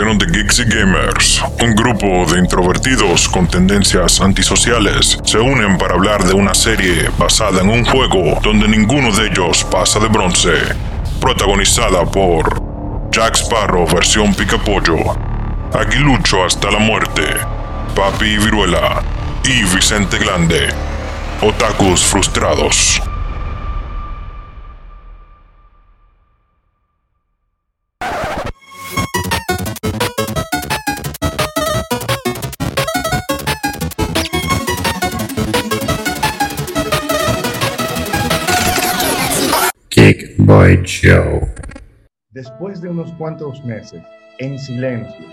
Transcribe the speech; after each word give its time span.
de 0.00 0.64
gamers. 0.64 1.42
Un 1.62 1.74
grupo 1.74 2.24
de 2.32 2.38
introvertidos 2.38 3.28
con 3.28 3.46
tendencias 3.46 4.18
antisociales 4.22 5.18
se 5.24 5.38
unen 5.38 5.76
para 5.76 5.94
hablar 5.94 6.24
de 6.24 6.32
una 6.32 6.54
serie 6.54 7.10
basada 7.18 7.60
en 7.60 7.68
un 7.68 7.84
juego 7.84 8.40
donde 8.42 8.66
ninguno 8.66 9.12
de 9.12 9.26
ellos 9.26 9.62
pasa 9.70 10.00
de 10.00 10.08
bronce. 10.08 10.54
Protagonizada 11.20 12.06
por 12.06 12.62
Jack 13.10 13.36
Sparrow 13.36 13.86
versión 13.86 14.34
Picapollo, 14.34 14.96
Aguilucho 15.74 16.44
hasta 16.46 16.70
la 16.70 16.78
muerte, 16.78 17.22
Papi 17.94 18.38
Viruela 18.38 19.02
y 19.44 19.62
Vicente 19.64 20.16
Glande. 20.16 20.68
Otakus 21.42 22.00
frustrados. 22.00 23.02
Boy 40.50 40.82
Show. 40.82 41.48
Después 42.30 42.80
de 42.80 42.88
unos 42.88 43.12
cuantos 43.12 43.64
meses, 43.64 44.02
en 44.38 44.58
silencio, 44.58 45.24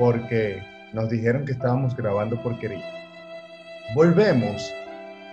porque 0.00 0.60
nos 0.92 1.08
dijeron 1.10 1.44
que 1.44 1.52
estábamos 1.52 1.94
grabando 1.94 2.42
porquería, 2.42 2.84
volvemos 3.94 4.68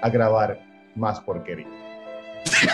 a 0.04 0.10
grabar 0.10 0.60
más 0.96 1.20
porquería. 1.22 1.66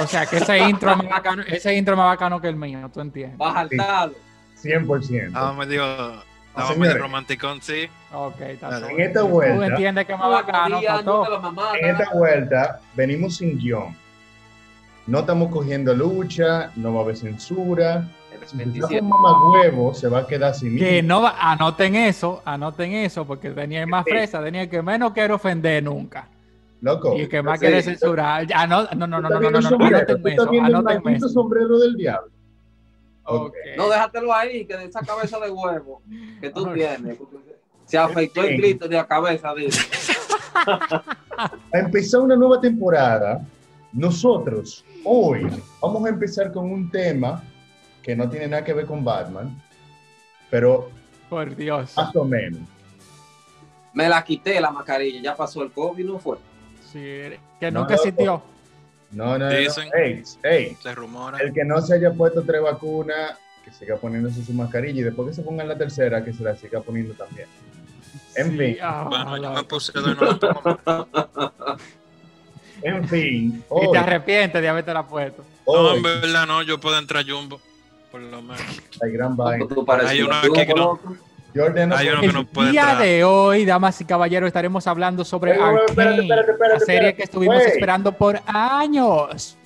O 0.02 0.08
sea, 0.08 0.25
que 0.25 0.38
ese 0.39 0.59
intro 0.59 0.91
es 0.91 0.98
más 0.98 1.08
bacano, 1.08 1.44
ese 1.48 1.73
intro 1.73 1.95
más 1.95 2.08
bacano 2.08 2.41
que 2.41 2.49
el 2.49 2.58
mío, 2.58 2.89
¿tú 2.94 2.99
entiendes? 2.99 3.38
Baja 3.38 3.61
al 3.61 3.70
Sí. 3.70 3.77
talo. 3.77 4.13
100%. 4.61 5.27
Estaba 5.27 5.53
medio, 5.53 5.84
estaba 5.86 6.67
señores. 6.67 6.77
medio 6.80 6.97
romanticón, 6.97 7.61
sí. 7.61 7.88
Ok, 8.11 8.41
está. 8.41 8.89
En 8.91 8.99
esta 8.99 9.22
Tú 9.22 9.30
vuelta, 9.30 9.67
entiendes 9.67 10.06
que 10.06 10.17
más 10.17 10.30
bacano, 10.30 10.81
mamá, 11.41 11.72
en 11.80 11.91
esta 11.95 12.09
vuelta, 12.13 12.81
venimos 12.94 13.38
sin 13.38 13.58
guion. 13.58 13.95
No 15.08 15.19
estamos 15.19 15.50
cogiendo 15.52 15.94
lucha, 15.94 16.72
no 16.75 16.94
va 16.94 17.00
a 17.00 17.03
haber 17.03 17.17
censura. 17.17 18.08
Si 18.45 18.55
27. 18.55 19.02
un 19.02 19.09
mamagüevo, 19.09 19.94
se 19.94 20.08
va 20.08 20.19
a 20.19 20.27
quedar 20.27 20.53
sin 20.55 20.77
Que 20.77 21.02
no 21.03 21.22
va- 21.22 21.36
anoten 21.39 21.95
eso, 21.95 22.41
anoten 22.45 22.94
eso, 22.94 23.25
porque 23.25 23.50
tenía 23.50 23.85
más 23.88 24.05
fresa, 24.05 24.41
tenía 24.44 24.61
el 24.63 24.69
que 24.69 24.81
menos 24.81 25.11
quiere 25.11 25.33
ofender 25.33 25.83
nunca. 25.83 26.28
Loco. 26.81 27.16
Y 27.17 27.22
el 27.22 27.30
que 27.30 27.41
más 27.41 27.59
Sí. 27.59 27.66
quiere 27.66 27.81
censurar. 27.81 28.45
Ah, 28.53 28.67
no, 28.67 28.83
no, 28.95 29.08
no, 29.08 29.19
no, 29.22 29.28
¿Tú 29.30 29.33
no, 29.35 29.39
no, 29.52 29.59
no, 29.61 29.67
anoten 29.85 30.22
¿Tú 30.22 30.28
estás 30.30 30.47
eso, 30.47 30.63
anoten 30.63 31.16
eso. 31.16 31.30
sombrero 31.30 31.78
del 31.80 31.95
diablo? 31.95 32.31
No, 33.75 33.89
déjatelo 33.89 34.33
ahí, 34.33 34.66
que 34.66 34.78
de 34.78 34.85
esa 34.85 35.02
cabeza 35.02 35.39
de 35.39 35.50
huevo 35.50 36.02
que 36.39 36.50
tú 36.50 36.72
tienes. 36.73 37.17
Se 37.85 37.97
afectó 37.97 38.44
el 38.44 38.58
grito 38.58 38.88
de 38.88 38.95
la 38.95 39.08
cabeza, 39.08 39.53
dice. 39.55 39.81
a 41.38 41.52
empezar 41.80 42.22
una 42.22 42.35
nueva 42.35 42.61
temporada, 42.61 43.41
nosotros 43.93 44.83
hoy 45.03 45.47
vamos 45.81 46.05
a 46.05 46.09
empezar 46.09 46.52
con 46.52 46.71
un 46.71 46.89
tema 46.91 47.43
que 48.03 48.16
no 48.16 48.29
tiene 48.29 48.47
nada 48.47 48.63
que 48.63 48.73
ver 48.73 48.85
con 48.85 49.03
Batman, 49.03 49.61
pero 50.49 50.89
Por 51.29 51.55
Dios. 51.55 51.94
más 51.97 52.16
o 52.16 52.23
menos. 52.23 52.61
Me 53.94 54.07
la 54.07 54.23
quité 54.23 54.59
la 54.61 54.71
mascarilla, 54.71 55.21
ya 55.21 55.35
pasó 55.35 55.63
el 55.63 55.71
COVID, 55.71 56.05
¿no 56.05 56.19
fue? 56.19 56.38
Sí, 56.91 56.99
que 57.59 57.71
No, 57.71 57.81
nunca 57.81 57.94
loco. 57.95 58.03
existió. 58.07 58.41
No, 59.11 59.38
no, 59.38 59.49
no. 59.49 59.49
Dicen. 59.49 59.89
Ey, 59.94 60.23
ey, 60.44 60.77
Se 60.81 60.94
rumora. 60.94 61.38
el 61.39 61.53
que 61.53 61.63
no 61.66 61.81
se 61.81 61.95
haya 61.95 62.11
puesto 62.13 62.44
tres 62.44 62.61
vacunas, 62.61 63.38
que 63.66 63.72
siga 63.72 63.95
poniéndose 63.97 64.44
su 64.44 64.53
mascarilla 64.53 64.99
y 65.01 65.03
después 65.03 65.29
que 65.29 65.33
se 65.35 65.41
ponga 65.41 65.63
la 65.63 65.77
tercera, 65.77 66.23
que 66.23 66.31
se 66.33 66.44
la 66.44 66.55
siga 66.55 66.81
poniendo 66.81 67.13
también. 67.16 67.47
En 68.35 68.51
Sí, 68.51 68.57
fin. 68.57 68.77
ah, 68.81 69.05
Bueno, 69.09 69.38
yo 69.38 69.49
me 69.49 69.55
loco. 69.55 69.67
puse 69.67 69.91
de 69.94 70.16
nuevo. 70.16 70.38
En 72.81 73.08
fin, 73.08 73.63
Y 73.81 73.91
te 73.91 73.97
arrepientes 73.97 74.62
de 74.62 74.69
haberte 74.69 74.94
la 74.94 75.03
puesto. 75.03 75.44
No, 75.66 75.96
en 75.96 76.03
verdad 76.03 76.46
no, 76.47 76.62
yo 76.63 76.79
puedo 76.79 76.97
entrar 76.97 77.25
jumbo. 77.28 77.59
Por 78.12 78.22
lo 78.22 78.41
menos. 78.41 78.62
hay 79.01 79.12
gran 79.12 79.35
vaina. 79.35 79.66
Hay 80.07 80.22
uno 80.22 80.29
un 80.31 80.38
aquí 80.56 80.66
que 80.66 80.74
no- 80.74 81.00
que 81.53 82.28
no 82.34 82.46
puede 82.47 82.68
El 82.68 82.72
día 82.74 82.81
entrar. 82.84 83.01
de 83.01 83.24
hoy, 83.24 83.66
damas 83.66 84.00
y 84.00 84.06
caballeros, 84.06 84.47
estaremos 84.47 84.85
hablando 84.88 85.25
sobre 85.25 85.53
Ey, 85.53 85.57
ey, 85.59 85.63
ey, 85.66 85.75
espérate, 85.88 86.22
espérate, 86.22 86.51
espérate, 86.51 86.74
la 86.74 86.79
serie 86.79 86.96
espérate. 86.96 87.16
que 87.18 87.24
estuvimos 87.24 87.57
Wey. 87.57 87.66
esperando 87.68 88.12
por 88.12 88.40
años. 88.46 89.57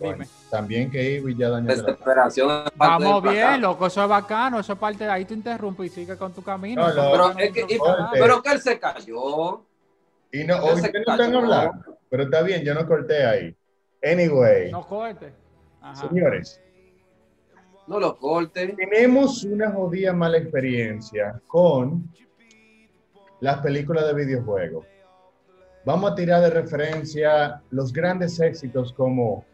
Bueno. 0.00 0.24
También 0.50 0.90
que 0.90 1.12
Ivy 1.14 1.36
ya 1.36 1.48
dañó 1.48 1.68
la... 1.68 1.74
Desesperación. 1.76 2.64
Vamos 2.74 3.22
bien, 3.22 3.60
loco, 3.62 3.86
eso 3.86 4.02
es 4.02 4.08
bacano, 4.08 4.58
eso 4.58 4.72
es 4.72 4.78
parte 4.78 5.04
de 5.04 5.10
ahí, 5.10 5.24
te 5.24 5.32
interrumpo 5.34 5.84
y 5.84 5.88
sigue 5.88 6.16
con 6.16 6.32
tu 6.34 6.42
camino. 6.42 6.86
No, 6.88 6.92
no. 6.94 7.10
Pero, 7.12 7.38
es 7.38 7.52
que, 7.52 7.60
y- 7.74 7.78
pero 8.12 8.42
que 8.42 8.50
él 8.50 8.60
se 8.60 8.78
cayó. 8.80 9.62
Y 10.32 10.44
no, 10.44 10.56
hoy 10.62 10.74
ustedes 10.74 11.02
no 11.06 11.12
están 11.14 11.34
hablando, 11.34 11.98
pero 12.08 12.22
está 12.24 12.42
bien, 12.42 12.62
yo 12.64 12.74
no 12.74 12.86
corté 12.86 13.24
ahí. 13.24 13.56
Anyway, 14.02 14.70
No 14.72 14.86
corte. 14.86 15.32
Ajá. 15.80 16.08
señores, 16.08 16.60
No 17.86 18.00
lo 18.00 18.16
corte. 18.16 18.68
tenemos 18.76 19.44
una 19.44 19.70
jodida 19.70 20.12
mala 20.12 20.38
experiencia 20.38 21.40
con 21.46 22.08
las 23.40 23.58
películas 23.58 24.06
de 24.06 24.14
videojuegos. 24.14 24.86
Vamos 25.84 26.12
a 26.12 26.14
tirar 26.14 26.40
de 26.42 26.50
referencia 26.50 27.60
los 27.70 27.92
grandes 27.92 28.38
éxitos 28.40 28.92
como 28.92 29.44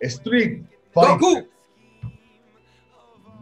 Street 0.00 0.62
Fighter. 0.92 1.18
Goku. 1.18 1.48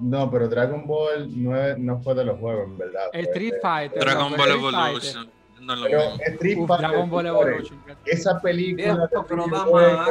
No, 0.01 0.31
pero 0.31 0.49
Dragon 0.49 0.87
Ball 0.87 1.29
no, 1.43 1.57
es- 1.61 1.79
no 1.79 1.99
fue 2.01 2.15
de 2.15 2.25
los 2.25 2.39
juegos, 2.39 2.67
en 2.67 2.79
verdad. 2.79 3.09
Street 3.13 3.55
de- 3.55 3.61
Fighter. 3.61 3.99
Dragon 3.99 4.31
Ball 4.37 4.41
Street 4.41 4.61
Fighter. 4.61 4.79
Evolution. 4.79 5.31
No 5.61 5.73
es 5.75 5.79
lo 5.81 5.87
Pero 5.87 6.01
mismo. 6.11 6.17
Street 6.27 6.59
Uf, 6.59 6.69
Fighter, 6.69 6.89
Dragon 6.89 7.11
Ball 7.11 7.27
Evolution. 7.27 7.83
esa 8.05 8.41
película 8.41 9.09
de. 9.09 10.07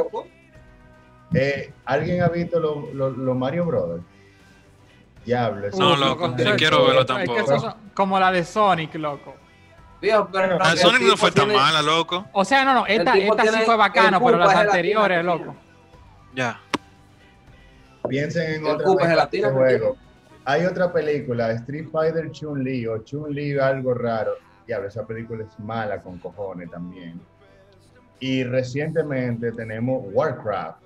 Eh, 1.33 1.73
¿Alguien 1.85 2.21
ha 2.21 2.27
visto 2.29 2.59
los 2.59 2.93
lo, 2.93 3.09
lo 3.09 3.35
Mario 3.35 3.65
Brothers? 3.65 4.03
Diablo. 5.25 5.67
eso 5.67 5.77
No, 5.79 5.93
es- 5.93 5.99
loco, 5.99 6.27
ni 6.29 6.43
quiero 6.53 6.85
verlo 6.85 7.01
es 7.01 7.07
que 7.07 7.13
tampoco. 7.13 7.59
son 7.59 7.73
como 7.93 8.19
la 8.19 8.31
de 8.31 8.43
Sonic, 8.43 8.93
loco. 8.95 9.33
Pero 9.99 10.29
La 10.31 10.71
el 10.71 10.77
Sonic 10.77 11.01
no 11.01 11.17
fue 11.17 11.31
tan 11.31 11.45
tiene- 11.47 11.59
mala, 11.59 11.81
loco. 11.81 12.25
O 12.33 12.45
sea, 12.45 12.63
no, 12.63 12.73
no, 12.75 12.85
esta, 12.85 13.17
esta 13.17 13.43
sí 13.43 13.59
fue 13.65 13.75
bacano, 13.75 14.17
el 14.17 14.23
pero 14.23 14.37
las 14.37 14.55
anteriores, 14.55 15.25
loco. 15.25 15.55
Ya. 16.35 16.59
Piensen 18.07 18.55
en 18.55 18.65
El 18.65 18.71
otra 18.71 18.85
Cupa 18.85 19.01
es 19.03 19.07
vaina 19.07 19.09
gelatina, 19.15 19.47
de 19.47 19.53
juego. 19.55 19.97
Hay 20.45 20.65
otra 20.65 20.93
película, 20.93 21.51
Street 21.53 21.87
Fighter 21.91 22.29
Chun-Li 22.31 22.85
o 22.85 22.99
Chun-Li 22.99 23.57
algo 23.57 23.95
raro. 23.95 24.33
Diablo, 24.67 24.87
esa 24.87 25.05
película 25.05 25.43
es 25.43 25.59
mala 25.59 26.01
con 26.01 26.17
cojones 26.19 26.69
también. 26.71 27.19
Y 28.19 28.43
recientemente 28.43 29.51
tenemos 29.51 30.03
Warcraft. 30.11 30.79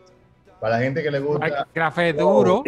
Para 0.59 0.77
la 0.77 0.83
gente 0.83 1.01
que 1.03 1.11
le 1.11 1.19
gusta 1.19 1.45
Warcraft 1.47 1.97
es 1.99 2.17
duro. 2.17 2.63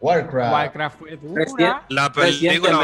Warcraft, 0.00 0.52
Warcraft. 0.52 1.00
Recién- 1.34 1.74
La 1.88 2.12
película 2.12 2.78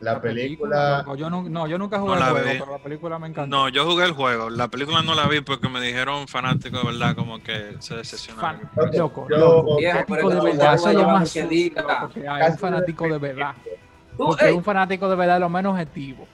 la 0.00 0.20
película, 0.20 0.98
loco, 0.98 1.14
Yo 1.14 1.30
no, 1.30 1.44
no, 1.44 1.68
yo 1.68 1.78
nunca 1.78 2.00
jugué 2.00 2.14
No 2.14 2.18
la 2.18 2.26
el 2.26 2.32
juego, 2.32 2.48
vi. 2.50 2.58
pero 2.58 2.72
la 2.72 2.78
película 2.82 3.18
me 3.20 3.28
encantó. 3.28 3.56
No, 3.56 3.68
yo 3.68 3.84
jugué 3.88 4.04
el 4.04 4.10
juego. 4.12 4.50
La 4.50 4.66
película 4.66 5.00
no 5.02 5.14
la 5.14 5.28
vi 5.28 5.42
porque 5.42 5.68
me 5.68 5.80
dijeron 5.80 6.26
fanáticos 6.26 6.82
de 6.82 6.90
verdad 6.90 7.14
como 7.14 7.40
que 7.40 7.76
se 7.78 7.94
decepcionaron. 7.94 8.62
Fan- 8.74 8.90
loco, 8.98 9.28
Yo- 9.30 9.36
loco, 9.36 9.76
Viejo, 9.78 9.98
fanático 10.00 10.28
de 10.30 10.40
verdad, 10.40 10.74
eso 10.74 10.84
no, 10.86 10.90
es 10.90 10.96
lo 10.96 11.02
no, 11.02 11.08
más 11.10 11.22
que 11.32 11.42
sucio, 11.42 11.48
diga. 11.48 11.82
loco, 11.82 12.08
que 12.14 12.28
hay 12.28 12.40
Casi 12.40 12.50
un 12.52 12.58
fanático 12.58 13.08
de 13.08 13.18
verdad. 13.18 13.54
Porque 14.16 14.52
un 14.52 14.62
fanático 14.64 15.08
de 15.08 15.16
verdad 15.16 15.36
es 15.36 15.40
lo 15.40 15.48
menos 15.48 15.72
objetivo. 15.72 16.26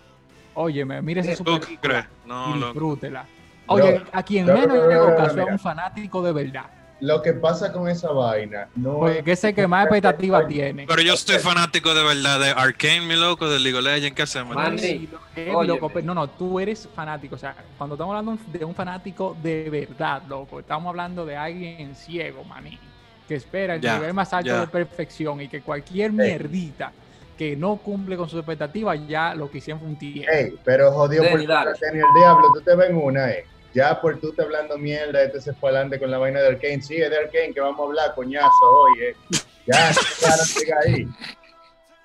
Óyeme, 0.54 1.00
mírese 1.02 1.36
su 1.36 1.44
¿Tú 1.44 1.60
película 1.60 1.78
crees? 1.80 2.06
No, 2.26 2.50
y 2.56 2.58
loco. 2.58 2.72
disfrútela. 2.72 3.24
Oye, 3.66 4.02
a 4.12 4.22
quien 4.22 4.46
menos 4.46 4.74
yo 4.76 4.86
le 4.88 4.94
hago 4.94 5.16
caso 5.16 5.40
es 5.40 5.46
un 5.50 5.58
fanático 5.58 6.22
de 6.22 6.32
verdad. 6.32 6.64
lo 7.00 7.22
que 7.22 7.32
pasa 7.34 7.70
con 7.72 7.88
esa 7.88 8.10
vaina 8.10 8.66
no 8.74 8.94
Porque 8.98 9.18
es 9.32 9.38
ese 9.38 9.54
que 9.54 9.68
más 9.68 9.84
expectativa 9.84 10.44
tiene. 10.48 10.84
Pero 10.88 11.00
yo 11.02 11.16
soy 11.16 11.38
fanático 11.38 11.94
de 11.94 12.02
verdad 12.02 12.40
de 12.40 12.50
Arcane, 12.50 13.02
mi 13.02 13.14
loco, 13.14 13.48
de 13.48 13.60
League 13.60 13.78
of 13.78 13.84
Legends. 13.84 14.16
¿Qué 14.16 14.22
hacemos? 14.22 14.56
Loco, 15.66 15.92
no, 16.02 16.14
no, 16.14 16.28
tú 16.28 16.58
eres 16.58 16.88
fanático. 16.94 17.36
O 17.36 17.38
sea, 17.38 17.54
cuando 17.76 17.94
estamos 17.94 18.16
hablando 18.16 18.42
de 18.52 18.64
un 18.64 18.74
fanático 18.74 19.36
de 19.42 19.70
verdad, 19.70 20.22
loco, 20.28 20.58
estamos 20.60 20.88
hablando 20.90 21.24
de 21.24 21.36
alguien 21.36 21.94
ciego, 21.94 22.42
maní, 22.44 22.78
que 23.28 23.36
espera 23.36 23.76
el 23.76 23.80
Ya, 23.80 23.96
nivel 23.98 24.14
más 24.14 24.32
alto 24.32 24.48
ya. 24.48 24.60
de 24.62 24.66
perfección 24.66 25.40
y 25.40 25.48
que 25.48 25.60
cualquier 25.60 26.10
mierdita 26.12 26.90
que 27.38 27.56
no 27.56 27.76
cumple 27.76 28.16
con 28.16 28.28
sus 28.28 28.40
expectativas 28.40 28.98
ya 29.08 29.34
lo 29.34 29.50
que 29.50 29.58
hicieron 29.58 29.78
fue 29.80 29.88
un 29.90 29.98
tío. 29.98 30.28
Ey, 30.30 30.54
pero 30.64 30.90
jodido 30.92 31.22
por 31.30 31.38
tenía 31.78 32.02
el 32.04 32.14
diablo, 32.20 32.48
tú 32.52 32.60
te 32.60 32.74
ves 32.76 32.90
en 32.90 32.96
una, 32.96 33.30
eh. 33.30 33.44
Ya 33.74 34.00
por 34.00 34.18
tú 34.18 34.32
te 34.32 34.42
hablando 34.42 34.76
mierda, 34.76 35.22
este 35.22 35.40
se 35.40 35.52
fue 35.52 35.70
adelante 35.70 35.98
con 36.00 36.10
la 36.10 36.18
vaina 36.18 36.40
de 36.40 36.48
Arkane. 36.48 36.82
Sí, 36.82 36.96
es 36.96 37.08
de 37.10 37.16
Arkane 37.16 37.52
que 37.54 37.60
vamos 37.60 37.78
a 37.80 37.84
hablar, 37.84 38.14
coñazo, 38.14 38.50
oye. 38.62 39.14
Ya, 39.66 39.90
ya, 39.90 40.30
siga 40.32 40.76
ahí. 40.84 41.06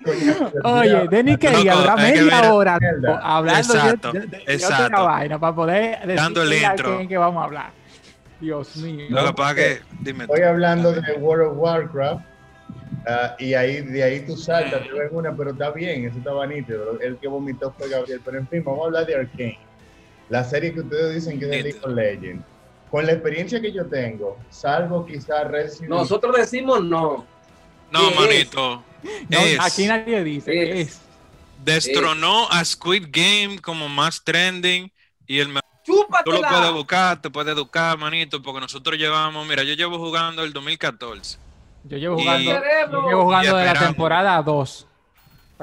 Coñazo, 0.04 0.50
Oye, 0.64 1.08
durar 1.76 1.98
es 1.98 2.04
que 2.12 2.20
media 2.22 2.52
hora 2.54 2.78
mierda. 2.78 3.18
hablando 3.22 3.72
de- 3.72 3.78
Exacto, 3.80 4.12
de, 4.12 4.20
de- 4.20 4.26
de 4.26 4.36
otra 4.42 4.52
exacto. 4.52 5.04
vaina 5.04 5.38
para 5.38 5.54
poder 5.54 5.98
decir 6.00 6.14
Dando 6.16 6.42
el 6.42 6.50
que 6.50 6.56
intro. 6.92 7.08
que 7.08 7.16
vamos 7.18 7.40
a 7.40 7.44
hablar. 7.44 7.70
Dios 8.40 8.76
mío. 8.76 9.06
Lo 9.08 9.24
que 9.26 9.32
pasa 9.32 9.54
que, 9.54 9.80
dime. 10.00 10.24
Estoy 10.24 10.42
hablando 10.42 10.92
de 10.92 11.12
World 11.14 11.52
of 11.52 11.58
Warcraft, 11.58 12.24
Ah, 13.06 13.36
y 13.38 13.54
ahí, 13.54 13.80
de 13.82 14.02
ahí 14.02 14.20
tú 14.26 14.36
saltas, 14.36 14.82
te 14.82 14.92
ves 14.92 15.08
una, 15.10 15.36
pero 15.36 15.50
está 15.50 15.70
bien, 15.70 16.06
eso 16.06 16.18
estaba 16.18 16.46
nítido. 16.46 16.98
El 17.00 17.16
que 17.18 17.28
vomitó 17.28 17.72
fue 17.78 17.88
Gabriel. 17.88 18.20
Pero 18.24 18.38
en 18.38 18.48
fin, 18.48 18.62
vamos 18.64 18.82
a 18.82 18.86
hablar 18.86 19.06
de 19.06 19.14
Arkane. 19.16 19.58
La 20.28 20.42
serie 20.44 20.72
que 20.72 20.80
ustedes 20.80 21.14
dicen 21.14 21.38
que 21.38 21.44
es 21.44 21.50
de 21.50 21.62
League 21.62 21.80
of 21.82 21.92
Legends. 21.92 22.44
Con 22.90 23.06
la 23.06 23.12
experiencia 23.12 23.60
que 23.60 23.72
yo 23.72 23.86
tengo, 23.86 24.38
salvo 24.50 25.04
quizás 25.04 25.48
Resident 25.50 25.88
Nosotros 25.90 26.36
decimos 26.36 26.82
no. 26.82 27.26
No, 27.90 28.10
manito. 28.12 28.82
No, 29.28 29.38
es- 29.40 29.60
aquí 29.60 29.86
nadie 29.86 30.22
dice. 30.24 30.80
Es. 30.80 30.88
Es. 30.88 31.00
destronó 31.64 32.48
a 32.50 32.64
Squid 32.64 33.06
Game 33.10 33.58
como 33.60 33.88
más 33.88 34.22
trending 34.22 34.90
y 35.26 35.40
el 35.40 35.48
mejor. 35.48 35.62
Tú 35.84 35.92
lo 35.96 36.06
puedes 36.08 36.24
¡Chúpatela! 36.24 36.70
buscar, 36.70 37.20
te 37.20 37.28
puedes 37.30 37.52
educar, 37.52 37.98
manito, 37.98 38.40
porque 38.42 38.60
nosotros 38.60 38.98
llevamos, 38.98 39.46
mira, 39.46 39.62
yo 39.64 39.74
llevo 39.74 39.98
jugando 39.98 40.42
el 40.42 40.52
2014. 40.52 41.38
Yo 41.84 41.98
llevo 41.98 42.18
jugando, 42.18 42.50
Cerebro. 42.50 43.02
yo 43.02 43.08
llevo 43.08 43.22
jugando 43.24 43.56
de 43.56 43.64
la 43.66 43.74
temporada 43.74 44.42
2. 44.42 44.88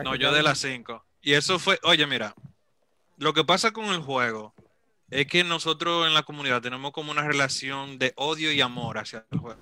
No, 0.03 0.15
yo 0.15 0.31
de 0.31 0.43
las 0.43 0.59
5. 0.59 1.03
Y 1.21 1.33
eso 1.33 1.59
fue, 1.59 1.79
oye, 1.83 2.05
mira, 2.07 2.33
lo 3.17 3.33
que 3.33 3.43
pasa 3.43 3.71
con 3.71 3.85
el 3.85 3.99
juego 4.01 4.53
es 5.09 5.27
que 5.27 5.43
nosotros 5.43 6.07
en 6.07 6.13
la 6.13 6.23
comunidad 6.23 6.61
tenemos 6.61 6.91
como 6.91 7.11
una 7.11 7.23
relación 7.23 7.99
de 7.99 8.13
odio 8.15 8.51
y 8.51 8.61
amor 8.61 8.97
hacia 8.97 9.25
el 9.31 9.39
juego. 9.39 9.59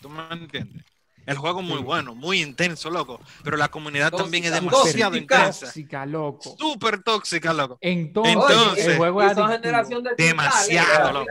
¿Tú 0.00 0.08
me 0.08 0.22
entiendes? 0.30 0.84
El 1.30 1.38
juego 1.38 1.60
es 1.60 1.66
muy 1.66 1.78
bueno, 1.78 2.14
muy 2.14 2.42
intenso, 2.42 2.90
loco, 2.90 3.20
pero 3.44 3.56
la 3.56 3.68
comunidad 3.68 4.10
también 4.10 4.44
es 4.44 4.52
demasiado 4.52 4.82
tóxica. 4.82 5.16
intensa. 5.16 5.66
Tóxica, 5.66 6.04
loco. 6.06 6.56
Súper 6.58 7.02
tóxica, 7.02 7.52
loco. 7.52 7.78
Entonces, 7.80 8.32
Entonces, 8.34 8.86
el 8.88 8.96
juego 8.96 9.22
es 9.22 9.34
generación 9.36 10.02
de 10.02 10.10
Demasiado, 10.16 11.12
loco. 11.12 11.30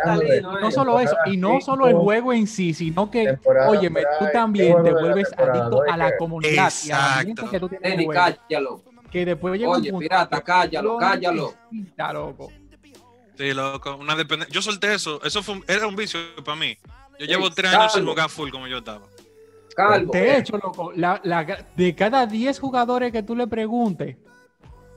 No 0.62 0.72
solo 0.72 1.00
eso, 1.00 1.16
y 1.25 1.36
no 1.38 1.60
solo 1.60 1.88
el 1.88 1.96
juego 1.96 2.31
en 2.34 2.48
sí, 2.48 2.74
sino 2.74 3.12
que, 3.12 3.38
óyeme, 3.68 4.04
tú 4.19 4.25
también 4.31 4.81
te 4.84 4.92
vuelves 4.94 5.28
adicto 5.38 5.84
a 5.92 5.98
la 5.98 6.16
comunidad 6.18 6.72
y 6.84 6.90
Exacto. 6.90 7.50
que 7.50 7.60
tú 7.60 7.68
tienes 7.69 8.07
cállalo. 8.07 8.81
Después 9.12 9.60
llega 9.60 9.72
Oye, 9.72 9.92
un 9.92 10.00
pirata, 10.00 10.40
cállalo, 10.42 10.94
lo 10.94 10.98
cállalo. 10.98 11.54
necesita, 11.72 12.13
loco. 12.13 12.51
Sí, 13.38 13.54
loco, 13.54 13.96
una 13.96 14.16
dependencia. 14.16 14.54
Yo 14.54 14.62
solté 14.62 14.94
eso, 14.94 15.22
eso 15.24 15.42
fue 15.44 15.56
un- 15.56 15.66
era 15.68 15.88
un 15.88 15.96
vicio 15.96 16.19
para 16.44 16.56
mí. 16.57 16.78
Yo 17.19 17.25
llevo 17.25 17.50
tres 17.50 17.74
años 17.74 17.92
sin 17.94 18.06
jugar 18.06 18.30
full 18.30 18.50
como 18.50 18.68
yo 18.68 18.78
estaba. 18.78 19.01
Calvo. 19.75 20.12
De 20.12 20.38
hecho, 20.38 20.57
loco, 20.57 20.92
la- 20.95 21.19
la- 21.24 21.66
de 21.75 21.95
cada 21.95 22.25
10 22.25 22.60
jugadores 22.60 23.12
que 23.12 23.24
tú 23.24 23.36
le 23.36 23.48
preguntes 23.48 24.18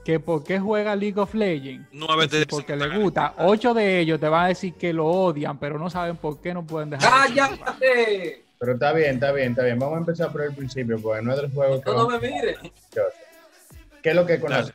que 0.03 0.19
por 0.19 0.43
qué 0.43 0.59
juega 0.59 0.95
League 0.95 1.17
of 1.19 1.33
Legends, 1.33 1.87
Nueve 1.93 2.27
te 2.27 2.45
porque 2.45 2.75
le 2.75 2.97
gusta, 2.99 3.35
8 3.37 3.73
de 3.73 3.99
ellos 3.99 4.19
te 4.19 4.27
van 4.27 4.45
a 4.45 4.47
decir 4.49 4.73
que 4.73 4.91
lo 4.91 5.05
odian, 5.07 5.57
pero 5.57 5.79
no 5.79 5.89
saben 5.89 6.17
por 6.17 6.41
qué 6.41 6.53
no 6.53 6.65
pueden 6.65 6.89
dejar. 6.89 7.09
¡Cállate! 7.09 8.43
Pero 8.59 8.73
está 8.73 8.91
bien, 8.93 9.15
está 9.15 9.31
bien, 9.31 9.51
está 9.51 9.63
bien. 9.63 9.79
Vamos 9.79 9.95
a 9.95 9.99
empezar 9.99 10.31
por 10.31 10.41
el 10.41 10.53
principio, 10.53 10.99
porque 11.01 11.21
no 11.21 11.33
es 11.33 11.41
del 11.41 11.51
juego 11.53 11.81
que 11.81 11.91
No, 11.91 12.07
me 12.09 12.19
mires. 12.19 12.57
¿Qué 14.01 14.09
es 14.09 14.15
lo 14.15 14.25
que 14.25 14.33
es 14.35 14.39
con 14.41 14.49
la 14.51 14.57
Dale. 14.61 14.73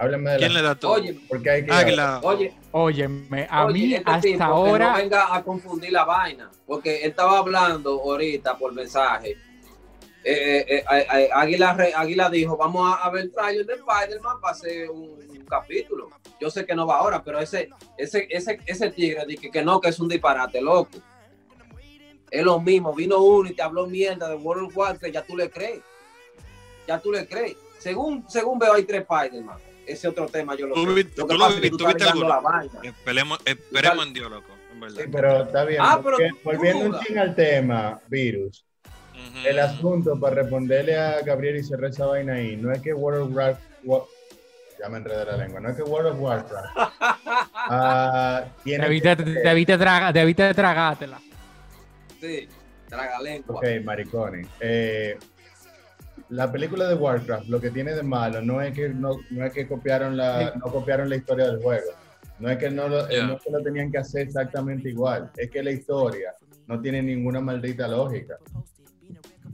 Háblenme 0.00 0.30
de 0.30 0.38
¿Quién 0.38 0.54
la 0.54 0.60
le 0.62 0.66
da 0.68 0.74
todo? 0.74 0.92
Oye, 0.92 1.20
porque 1.28 1.50
hay 1.50 1.64
que 1.66 1.72
Águila. 1.72 2.20
oye, 2.22 2.54
Óyeme, 2.72 3.46
a 3.50 3.66
oye, 3.66 3.72
mí 3.74 3.94
este 3.94 4.10
hasta 4.10 4.20
tipo, 4.22 4.38
que 4.38 4.42
ahora... 4.44 4.90
no 4.92 4.96
venga 4.96 5.34
a 5.34 5.42
confundir 5.44 5.92
la 5.92 6.04
vaina, 6.04 6.50
porque 6.66 7.02
él 7.02 7.10
estaba 7.10 7.38
hablando 7.38 8.00
ahorita 8.00 8.56
por 8.56 8.72
mensaje. 8.72 9.36
Eh, 10.24 10.64
eh, 10.68 10.84
eh, 10.90 11.28
Águila, 11.32 11.74
Re- 11.74 11.92
Águila 11.94 12.30
dijo, 12.30 12.56
vamos 12.56 12.90
a, 12.90 13.04
a 13.04 13.10
ver 13.10 13.24
el 13.24 13.32
trailer 13.32 13.66
de 13.66 13.74
Spider-Man 13.74 14.40
para 14.40 14.52
hacer 14.52 14.90
un, 14.90 15.02
un 15.28 15.44
capítulo. 15.48 16.08
Yo 16.40 16.50
sé 16.50 16.64
que 16.64 16.74
no 16.74 16.86
va 16.86 16.96
ahora, 16.98 17.22
pero 17.22 17.38
ese, 17.38 17.68
ese, 17.98 18.26
ese, 18.30 18.58
ese 18.66 18.90
tigre 18.90 19.24
dice 19.26 19.50
que 19.50 19.62
no, 19.62 19.80
que 19.80 19.90
es 19.90 20.00
un 20.00 20.08
disparate, 20.08 20.60
loco. 20.62 20.98
Es 22.30 22.42
lo 22.44 22.60
mismo, 22.60 22.94
vino 22.94 23.18
uno 23.18 23.50
y 23.50 23.54
te 23.54 23.62
habló 23.62 23.86
mierda 23.86 24.28
de 24.28 24.36
World 24.36 24.68
of 24.68 24.76
Warcraft, 24.76 25.12
ya 25.12 25.22
tú 25.22 25.36
le 25.36 25.50
crees. 25.50 25.80
Ya 26.86 26.98
tú 26.98 27.12
le 27.12 27.26
crees. 27.26 27.56
Según, 27.78 28.24
según 28.28 28.58
veo, 28.58 28.72
hay 28.74 28.84
tres 28.84 29.02
Spider-Man. 29.10 29.58
Ese 29.86 30.08
otro 30.08 30.26
tema 30.26 30.54
yo 30.56 30.66
lo 30.68 30.74
Tú 30.74 30.96
sé. 30.96 31.04
tú 31.04 31.26
que 31.26 31.34
lo 31.34 31.60
que 31.60 31.70
tú 31.70 31.76
tú 31.78 31.88
estás 31.88 32.12
viste 32.12 32.28
la 32.28 32.40
vaina. 32.40 32.72
Esperemos, 32.82 33.38
esperemos 33.44 34.06
en 34.06 34.12
Dios, 34.12 34.30
loco, 34.30 34.52
en 34.72 34.80
verdad. 34.80 35.02
Sí, 35.02 35.08
pero 35.10 35.42
está 35.42 35.64
bien. 35.64 35.80
Ah, 35.82 36.00
pero 36.02 36.16
volviendo 36.44 36.84
un 36.96 37.00
ching 37.00 37.18
al 37.18 37.34
tema, 37.34 38.00
virus. 38.08 38.64
El 39.44 39.58
asunto 39.58 40.18
para 40.18 40.36
responderle 40.36 40.96
a 40.96 41.20
Gabriel 41.22 41.56
y 41.56 41.62
cerrar 41.64 41.90
esa 41.90 42.06
vaina 42.06 42.34
ahí, 42.34 42.56
no 42.56 42.72
es 42.72 42.80
que 42.80 42.94
World 42.94 43.22
of 43.22 43.36
Warcraft. 43.36 43.60
Wa- 43.84 44.04
ya 44.80 44.88
me 44.88 44.96
enredé 44.98 45.24
la 45.26 45.36
lengua. 45.36 45.60
No 45.60 45.68
es 45.68 45.76
que 45.76 45.82
World 45.82 46.12
of 46.12 46.20
Warcraft. 46.20 46.68
ah, 47.54 48.44
tiene 48.64 48.84
Debiste, 48.84 49.16
que- 49.16 49.24
debiste, 49.24 49.78
traga-. 49.78 51.18
Sí, 52.20 52.48
tragalengua. 52.88 53.56
Ok, 53.56 53.64
maricones. 53.84 54.46
Eh, 54.60 55.18
la 56.30 56.50
película 56.50 56.88
de 56.88 56.94
Warcraft, 56.94 57.48
lo 57.48 57.60
que 57.60 57.70
tiene 57.70 57.92
de 57.92 58.02
malo 58.02 58.40
no 58.40 58.60
es 58.62 58.72
que 58.72 58.88
no, 58.88 59.18
no 59.30 59.44
es 59.44 59.52
que 59.52 59.66
copiaron 59.66 60.16
la, 60.16 60.54
no 60.54 60.72
copiaron 60.72 61.08
la 61.08 61.16
historia 61.16 61.46
del 61.46 61.60
juego. 61.60 61.90
No 62.38 62.48
es 62.48 62.56
que 62.56 62.70
no 62.70 62.88
lo, 62.88 63.08
Yeah. 63.08 63.26
no 63.26 63.38
que 63.38 63.50
lo 63.50 63.62
tenían 63.62 63.90
que 63.90 63.98
hacer 63.98 64.22
exactamente 64.22 64.88
igual. 64.88 65.30
Es 65.36 65.50
que 65.50 65.62
la 65.62 65.72
historia 65.72 66.32
no 66.66 66.80
tiene 66.80 67.02
ninguna 67.02 67.40
maldita 67.40 67.86
lógica. 67.86 68.38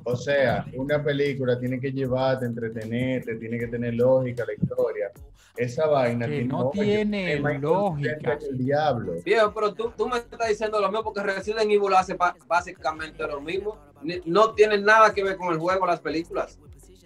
O 0.04 0.14
sea, 0.14 0.64
una 0.74 1.02
película 1.02 1.58
tiene 1.58 1.80
que 1.80 1.90
llevarte, 1.90 2.46
entretenerte, 2.46 3.34
tiene 3.36 3.58
que 3.58 3.66
tener 3.66 3.94
lógica 3.94 4.44
la 4.46 4.52
historia. 4.52 5.10
Esa 5.56 5.86
vaina 5.86 6.26
Que 6.26 6.44
no 6.44 6.70
tiene 6.70 7.38
lógica. 7.58 8.38
El 8.48 8.58
diablo. 8.58 9.14
Viejo, 9.24 9.52
pero 9.54 9.74
tú, 9.74 9.92
tú 9.96 10.08
me 10.08 10.18
estás 10.18 10.48
diciendo 10.48 10.80
lo 10.80 10.88
mismo 10.88 11.04
porque 11.04 11.22
Resident 11.22 11.70
Evil 11.70 11.94
hace 11.96 12.16
básicamente 12.46 13.26
lo 13.26 13.40
mismo. 13.40 13.78
No 14.24 14.52
tiene 14.52 14.78
nada 14.78 15.14
que 15.14 15.24
ver 15.24 15.36
con 15.36 15.52
el 15.52 15.58
juego, 15.58 15.86
las 15.86 16.00
películas. 16.00 16.58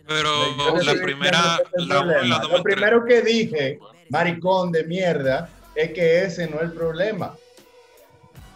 Pero 0.07 0.29
Yo 0.57 0.77
la 0.83 1.03
primera, 1.03 1.59
la 1.75 2.05
la 2.05 2.43
Lo 2.43 2.63
primero 2.63 3.05
que 3.05 3.23
dije, 3.23 3.79
maricón 4.09 4.73
de 4.73 4.85
mierda, 4.85 5.49
es 5.75 5.93
que 5.93 6.25
ese 6.25 6.49
no 6.49 6.57
es 6.57 6.63
el 6.63 6.73
problema. 6.73 7.35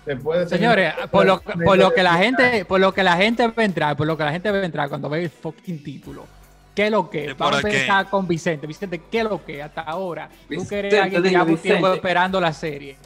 Se 0.05 0.17
puede 0.17 0.49
Señores, 0.49 0.93
por 1.11 1.25
lo, 1.25 1.41
por 1.41 1.79
lo 1.79 1.94
que 1.94 2.02
la 2.02 2.14
gente, 2.14 2.64
por 2.64 2.81
lo 2.81 2.93
que 2.93 3.02
la 3.02 3.17
gente 3.17 3.46
va 3.46 3.55
a 3.56 3.64
entrar, 3.64 3.96
por 3.96 4.06
lo 4.06 4.19
que 4.19 4.25
la 4.25 4.32
gente 4.32 4.50
va 4.50 4.58
a 4.58 4.64
entrar 4.64 4.88
cuando 4.88 5.08
ve 5.08 5.23
el 5.23 5.31
fucking 5.31 5.82
título. 5.82 6.26
¿Qué 6.75 6.87
es 6.87 6.91
lo 6.91 7.09
que? 7.09 7.26
Es 7.26 7.37
Vamos 7.37 7.56
a 7.56 7.69
empezar 7.69 8.11
con 8.11 8.26
Vicente. 8.26 8.67
Vicente, 8.67 9.00
¿qué 9.11 9.19
es 9.19 9.25
lo 9.25 9.44
que 9.44 9.62
hasta 9.62 9.82
ahora? 9.82 10.29
Tú 10.49 10.67
que 10.67 10.79
eres 10.81 10.94
alguien 10.94 11.23
que 11.23 11.31
lleva 11.31 11.44
un 11.44 11.59
tiempo 11.59 11.93
esperando 11.94 12.41
la 12.41 12.53
serie. 12.53 12.97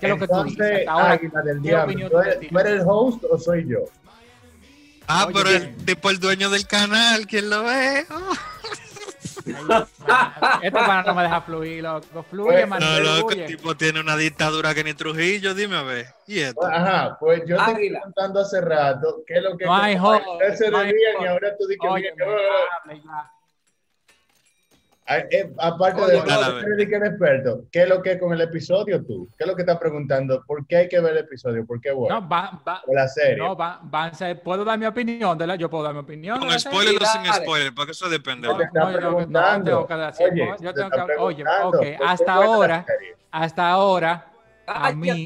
¿Qué 0.00 0.06
es 0.06 0.10
lo 0.10 0.18
que 0.18 0.28
tú 0.28 0.44
dices? 0.44 0.78
Hasta 0.80 0.92
ahora, 0.92 1.18
del 1.44 1.62
¿qué 1.62 1.76
opinión 1.76 2.10
¿tú 2.10 2.18
eres, 2.18 2.48
tú 2.48 2.58
eres 2.58 2.72
el 2.74 2.82
host 2.86 3.24
o 3.30 3.38
soy 3.38 3.66
yo? 3.66 3.78
Ah, 5.08 5.24
Oye, 5.26 5.34
pero 5.34 5.50
el 5.50 5.76
tipo, 5.84 6.10
el 6.10 6.18
dueño 6.18 6.50
del 6.50 6.66
canal, 6.66 7.26
¿quién 7.26 7.48
lo 7.48 7.64
ve? 7.64 8.04
Oh. 8.10 8.32
Este 9.46 10.70
pana 10.72 11.02
no 11.02 11.14
me 11.14 11.22
deja 11.22 11.40
fluir, 11.42 11.82
loco. 11.82 12.22
Fluye, 12.30 12.66
Pues. 12.66 12.80
No, 12.80 13.00
loco, 13.00 13.28
fluye. 13.28 13.44
el 13.44 13.56
tipo 13.56 13.76
tiene 13.76 14.00
una 14.00 14.16
dictadura 14.16 14.74
que 14.74 14.82
ni 14.84 14.94
Trujillo, 14.94 15.54
dime 15.54 15.76
a 15.76 15.82
ver. 15.82 16.06
¿Y 16.26 16.40
esto? 16.40 16.64
Ajá, 16.66 17.16
pues 17.20 17.40
yo 17.46 17.56
te 17.56 17.62
estoy 17.62 17.74
Águila. 17.74 18.00
contando 18.00 18.40
hace 18.40 18.60
rato 18.60 19.22
qué 19.26 19.34
es 19.34 19.42
lo 19.42 19.56
que 19.56 19.64
No 19.64 19.74
hay 19.74 19.96
como 19.96 20.08
host, 20.10 20.26
ustedes 20.26 20.58
se 20.58 20.70
no 20.70 20.78
hay 20.78 20.86
debían 20.88 21.22
y 21.22 21.26
ahora 21.26 21.56
tú 21.56 21.66
dices 21.66 21.88
Oye, 21.90 22.12
que 22.16 22.22
hable 22.24 23.02
ya. 23.04 23.10
Ah, 23.12 23.32
eh, 23.32 23.45
aparte 25.58 26.02
Oye, 26.02 26.12
de 26.12 26.18
dale, 26.18 26.32
a 26.32 26.40
eso, 26.40 26.54
ver. 26.56 26.64
tú 26.64 26.70
eres 26.72 26.88
que 26.88 26.94
eres 26.96 27.08
experto, 27.10 27.64
¿qué 27.70 27.82
es 27.82 27.88
lo 27.88 28.02
que 28.02 28.12
es 28.12 28.20
con 28.20 28.32
el 28.32 28.40
episodio 28.40 29.04
tú? 29.04 29.28
¿Qué 29.38 29.44
es 29.44 29.48
lo 29.48 29.54
que 29.54 29.62
estás 29.62 29.78
preguntando? 29.78 30.42
¿Por 30.46 30.66
qué 30.66 30.76
hay 30.78 30.88
que 30.88 31.00
ver 31.00 31.12
el 31.12 31.18
episodio? 31.18 31.64
¿Por 31.64 31.80
qué 31.80 31.92
bueno? 31.92 32.20
No, 32.20 32.28
va, 32.28 32.60
va, 32.66 32.82
o 32.86 32.92
la 32.94 33.06
serie. 33.08 33.36
no, 33.36 33.56
va, 33.56 33.80
van 33.82 34.10
a 34.10 34.14
ser- 34.14 34.42
¿Puedo 34.42 34.64
dar 34.64 34.78
mi 34.78 34.86
opinión? 34.86 35.38
de 35.38 35.46
la- 35.46 35.54
Yo 35.56 35.70
puedo 35.70 35.84
dar 35.84 35.92
mi 35.94 36.00
opinión. 36.00 36.40
de 36.40 36.46
Con 36.46 36.58
spoiler 36.58 36.96
o 36.96 37.04
Dale. 37.04 37.24
sin 37.24 37.32
spoiler, 37.34 37.74
porque 37.74 37.92
eso 37.92 38.08
depende. 38.08 38.48
No, 38.48 38.56
te 38.56 38.64
no, 38.72 38.90
yo 38.90 38.98
tengo 38.98 39.18
que- 39.18 39.26
no, 39.26 39.62
tengo 39.64 39.86
que 39.86 39.94
decir, 39.94 40.26
Oye, 40.32 40.54
yo 40.60 40.74
te 40.74 40.80
tengo 40.82 41.06
que- 41.06 41.16
oye, 41.18 41.44
ok, 41.44 41.70
¿por 41.72 41.80
qué 41.80 41.98
hasta 42.04 42.32
ahora, 42.34 42.86
hasta 43.30 43.68
ahora, 43.70 44.26
a 44.66 44.92
mí. 44.92 45.24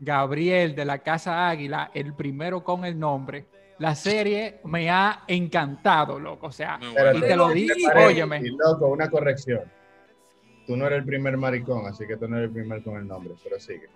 Gabriel 0.00 0.74
de 0.74 0.84
la 0.84 0.98
Casa 0.98 1.48
Águila, 1.48 1.90
el 1.94 2.14
primero 2.14 2.62
con 2.64 2.84
el 2.84 2.98
nombre, 2.98 3.46
la 3.78 3.94
serie 3.94 4.60
me 4.64 4.90
ha 4.90 5.24
encantado, 5.26 6.18
loco. 6.18 6.48
O 6.48 6.52
sea, 6.52 6.78
y 6.80 7.20
te 7.20 7.36
lo 7.36 7.48
¿qué 7.48 7.54
di, 7.54 7.68
parece? 7.84 8.06
óyeme. 8.06 8.40
Y, 8.40 8.50
loco, 8.50 8.88
una 8.88 9.10
corrección. 9.10 9.62
Tú 10.66 10.76
no 10.76 10.86
eres 10.86 11.00
el 11.00 11.04
primer 11.04 11.36
maricón, 11.36 11.86
así 11.86 12.06
que 12.06 12.16
tú 12.16 12.26
no 12.28 12.38
eres 12.38 12.48
el 12.48 12.54
primer 12.54 12.82
con 12.82 12.96
el 12.96 13.06
nombre, 13.06 13.34
pero 13.42 13.60
sigue. 13.60 13.88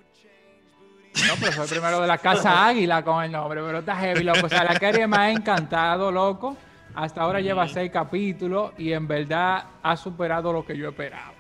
No, 1.27 1.35
pero 1.41 1.53
soy 1.53 1.65
el 1.65 1.71
primero 1.71 2.01
de 2.01 2.07
la 2.07 2.19
Casa 2.19 2.67
Águila 2.67 3.03
con 3.03 3.25
el 3.25 3.33
nombre, 3.33 3.63
pero 3.65 3.79
está 3.79 3.97
heavy, 3.97 4.23
loco. 4.23 4.47
O 4.47 4.49
sea, 4.49 4.65
la 4.65 4.75
serie 4.79 5.07
me 5.07 5.17
ha 5.17 5.31
encantado, 5.31 6.13
loco. 6.13 6.57
Hasta 6.95 7.23
ahora 7.23 7.41
lleva 7.41 7.67
seis 7.69 7.91
capítulos 7.91 8.73
y 8.77 8.93
en 8.93 9.07
verdad 9.07 9.65
ha 9.83 9.97
superado 9.97 10.53
lo 10.53 10.65
que 10.65 10.77
yo 10.77 10.91
esperaba. 10.91 11.38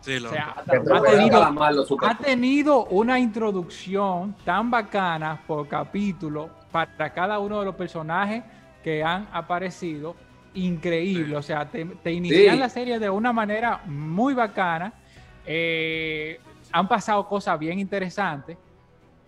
Sí, 0.00 0.16
O 0.16 0.30
sea, 0.30 0.54
ha 0.56 2.14
tenido, 2.16 2.86
ha 2.86 2.88
una 2.90 3.18
introducción 3.18 4.34
tan 4.44 4.70
bacana 4.70 5.42
por 5.46 5.68
capítulo 5.68 6.48
para 6.72 7.12
cada 7.12 7.38
uno 7.38 7.58
de 7.60 7.66
los 7.66 7.74
personajes 7.74 8.42
que 8.82 9.04
han 9.04 9.28
aparecido. 9.32 10.16
Increíble, 10.54 11.36
o 11.36 11.42
sea, 11.42 11.68
te, 11.68 11.84
te 11.84 12.12
inician 12.12 12.54
Sí. 12.54 12.60
la 12.60 12.68
serie 12.68 12.98
de 12.98 13.08
una 13.10 13.32
manera 13.32 13.82
muy 13.86 14.34
bacana. 14.34 14.92
Eh, 15.46 16.40
han 16.72 16.88
pasado 16.88 17.26
cosas 17.28 17.58
bien 17.58 17.78
interesantes. 17.78 18.56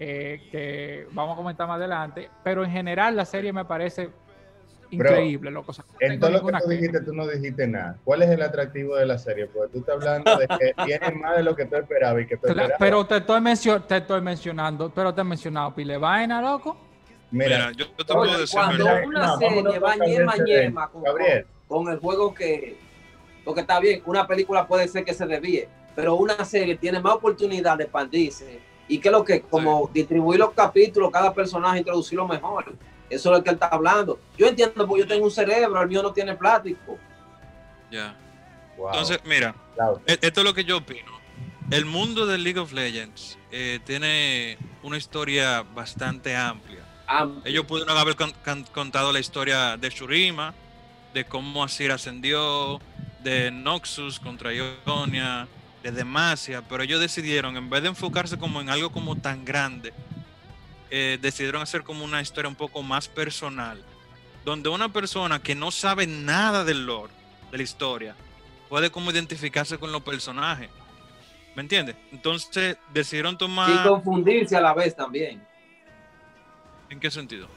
eh, 0.05 0.49
que 0.51 1.07
vamos 1.13 1.35
a 1.35 1.37
comentar 1.37 1.69
más 1.69 1.77
adelante. 1.77 2.29
Pero 2.43 2.65
en 2.65 2.73
general 2.73 3.15
la 3.15 3.25
serie 3.25 3.53
me 3.53 3.65
parece 3.65 4.11
increíble, 4.97 5.51
loco. 5.51 5.71
O 5.71 5.75
sea, 5.75 5.85
no 5.91 5.97
En 6.01 6.21
todo 6.21 6.31
lo 6.31 6.41
que 6.47 6.53
tú 6.53 6.59
queja. 6.59 6.71
dijiste, 6.71 7.01
tú 7.01 7.13
no 7.15 7.27
dijiste 7.27 7.67
nada. 7.67 7.99
¿Cuál 8.05 8.23
es 8.23 8.31
el 8.31 8.43
atractivo 8.43 8.97
de 8.97 9.07
la 9.07 9.19
serie? 9.19 9.47
Porque 9.47 9.73
tú 9.73 9.79
estás 9.81 9.95
hablando 9.97 10.37
de 10.37 10.47
que 10.49 10.75
tiene 10.87 11.11
más 11.13 11.37
de 11.37 11.43
lo 11.43 11.57
que 11.57 11.65
tú 11.67 11.77
esperabas 11.77 12.23
y 12.23 12.27
que 12.27 12.37
tú 12.37 12.47
esperabas. 12.49 12.77
Pero 12.79 13.07
te 13.07 13.17
estoy, 13.17 13.41
mencio- 13.41 13.83
te 13.83 13.97
estoy 13.97 14.21
mencionando, 14.21 14.91
pero 14.95 15.13
te 15.15 15.21
he 15.21 15.25
mencionado 15.25 15.75
pile 15.75 15.97
vaina, 15.97 16.41
loco. 16.41 16.77
Mira, 17.31 17.57
Mira, 17.57 17.73
yo, 17.73 17.87
yo 17.97 18.05
te 18.05 18.13
puedo 18.13 18.39
decir, 18.39 18.59
cuando 18.61 18.85
¿verdad? 18.85 19.03
una 19.07 19.27
No, 19.27 19.39
serie 19.39 19.79
va 19.79 19.97
ñema 19.97 20.35
ñema 20.37 20.89
con, 20.89 21.03
Gabriel. 21.03 21.47
con 21.67 21.89
el 21.89 21.99
juego 21.99 22.35
que. 22.35 22.77
Porque 23.45 23.63
está 23.63 23.81
bien, 23.81 24.03
una 24.07 24.27
película 24.27 24.67
puede 24.67 24.87
ser 24.87 25.05
que 25.05 25.15
se 25.15 25.27
desvíe, 25.27 25.67
pero 25.97 26.15
una 26.15 26.45
serie 26.45 26.77
tiene 26.77 27.01
más 27.01 27.15
oportunidad 27.15 27.77
de 27.79 27.85
expandirse. 27.85 28.61
Y 28.89 28.99
que 28.99 29.11
lo 29.11 29.25
que, 29.25 29.41
como 29.41 29.89
distribuir 29.95 30.39
los 30.41 30.51
capítulos, 30.53 31.11
cada 31.11 31.33
personaje, 31.33 31.79
introducirlo 31.79 32.29
mejor. 32.29 32.75
Eso 33.15 33.31
es 33.33 33.39
lo 33.39 33.45
que 33.45 33.51
él 33.51 33.55
está 33.55 33.69
hablando. 33.69 34.19
Yo 34.39 34.47
entiendo, 34.47 34.87
porque 34.87 35.03
yo 35.03 35.09
tengo 35.09 35.25
un 35.25 35.31
cerebro, 35.31 35.81
el 35.83 35.89
mío 35.89 36.03
no 36.03 36.13
tiene 36.13 36.35
plástico. 36.35 36.99
Ya. 37.91 38.17
wow, 38.77 38.89
Entonces, 38.89 39.21
mira, 39.25 39.55
e- 40.07 40.19
esto 40.23 40.41
es 40.41 40.45
lo 40.45 40.55
que 40.55 40.65
yo 40.65 40.79
opino. 40.79 41.13
El 41.71 41.85
mundo 41.85 42.27
de 42.27 42.39
League 42.39 42.59
of 42.59 42.73
Legends 42.73 43.39
eh, 43.51 43.81
tiene 43.85 44.59
una 44.83 44.97
historia 44.97 45.63
bastante 45.63 46.35
amplia. 46.37 46.81
Am- 47.07 47.43
Ellos 47.45 47.65
pudieron 47.67 47.97
haber 47.99 48.17
con- 48.17 48.33
contado 48.73 49.13
la 49.13 49.21
historia 49.21 49.77
de 49.77 49.91
Shurima, 49.91 50.55
de 51.15 51.25
cómo 51.25 51.63
Asir 51.63 51.93
ascendió, 51.93 52.81
de 53.23 53.51
Noxus 53.51 54.19
contra 54.19 54.53
Ionia, 54.53 55.47
de 55.83 55.91
Demacia, 55.93 56.63
pero 56.69 56.83
ellos 56.83 57.01
decidieron, 57.01 57.57
en 57.57 57.69
vez 57.69 57.83
de 57.83 57.89
enfocarse 57.89 58.39
como 58.39 58.61
en 58.61 58.71
algo 58.71 58.91
como 58.91 59.17
tan 59.17 59.45
grande, 59.45 59.93
eh, 60.95 61.19
decidieron 61.23 61.63
hacer 61.63 61.83
como 61.85 62.05
una 62.05 62.21
historia 62.21 62.51
un 62.51 62.55
poco 62.55 62.83
más 62.83 63.09
personal, 63.09 63.83
donde 64.45 64.69
una 64.69 64.91
persona 64.91 65.43
que 65.43 65.55
no 65.55 65.71
sabe 65.71 66.07
nada 66.07 66.65
del 66.65 66.85
lore, 66.85 67.11
de 67.51 67.57
la 67.57 67.63
historia, 67.63 68.15
puede 68.69 68.91
como 68.91 69.11
identificarse 69.11 69.79
con 69.79 69.91
los 69.91 70.03
personajes. 70.03 70.69
¿Me 71.55 71.63
entiendes? 71.63 71.97
Entonces 72.13 72.77
decidieron 72.93 73.39
tomar... 73.39 73.71
Y 73.71 73.89
confundirse 73.89 74.55
a 74.57 74.61
la 74.61 74.75
vez 74.75 74.95
también. 74.95 75.43
¿En 76.91 77.01
qué 77.01 77.11
sentido? 77.11 77.49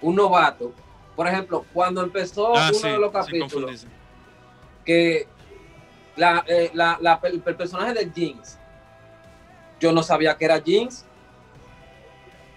Un 0.00 0.16
novato. 0.16 0.72
Por 1.14 1.28
ejemplo, 1.28 1.64
cuando 1.72 2.02
empezó 2.02 2.56
Ah, 2.56 2.70
uno 2.70 2.78
sí, 2.78 2.88
de 2.88 2.98
los 2.98 3.12
capítulos, 3.12 3.86
que 4.84 5.28
la, 6.16 6.44
eh, 6.48 6.70
la- 6.74 6.98
la- 7.00 7.20
el, 7.22 7.42
el 7.46 7.54
personaje 7.56 7.94
de 7.94 8.10
Jinx, 8.12 8.58
yo 9.80 9.92
no 9.92 10.02
sabía 10.02 10.36
que 10.36 10.44
era 10.44 10.60
Jinx. 10.60 11.04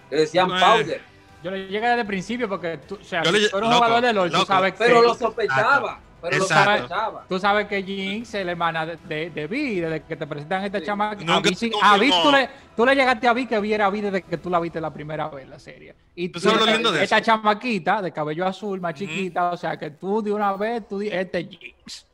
Le 0.10 0.18
decían 0.18 0.50
Eh, 0.52 0.60
Powder, 0.60 1.02
Yo 1.44 1.52
le 1.52 1.68
llegué 1.68 1.88
desde 1.88 2.02
el 2.02 2.08
principio 2.08 2.50
porque 2.50 2.78
tú, 2.80 2.98
o 3.00 3.04
sea, 3.04 3.22
Yo 3.24 3.32
le- 3.32 3.48
tú 3.50 3.58
eres 3.58 3.68
un 3.68 3.74
loco, 3.74 3.76
jugador 3.76 4.02
de 4.02 4.14
LoL, 4.14 4.32
tú 4.32 4.46
sabes 4.46 4.72
que, 4.74 4.78
pero 4.80 5.02
lo 5.02 5.14
sospechaba. 5.14 6.00
Pero 6.20 6.38
lo 6.40 6.46
sospechaba. 6.48 7.26
tú 7.30 7.38
sabes 7.40 7.68
que 7.68 7.84
Jinx 7.84 8.34
es 8.34 8.44
la 8.46 8.52
hermana 8.54 8.86
de, 8.88 8.98
de, 9.08 9.30
de 9.30 9.46
Vi, 9.48 9.80
desde 9.82 10.02
que 10.02 10.16
te 10.16 10.26
presentan 10.26 10.64
esta 10.66 10.80
Sí. 10.80 10.86
chama. 10.88 11.14
Nunca 11.14 11.36
A 11.36 11.40
Vi, 11.42 11.54
sí- 11.56 11.72
a 11.80 11.98
Vi 11.98 12.10
tú, 12.10 12.32
le, 12.32 12.50
tú 12.76 12.86
le 12.88 12.96
llegaste 12.96 13.28
a 13.28 13.34
Vi 13.34 13.46
que 13.46 13.60
Vi 13.60 13.72
era 13.72 13.88
Vi 13.92 14.02
desde 14.02 14.24
que 14.24 14.38
tú 14.38 14.50
la 14.50 14.60
viste 14.60 14.82
la 14.82 14.92
primera 14.92 15.30
vez 15.30 15.44
en 15.44 15.52
la 15.52 15.60
serie. 15.60 15.94
Y 16.16 16.30
¿Tú 16.30 16.40
sabes 16.40 16.58
lo 16.58 16.64
esta- 16.66 16.74
lindo 16.76 16.92
de 16.92 17.04
esta 17.04 17.18
eso? 17.18 17.26
chamaquita 17.26 18.02
de 18.02 18.12
cabello 18.12 18.48
azul, 18.48 18.82
más 18.82 18.96
chiquita, 18.96 19.52
o 19.52 19.58
sea 19.58 19.78
que 19.78 19.92
tú 19.92 20.24
de 20.24 20.34
una 20.34 20.54
vez, 20.54 20.88
tú 20.88 20.98
di- 20.98 21.10
este 21.10 21.40
es 21.42 21.50
Jinx. 21.50 22.08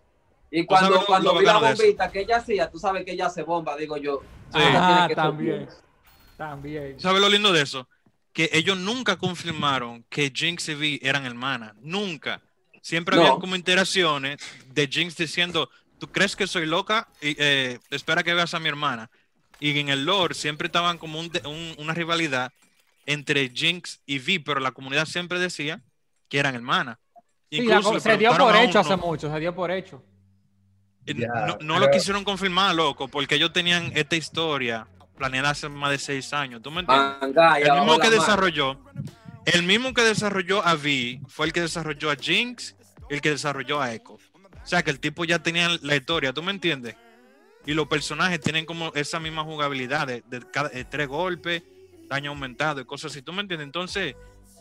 Y 0.51 0.61
¿Tú 0.61 0.67
cuando, 0.67 1.05
cuando 1.05 1.39
vi 1.39 1.45
la 1.45 1.57
bombita 1.59 2.11
que 2.11 2.19
ella 2.19 2.37
hacía, 2.37 2.69
tú 2.69 2.77
sabes 2.77 3.05
que 3.05 3.11
ella 3.13 3.29
se 3.29 3.41
bomba, 3.43 3.75
digo 3.77 3.95
yo. 3.97 4.19
Sí. 4.53 4.59
Ah, 4.61 5.07
también. 5.15 5.67
También. 6.37 6.99
¿Sabes 6.99 7.21
lo 7.21 7.29
lindo 7.29 7.51
de 7.51 7.61
eso? 7.61 7.87
Que 8.31 8.49
ellos 8.53 8.77
nunca 8.77 9.17
confirmaron 9.17 10.03
que 10.09 10.31
Jinx 10.33 10.69
y 10.69 10.75
Vi 10.75 10.99
eran 11.03 11.25
hermanas. 11.25 11.73
Nunca. 11.81 12.41
Siempre 12.81 13.15
No. 13.15 13.21
habían 13.23 13.39
como 13.39 13.55
interacciones 13.55 14.37
de 14.73 14.87
Jinx 14.87 15.15
diciendo, 15.15 15.69
¿tú 15.99 16.11
crees 16.11 16.35
que 16.35 16.47
soy 16.47 16.65
loca? 16.65 17.07
Y, 17.21 17.35
eh, 17.39 17.79
espera 17.91 18.23
que 18.23 18.33
veas 18.33 18.53
a 18.53 18.59
mi 18.59 18.67
hermana. 18.69 19.09
Y 19.59 19.77
en 19.79 19.89
el 19.89 20.03
lore 20.03 20.33
siempre 20.33 20.65
estaban 20.67 20.97
como 20.97 21.19
un 21.19 21.29
de- 21.29 21.47
un- 21.47 21.75
una 21.77 21.93
rivalidad 21.93 22.51
entre 23.05 23.49
Jinx 23.49 24.01
y 24.05 24.19
Vi, 24.19 24.39
pero 24.39 24.59
la 24.59 24.71
comunidad 24.71 25.05
siempre 25.05 25.39
decía 25.39 25.81
que 26.27 26.39
eran 26.39 26.55
hermanas. 26.55 26.97
Incluso 27.49 27.99
se 27.99 28.17
dio 28.17 28.35
por 28.35 28.55
hecho 28.55 28.71
uno- 28.71 28.79
hace 28.79 28.95
mucho, 28.97 29.31
se 29.31 29.39
dio 29.39 29.53
por 29.53 29.69
hecho. 29.69 30.03
Eh, 31.05 31.13
no 31.13 31.45
no 31.45 31.57
pero- 31.75 31.79
lo 31.79 31.91
quisieron 31.91 32.23
confirmar, 32.23 32.73
loco, 32.73 33.07
porque 33.07 33.35
ellos 33.35 33.53
tenían 33.53 33.91
esta 33.95 34.15
historia 34.15 34.87
planeada 35.17 35.51
hace 35.51 35.69
más 35.69 35.91
de 35.91 35.97
seis 35.99 36.33
años. 36.33 36.61
¿Tú 36.61 36.71
me 36.71 36.81
entiendes? 36.81 37.17
Manga, 37.21 37.59
y 37.59 37.63
el 37.63 37.71
mismo 37.73 37.97
que 37.97 38.09
mano. 38.09 38.19
desarrolló, 38.21 38.79
el 39.45 39.63
mismo 39.63 39.93
que 39.93 40.01
desarrolló 40.01 40.65
a 40.65 40.75
Vi 40.75 41.21
fue 41.27 41.45
el 41.47 41.53
que 41.53 41.61
desarrolló 41.61 42.11
a 42.11 42.15
Jinx 42.15 42.75
y 43.09 43.13
el 43.15 43.21
que 43.21 43.29
desarrolló 43.31 43.81
a 43.81 43.93
Echo. 43.93 44.13
O 44.13 44.65
sea 44.65 44.81
que 44.83 44.91
el 44.91 44.99
tipo 44.99 45.25
ya 45.25 45.39
tenía 45.39 45.69
la 45.81 45.95
historia, 45.95 46.31
¿tú 46.33 46.41
me 46.41 46.51
entiendes? 46.51 46.95
Y 47.65 47.73
los 47.73 47.87
personajes 47.87 48.39
tienen 48.41 48.65
como 48.65 48.91
esa 48.95 49.19
misma 49.19 49.43
jugabilidad 49.43 50.07
de, 50.07 50.23
de 50.27 50.41
cada- 50.51 50.69
de 50.69 50.83
tres 50.85 51.07
golpes, 51.07 51.63
daño 52.07 52.31
aumentado 52.31 52.81
y 52.81 52.85
cosas 52.85 53.11
así, 53.11 53.21
¿tú 53.21 53.33
me 53.33 53.41
entiendes? 53.41 53.65
Entonces, 53.65 54.15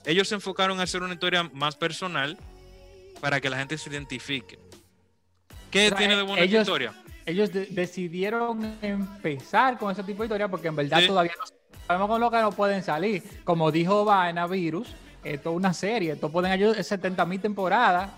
ellos 0.04 0.28
se 0.28 0.34
enfocaron 0.34 0.80
a 0.80 0.84
hacer 0.84 1.02
una 1.02 1.14
historia 1.14 1.44
más 1.52 1.76
personal 1.76 2.36
para 3.20 3.40
que 3.40 3.48
la 3.50 3.58
gente 3.58 3.78
se 3.78 3.90
identifique. 3.90 4.58
¿Qué 5.70 5.86
O 5.86 5.88
sea, 5.90 5.98
tiene 5.98 6.16
de 6.16 6.22
buena 6.22 6.42
esta 6.42 6.44
ellos- 6.56 6.62
historia? 6.62 6.92
Ellos 7.26 7.52
de- 7.52 7.66
decidieron 7.66 8.76
empezar 8.82 9.78
con 9.78 9.90
ese 9.92 10.02
tipo 10.02 10.22
de 10.22 10.26
historia 10.26 10.48
porque 10.48 10.68
en 10.68 10.76
verdad 10.76 11.00
Sí. 11.00 11.06
todavía 11.06 11.32
no 11.38 11.44
sabemos 11.86 12.08
con 12.08 12.20
lo 12.20 12.30
que 12.30 12.38
no 12.40 12.52
pueden 12.52 12.82
salir. 12.82 13.22
Como 13.44 13.70
dijo 13.70 14.04
Vaina 14.04 14.46
Virus, 14.46 14.94
esto 15.24 15.50
es 15.50 15.56
una 15.56 15.72
serie, 15.72 16.12
esto 16.12 16.30
pueden 16.30 16.52
ayudar 16.52 16.82
70 16.82 17.24
mil 17.26 17.40
temporadas 17.40 18.10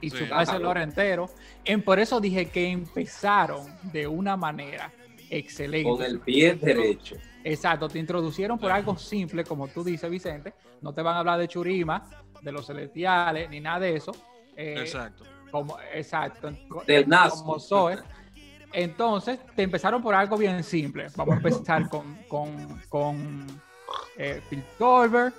y 0.00 0.10
Sí. 0.10 0.18
chuparse 0.18 0.56
el 0.56 0.62
lore 0.62 0.82
entero. 0.82 1.28
En, 1.64 1.82
por 1.82 1.98
eso 1.98 2.20
dije 2.20 2.46
que 2.46 2.68
empezaron 2.68 3.66
de 3.84 4.06
una 4.06 4.36
manera 4.36 4.92
excelente. 5.30 5.88
Con 5.88 6.02
el 6.02 6.20
pie 6.20 6.54
derecho. 6.54 7.16
Exacto, 7.44 7.88
te 7.88 7.98
introducieron 7.98 8.58
por 8.58 8.70
algo 8.70 8.98
simple, 8.98 9.44
como 9.44 9.68
tú 9.68 9.82
dices, 9.84 10.10
Vicente. 10.10 10.52
No 10.80 10.92
te 10.92 11.02
van 11.02 11.16
a 11.16 11.20
hablar 11.20 11.38
de 11.38 11.48
Churima, 11.48 12.08
de 12.42 12.52
los 12.52 12.66
celestiales, 12.66 13.48
ni 13.50 13.60
nada 13.60 13.80
de 13.80 13.96
eso. 13.96 14.12
Eh, 14.56 14.76
Exacto. 14.80 15.24
como, 15.50 15.76
exacto. 15.94 16.50
Del 16.86 17.06
Nazgûl. 17.06 17.38
Como 17.42 17.58
Zoe. 17.60 17.98
Entonces, 18.72 19.38
te 19.56 19.62
empezaron 19.62 20.02
por 20.02 20.14
algo 20.14 20.36
bien 20.36 20.62
simple. 20.62 21.06
Vamos 21.16 21.34
a 21.34 21.36
empezar 21.38 21.88
con, 21.88 22.16
con, 22.28 22.80
con 22.88 23.46
eh, 24.16 24.40
Piltover, 24.48 25.32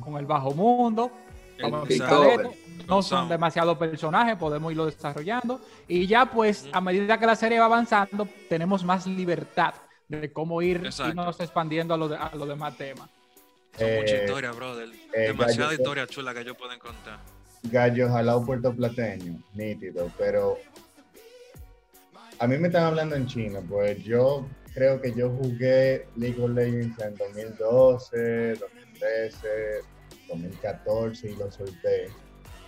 con 0.00 0.16
el 0.16 0.26
Bajo 0.26 0.52
Mundo. 0.52 1.10
El 1.56 1.74
a 1.74 1.82
esto. 1.88 2.52
No 2.86 3.02
son 3.02 3.28
demasiados 3.28 3.76
personajes, 3.76 4.36
podemos 4.36 4.70
irlo 4.72 4.86
desarrollando. 4.86 5.60
Y 5.88 6.06
ya, 6.06 6.26
pues, 6.26 6.68
a 6.72 6.80
medida 6.80 7.18
que 7.18 7.26
la 7.26 7.34
serie 7.36 7.58
va 7.58 7.66
avanzando, 7.66 8.28
tenemos 8.48 8.84
más 8.84 9.06
libertad 9.06 9.74
de 10.06 10.32
cómo 10.32 10.62
ir 10.62 10.78
Exacto. 10.84 11.10
irnos 11.10 11.38
expandiendo 11.40 11.94
a 11.94 11.96
los 11.98 12.12
a 12.12 12.30
los 12.34 12.48
demás 12.48 12.76
temas. 12.76 13.10
Son 13.76 13.86
mucha 14.00 14.14
Eh, 14.16 14.24
historia, 14.24 14.52
brother. 14.52 14.88
eh, 15.12 15.20
Demasiada 15.28 15.70
gallo- 15.70 15.80
historia 15.82 16.06
chula 16.06 16.32
que 16.32 16.40
ellos 16.40 16.56
pueden 16.56 16.78
contar. 16.78 17.18
Gallo 17.64 18.08
jalado 18.08 18.46
puertoplateño, 18.46 19.38
nítido, 19.54 20.10
pero 20.16 20.56
a 22.38 22.46
mí 22.46 22.58
me 22.58 22.68
están 22.68 22.84
hablando 22.84 23.16
en 23.16 23.26
chino, 23.26 23.62
pues 23.68 24.02
yo 24.04 24.48
creo 24.74 25.00
que 25.00 25.12
yo 25.12 25.30
jugué 25.30 26.06
League 26.16 26.40
of 26.40 26.50
Legends 26.50 26.98
en 27.02 27.16
2012, 27.16 28.54
2013, 28.54 29.48
2014 30.28 31.30
y 31.30 31.36
lo 31.36 31.50
solté 31.50 32.08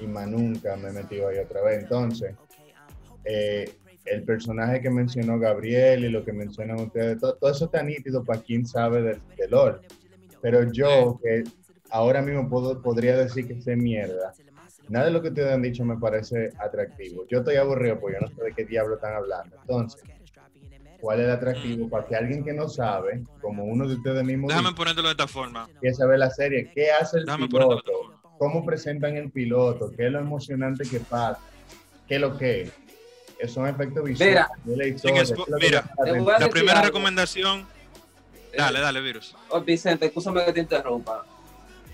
y 0.00 0.06
más 0.06 0.26
nunca 0.28 0.76
me 0.76 0.88
he 0.88 0.92
metido 0.92 1.28
ahí 1.28 1.38
otra 1.38 1.62
vez. 1.62 1.82
Entonces, 1.82 2.34
eh, 3.24 3.70
el 4.06 4.22
personaje 4.24 4.80
que 4.80 4.90
mencionó 4.90 5.38
Gabriel 5.38 6.04
y 6.04 6.08
lo 6.08 6.24
que 6.24 6.32
mencionan 6.32 6.80
ustedes, 6.80 7.18
to- 7.20 7.34
todo, 7.36 7.50
eso 7.50 7.66
está 7.66 7.82
nítido 7.82 8.24
para 8.24 8.40
quien 8.40 8.66
sabe 8.66 9.02
de, 9.02 9.20
de. 9.36 9.76
Pero 10.40 10.72
yo, 10.72 11.20
que 11.22 11.44
ahora 11.90 12.22
mismo 12.22 12.48
puedo, 12.48 12.80
podría 12.82 13.16
decir 13.16 13.46
que 13.46 13.60
sé 13.60 13.76
mierda, 13.76 14.32
nada 14.90 15.06
de 15.06 15.12
lo 15.12 15.22
que 15.22 15.28
ustedes 15.28 15.52
han 15.52 15.62
dicho 15.62 15.84
me 15.84 15.96
parece 15.96 16.50
atractivo. 16.58 17.24
Yo 17.28 17.38
estoy 17.38 17.56
aburrido 17.56 17.98
porque 17.98 18.16
yo 18.20 18.26
no 18.26 18.34
sé 18.34 18.42
de 18.42 18.52
qué 18.54 18.64
diablo 18.64 18.96
están 18.96 19.14
hablando. 19.14 19.56
Entonces, 19.62 20.02
¿cuál 21.00 21.20
es 21.20 21.26
el 21.26 21.30
atractivo 21.32 21.88
para 21.88 22.04
que 22.06 22.16
alguien 22.16 22.44
que 22.44 22.52
no 22.52 22.68
sabe, 22.68 23.22
como 23.40 23.64
uno 23.64 23.88
de 23.88 23.94
ustedes 23.94 24.24
mismos, 24.24 24.48
Déjame 24.48 24.68
dice, 24.68 24.76
ponértelo 24.76 25.08
de 25.08 25.12
esta 25.12 25.26
forma. 25.28 25.62
a 25.64 26.06
ver 26.06 26.18
la 26.18 26.30
serie? 26.30 26.70
¿Qué 26.74 26.90
hace 26.90 27.18
el 27.18 27.24
Déjame 27.24 27.48
piloto? 27.48 28.20
¿Cómo 28.38 28.64
presentan 28.64 29.16
el 29.16 29.30
piloto? 29.30 29.92
¿Qué 29.96 30.06
es 30.06 30.12
lo 30.12 30.18
emocionante 30.18 30.88
que 30.88 31.00
pasa? 31.00 31.38
¿Qué 32.08 32.16
es 32.16 32.20
lo 32.20 32.36
que 32.36 32.62
es? 32.62 32.72
Es 33.38 33.56
un 33.56 33.66
efecto 33.68 34.02
visual. 34.02 34.28
Mira, 34.28 34.50
¿qué 35.02 35.20
es 35.20 35.30
la 35.30 36.38
te 36.38 36.48
primera 36.48 36.78
algo. 36.80 36.86
recomendación. 36.86 37.66
Dale, 38.56 38.78
Eh, 38.78 38.82
dale, 38.82 39.00
virus. 39.00 39.36
oh, 39.50 39.60
Vicente, 39.60 40.06
escúchame 40.06 40.44
que 40.44 40.52
te 40.52 40.60
interrumpa. 40.60 41.24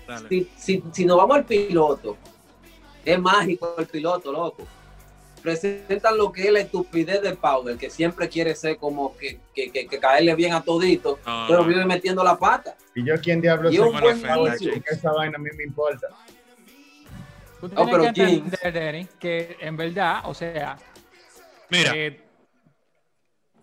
Dale. 0.07 0.27
Si, 0.29 0.49
si, 0.57 0.83
si 0.91 1.05
nos 1.05 1.17
vamos 1.17 1.37
al 1.37 1.45
piloto, 1.45 2.17
es 3.13 3.19
mágico 3.19 3.75
el 3.77 3.85
piloto, 3.87 4.31
loco. 4.31 4.67
presentan 5.41 6.17
lo 6.17 6.31
que 6.31 6.47
es 6.47 6.51
la 6.51 6.59
estupidez 6.59 7.21
de 7.21 7.33
Powder, 7.35 7.77
que 7.77 7.89
siempre 7.89 8.27
quiere 8.27 8.53
ser 8.55 8.77
como 8.77 9.15
que, 9.15 9.39
que, 9.55 9.71
que- 9.71 9.87
que 9.87 9.99
caerle 9.99 10.35
bien 10.35 10.51
a 10.53 10.61
todito, 10.61 11.19
pero 11.47 11.63
vive 11.63 11.85
metiendo 11.85 12.21
la 12.23 12.37
pata. 12.37 12.75
Y 12.95 13.05
yo, 13.05 13.13
¿quién 13.21 13.39
diablo 13.39 13.71
Y 13.71 13.77
soy? 13.77 13.87
un 13.89 13.99
buen 14.01 14.17
esa 14.91 15.11
vaina 15.13 15.37
a 15.37 15.39
mí 15.39 15.49
me 15.55 15.63
importa. 15.63 16.07
Tú 17.61 17.69
No, 17.69 17.75
tienes 17.85 17.91
pero 17.91 18.03
que 18.03 18.09
Jinx- 18.21 18.43
entender, 18.43 18.73
Denny, 18.73 19.07
que 19.19 19.57
en 19.61 19.77
verdad, 19.77 20.21
o 20.25 20.33
sea, 20.33 20.77
Mira, 21.69 21.93
eh, 21.95 22.19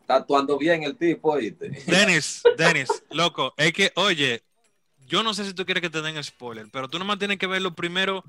Está 0.01 0.17
actuando 0.17 0.57
bien 0.59 0.83
el 0.85 0.97
tipo, 0.97 1.33
¿oíste? 1.33 1.71
Dennis, 1.87 2.43
Dennis, 2.57 3.03
loco, 3.11 3.53
es 3.57 3.73
que, 3.73 3.91
oye, 3.97 4.43
yo 5.07 5.23
no 5.23 5.33
sé 5.35 5.45
si 5.45 5.55
tú 5.55 5.65
quieres 5.65 5.81
que 5.83 5.91
te 5.91 6.03
den 6.03 6.23
spoiler, 6.23 6.67
pero 6.73 6.89
tú 6.89 6.99
nomás 6.99 7.19
tienes 7.19 7.39
que 7.39 7.47
ver 7.47 7.61
los 7.63 7.75
primeros 7.75 8.23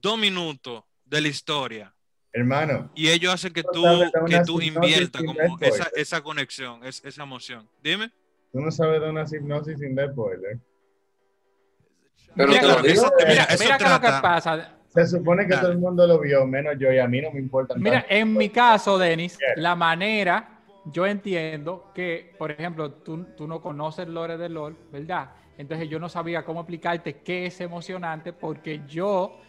dos 0.00 0.18
minutos 0.18 0.82
de 1.04 1.20
la 1.20 1.28
historia 1.28 1.94
Hermano, 2.32 2.90
y 2.94 3.08
ellos 3.08 3.34
hacen 3.34 3.52
que 3.52 3.62
tú, 3.64 3.82
que 4.26 4.40
tú 4.46 4.60
inviertas 4.60 5.22
como 5.24 5.40
esa, 5.60 5.88
esa 5.96 6.20
conexión, 6.22 6.84
es- 6.84 7.04
esa 7.04 7.22
emoción. 7.24 7.68
Dime. 7.82 8.10
tú 8.52 8.60
no 8.60 8.70
sabes 8.70 9.00
de 9.00 9.10
una 9.10 9.24
hipnosis 9.30 9.78
sin 9.78 9.94
dar 9.94 10.10
spoiler. 10.12 10.58
Pero 12.36 12.48
Mira, 12.48 12.60
te 12.60 12.66
lo 12.66 12.72
claro, 12.74 12.88
digo. 12.88 13.02
eso- 13.06 13.12
eh, 13.18 13.24
mira, 13.28 13.44
eso 13.44 13.64
mira 13.64 13.78
que 13.78 13.84
lo 13.84 13.90
que 13.90 14.06
trata- 14.06 14.22
pasa. 14.22 14.76
Se 14.88 15.06
supone 15.06 15.44
que 15.44 15.50
Dale. 15.50 15.62
todo 15.62 15.72
el 15.72 15.78
mundo 15.78 16.06
lo 16.06 16.18
vio, 16.18 16.44
menos 16.46 16.74
yo, 16.78 16.92
y 16.92 16.98
a 16.98 17.06
mí 17.06 17.20
no 17.20 17.30
me 17.30 17.38
importa. 17.38 17.74
Mira, 17.76 18.00
tanto. 18.00 18.14
en 18.14 18.36
mi 18.36 18.48
caso, 18.48 18.98
Denis, 18.98 19.38
la 19.56 19.76
manera, 19.76 20.60
yo 20.86 21.06
entiendo 21.06 21.92
que, 21.94 22.34
por 22.38 22.50
ejemplo, 22.50 22.90
tú, 22.92 23.24
tú 23.36 23.46
no 23.46 23.60
conoces 23.60 24.06
el 24.06 24.14
lore 24.14 24.36
de 24.36 24.48
LOL, 24.48 24.76
¿verdad? 24.92 25.30
Entonces 25.58 25.88
yo 25.88 25.98
no 26.00 26.08
sabía 26.08 26.44
cómo 26.44 26.60
explicarte 26.60 27.18
qué 27.22 27.46
es 27.46 27.60
emocionante 27.60 28.32
porque 28.32 28.82
yo 28.88 29.40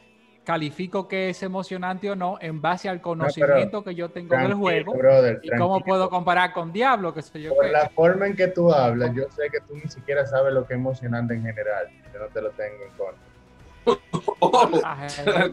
califico 0.43 1.07
qué 1.07 1.29
es 1.29 1.43
emocionante 1.43 2.10
o 2.10 2.15
no 2.15 2.38
en 2.41 2.62
base 2.62 2.89
al 2.89 3.00
conocimiento 3.01 3.83
que 3.83 3.93
yo 3.95 4.10
tengo 4.10 4.36
del 4.36 4.53
juego 4.53 4.93
brother, 4.93 5.39
y 5.43 5.50
cómo 5.55 5.81
puedo 5.81 6.10
comparar 6.10 6.51
con 6.53 6.71
Diablo, 6.74 7.13
que 7.13 7.21
sé 7.21 7.41
yo 7.41 7.53
Por 7.53 7.65
qué. 7.65 7.71
la 7.71 7.89
forma 7.89 8.27
en 8.27 8.36
que 8.36 8.48
tú 8.48 8.74
hablas, 8.74 9.13
yo 9.15 9.24
sé 9.36 9.50
que 9.51 9.60
tú 9.62 9.75
ni 9.75 9.89
siquiera 9.89 10.25
sabes 10.25 10.53
lo 10.53 10.65
que 10.65 10.74
es 10.74 10.79
emocionante 10.79 11.33
en 11.36 11.43
general. 11.43 11.88
Yo 12.13 12.19
no 12.19 12.27
te 12.27 12.41
lo 12.41 12.50
tengo 12.51 12.83
en 12.83 12.91
contra. 12.98 13.21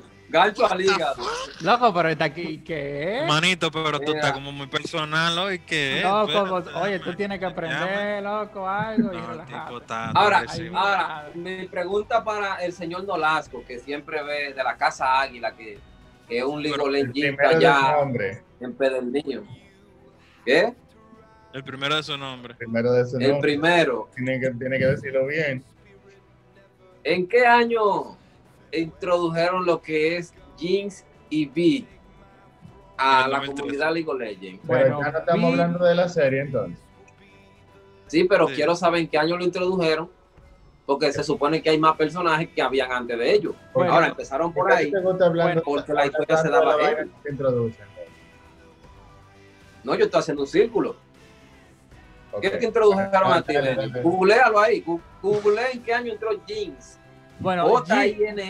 Gancho 0.30 0.70
al 0.70 0.80
hígado. 0.80 1.22
Loco, 1.62 1.94
pero 1.94 2.08
está 2.10 2.24
aquí, 2.26 2.58
¿qué? 2.58 3.24
Manito, 3.26 3.70
pero 3.70 3.98
tú 3.98 4.12
estás 4.12 4.32
como 4.32 4.52
muy 4.52 4.66
personal 4.66 5.36
hoy 5.38 5.60
que 5.60 6.00
Loco, 6.02 6.46
vos- 6.46 6.66
oye, 6.74 6.98
tú 6.98 7.14
tienes 7.14 7.38
que 7.38 7.46
aprender, 7.46 8.22
loco, 8.22 8.68
algo 8.68 9.12
y 9.12 9.16
No, 9.16 9.22
el 9.22 9.28
relajarte. 9.30 9.66
tipo 9.68 9.80
está 9.80 10.10
Ahora, 10.10 10.38
agresivo. 10.38 10.76
ahora, 10.78 11.30
mi 11.34 11.66
pregunta 11.66 12.22
para 12.22 12.56
el 12.56 12.72
señor 12.72 13.04
Nolasco, 13.04 13.64
que 13.66 13.78
siempre 13.78 14.22
ve 14.22 14.52
de 14.52 14.62
la 14.62 14.76
Casa 14.76 15.20
Águila, 15.20 15.54
que, 15.56 15.78
que 16.28 16.38
es 16.38 16.44
un 16.44 16.64
El 16.64 16.72
primero 16.72 16.90
del 17.48 17.56
allá 17.56 17.92
nombre, 17.96 18.42
en 18.60 18.72
Pedernillo. 18.74 19.42
¿Qué? 20.44 20.74
El 21.54 21.64
primero 21.64 21.96
de 21.96 22.02
su 22.02 22.18
nombre. 22.18 22.54
primero 22.54 22.92
de 22.92 23.00
El 23.00 23.30
nombre, 23.32 23.40
primero. 23.40 24.10
tiene 24.14 24.38
que, 24.38 24.50
tiene 24.50 24.78
que 24.78 24.86
decirlo 24.86 25.26
bien. 25.26 25.64
¿En 27.04 27.26
qué 27.26 27.46
año 27.46 28.18
introdujeron 28.72 29.64
lo 29.66 29.80
que 29.80 30.16
es 30.16 30.34
Jinx 30.56 31.04
y 31.30 31.46
V 31.48 31.86
a 32.96 33.28
la 33.28 33.38
2013. 33.38 33.60
comunidad 33.60 33.92
League 33.92 34.08
of 34.10 34.18
Legends? 34.18 34.66
Bueno, 34.66 35.00
ya 35.02 35.10
no 35.12 35.18
estamos 35.18 35.50
hablando 35.52 35.84
de 35.84 35.94
la 35.94 36.08
serie 36.08 36.40
entonces. 36.42 36.78
Sí, 38.06 38.24
pero 38.24 38.48
Sí. 38.48 38.54
quiero 38.54 38.74
saber 38.74 39.00
en 39.00 39.08
qué 39.08 39.18
año 39.18 39.36
lo 39.36 39.44
introdujeron, 39.44 40.10
porque 40.86 41.12
se 41.12 41.22
supone 41.22 41.60
que 41.62 41.70
hay 41.70 41.78
más 41.78 41.94
personajes 41.96 42.48
que 42.48 42.62
habían 42.62 42.90
antes 42.90 43.18
de 43.18 43.32
ellos. 43.34 43.54
Bueno, 43.74 43.92
Ahora 43.92 44.06
empezaron 44.08 44.52
por 44.52 44.64
¿Por 44.68 44.76
qué 44.78 44.84
ahí. 44.84 44.90
Bueno, 44.90 45.62
porque 45.64 45.92
la 45.92 46.06
historia 46.06 46.36
se 46.38 46.48
daba 46.48 46.76
que? 46.78 47.06
No, 49.84 49.94
yo 49.94 50.04
estoy 50.06 50.20
haciendo 50.20 50.42
un 50.42 50.48
círculo. 50.48 50.96
Ok. 52.32 52.40
¿Qué 52.42 52.50
te 52.50 52.64
introdujeron 52.66 53.32
a 53.32 53.42
ti, 53.42 53.54
Benny? 53.54 54.00
Googlealo 54.02 54.58
ahí. 54.58 54.84
Google 55.22 55.60
en 55.72 55.82
qué 55.82 55.94
año 55.94 56.12
entró 56.12 56.30
Jinx. 56.46 56.97
Bueno. 57.40 57.64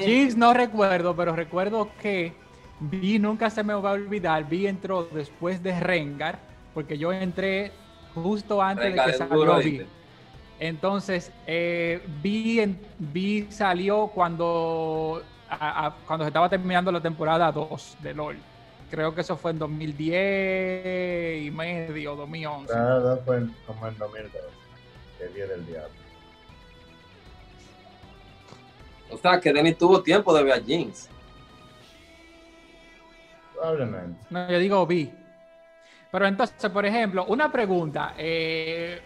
Jinx 0.04 0.36
no 0.36 0.54
recuerdo, 0.54 1.14
pero 1.16 1.34
recuerdo 1.36 1.88
que 2.00 2.32
Vi 2.80 3.18
nunca 3.18 3.50
se 3.50 3.64
me 3.64 3.74
va 3.74 3.90
a 3.90 3.92
olvidar. 3.94 4.48
Vi 4.48 4.66
entró 4.68 5.02
después 5.10 5.60
de 5.64 5.78
Rengar, 5.80 6.38
porque 6.74 6.96
yo 6.96 7.12
entré 7.12 7.72
justo 8.14 8.62
antes 8.62 8.84
Rengar 8.86 9.06
de 9.06 9.12
que 9.12 9.18
salió 9.18 9.34
Vi. 9.56 9.70
¿viste? 9.70 9.86
Entonces, 10.60 11.32
eh, 11.46 12.00
vi, 12.22 12.60
en- 12.60 12.78
vi 12.98 13.46
salió 13.50 14.06
cuando, 14.08 15.22
a- 15.50 15.86
a- 15.86 15.94
cuando 16.06 16.24
se 16.24 16.28
estaba 16.28 16.48
terminando 16.48 16.92
la 16.92 17.00
temporada 17.00 17.50
2 17.50 17.96
de 18.00 18.14
LOL. 18.14 18.36
Creo 18.90 19.12
que 19.14 19.22
eso 19.22 19.36
fue 19.36 19.50
en 19.50 19.58
2010 19.58 21.42
y 21.46 21.50
medio, 21.50 22.14
2011. 22.16 22.72
Cada 22.72 23.00
dos 23.00 23.20
fue 23.24 23.38
en- 23.38 23.54
como 23.66 23.86
en 23.88 23.98
2002, 23.98 24.42
el 25.20 25.34
día 25.34 25.46
del 25.46 25.66
diablo. 25.66 25.90
O 29.10 29.16
sea, 29.16 29.40
que 29.40 29.52
Denis 29.52 29.78
tuvo 29.78 30.02
tiempo 30.02 30.34
de 30.34 30.42
ver 30.42 30.52
a 30.54 30.60
Jinx. 30.60 31.08
Probablemente. 33.54 34.20
No, 34.30 34.50
yo 34.50 34.58
digo 34.58 34.86
vi. 34.86 35.12
Pero 36.10 36.26
entonces, 36.26 36.70
por 36.70 36.86
ejemplo, 36.86 37.24
una 37.26 37.50
pregunta. 37.50 38.14
Eh, 38.16 39.00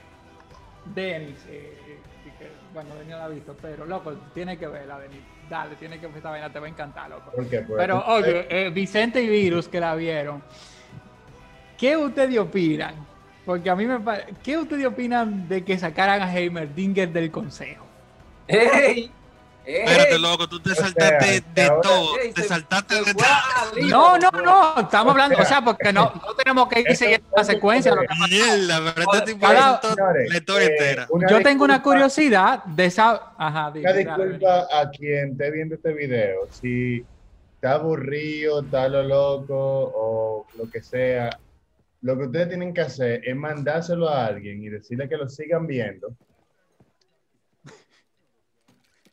Denis, 0.95 1.37
eh, 1.49 2.01
bueno, 2.73 2.95
Denis 2.95 3.11
no 3.11 3.19
la 3.19 3.25
ha 3.25 3.29
visto, 3.29 3.57
pero 3.61 3.85
loco, 3.87 4.12
tiene 4.35 4.57
que 4.57 4.67
verla, 4.67 4.99
Denis. 4.99 5.21
Dale, 5.49 5.77
tiene 5.77 5.99
que 5.99 6.07
ver 6.07 6.17
esta 6.17 6.31
vaina, 6.31 6.53
te 6.53 6.59
va 6.59 6.67
a 6.67 6.69
encantar, 6.69 7.11
loco. 7.11 7.31
¿Por 7.31 7.47
qué? 7.47 7.59
Porque 7.59 7.75
Pero 7.77 8.05
oye, 8.07 8.47
eh, 8.49 8.71
Vicente 8.71 9.23
y 9.23 9.29
Virus 9.29 9.69
que 9.69 9.81
la 9.81 9.95
vieron, 9.95 10.43
¿qué 11.77 11.97
ustedes 11.97 12.38
opinan? 12.38 12.95
Porque 13.45 13.69
a 13.69 13.77
mí 13.77 13.87
me 13.87 14.01
parece, 14.01 14.35
¿qué 14.43 14.57
ustedes 14.57 14.87
opinan 14.87 15.49
de 15.49 15.65
que 15.65 15.77
sacaran 15.79 16.23
a 16.23 16.33
Heimerdinger 16.33 17.12
del 17.12 17.31
consejo? 17.31 17.85
¡Ey! 18.47 19.11
Espérate, 19.64 20.18
loco, 20.18 20.48
tú 20.48 20.61
te 20.61 20.75
saltaste 20.75 21.42
de 21.55 21.62
ahora- 21.62 21.81
todo. 21.83 22.18
Ey, 22.18 22.33
Te 22.33 22.42
se- 22.42 22.48
saltaste 22.48 22.94
se 22.96 23.14
de 23.14 23.81
hilo, 23.81 23.88
No, 23.90 24.18
no, 24.18 24.31
no, 24.42 24.81
estamos 24.81 25.12
hablando, 25.12 25.38
o 25.38 25.44
sea, 25.44 25.62
porque 25.62 25.92
no, 25.92 26.12
no 26.14 26.35
tenemos 26.35 26.68
que 26.68 26.81
ir 26.81 26.96
siguiendo 26.96 27.27
la 27.37 27.44
secuencia. 27.44 27.94
Mierda, 28.29 28.92
pero 28.94 29.12
este 29.12 29.33
tipo 29.33 29.46
la 29.48 29.81
historia 30.37 30.66
eh, 30.66 30.70
entera. 30.72 31.09
Yo 31.31 31.42
tengo 31.42 31.64
una 31.64 31.83
curiosidad 31.83 32.64
de 32.64 32.87
esa. 32.87 33.33
Ajá, 33.38 33.70
dime, 33.72 33.90
Una 33.90 34.05
dale, 34.05 34.25
disculpa 34.29 34.66
a 34.81 34.90
quien 34.90 35.33
esté 35.33 35.51
viendo 35.51 35.75
este 35.77 35.92
video. 35.92 36.48
Si 36.51 37.05
está 37.55 37.75
aburrido, 37.75 38.61
está 38.62 38.88
lo 38.88 39.03
loco 39.03 39.55
o 39.94 40.46
lo 40.57 40.70
que 40.70 40.83
sea, 40.83 41.31
lo 42.03 42.16
que 42.18 42.25
ustedes 42.25 42.48
tienen 42.48 42.75
que 42.75 42.81
hacer 42.81 43.20
es 43.25 43.37
mandárselo 43.37 44.09
a 44.09 44.27
alguien 44.27 44.62
y 44.62 44.68
decirle 44.68 45.09
que 45.09 45.16
lo 45.16 45.29
sigan 45.29 45.66
viendo. 45.66 46.09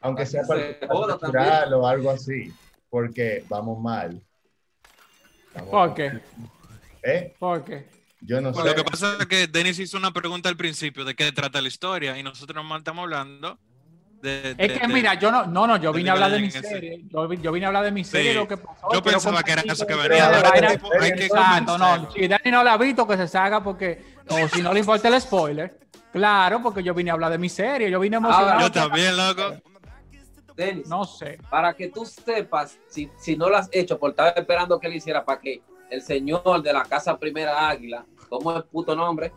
Aunque 0.01 0.25
sea 0.25 0.41
que 0.43 0.77
para, 1.31 1.67
o 1.77 1.87
algo 1.87 2.09
así, 2.11 2.53
porque 2.89 3.43
vamos 3.49 3.79
mal. 3.79 4.21
Vamos 5.53 5.69
¿Por 5.69 5.87
mal. 5.87 5.93
qué? 5.95 6.19
¿Eh? 7.03 7.35
¿Por 7.37 7.63
qué? 7.65 7.89
Yo 8.21 8.41
no 8.41 8.53
sé. 8.53 8.63
Lo 8.63 8.75
que 8.75 8.83
pasa 8.83 9.15
es 9.19 9.25
que 9.27 9.47
Denis 9.47 9.79
hizo 9.79 9.97
una 9.97 10.11
pregunta 10.11 10.49
al 10.49 10.57
principio 10.57 11.05
de 11.05 11.15
qué 11.15 11.31
trata 11.31 11.61
la 11.61 11.67
historia 11.67 12.17
y 12.17 12.23
nosotros 12.23 12.55
nomás 12.55 12.79
estamos 12.79 13.03
hablando 13.03 13.57
de. 14.21 14.51
Es 14.51 14.57
de- 14.57 14.67
que 14.79 14.87
de- 14.87 14.93
mira, 14.93 15.13
yo 15.15 15.31
no, 15.31 15.45
no, 15.45 15.65
no, 15.67 15.77
yo 15.77 15.91
vine 15.93 16.09
a 16.09 16.13
hablar 16.13 16.31
de 16.31 16.39
mi 16.39 16.51
serie. 16.51 17.03
Yo, 17.09 17.27
vi- 17.27 17.39
yo 17.41 17.51
vine 17.51 17.65
a 17.65 17.69
hablar 17.69 17.83
de 17.85 17.91
mi 17.91 18.03
serie, 18.03 18.31
Sí, 18.31 18.37
lo 18.37 18.47
que 18.47 18.57
pasó. 18.57 18.87
yo 18.93 19.01
pensaba 19.01 19.41
que 19.43 19.51
era 19.53 19.61
eso 19.61 19.87
que 19.87 19.95
venía, 19.95 20.31
este 20.31 20.49
vaina. 20.49 20.69
tipo 20.71 20.89
hay 20.99 21.13
que 21.13 21.25
Exacto, 21.25 21.77
no. 21.77 22.11
Si 22.11 22.27
Dani 22.27 22.51
no 22.51 22.63
la 22.63 22.73
ha 22.73 22.77
visto, 22.77 23.07
que 23.07 23.17
se 23.17 23.27
salga 23.27 23.63
porque. 23.63 24.17
O 24.29 24.47
si 24.49 24.61
no 24.61 24.73
le 24.73 24.79
importa 24.81 25.07
el 25.07 25.19
spoiler. 25.21 25.79
Claro, 26.11 26.61
porque 26.61 26.81
yo 26.83 26.93
vine 26.93 27.11
a 27.11 27.13
hablar 27.13 27.31
de 27.31 27.37
mi 27.37 27.49
serie. 27.49 27.89
Yo 27.91 27.99
vine 27.99 28.17
emocionado. 28.17 28.59
Yo 28.61 28.71
también, 28.71 29.15
loco. 29.15 29.55
Denis, 30.59 30.87
No 30.87 31.05
sé. 31.05 31.37
para 31.49 31.73
que 31.73 31.87
tú 31.87 32.05
sepas, 32.05 32.77
si, 32.87 33.09
si 33.17 33.35
no 33.37 33.49
lo 33.49 33.57
has 33.57 33.69
hecho, 33.71 33.97
por 33.97 34.11
estar 34.11 34.33
esperando 34.37 34.79
que 34.79 34.87
él 34.87 34.95
hiciera, 34.95 35.23
para 35.25 35.39
que 35.41 35.61
el 35.89 36.01
señor 36.01 36.61
de 36.61 36.71
la 36.73 36.83
Casa 36.83 37.17
Primera 37.17 37.67
Águila, 37.69 38.05
¿cómo 38.29 38.51
es 38.51 38.57
el 38.57 38.63
puto 38.65 38.95
nombre? 38.95 39.31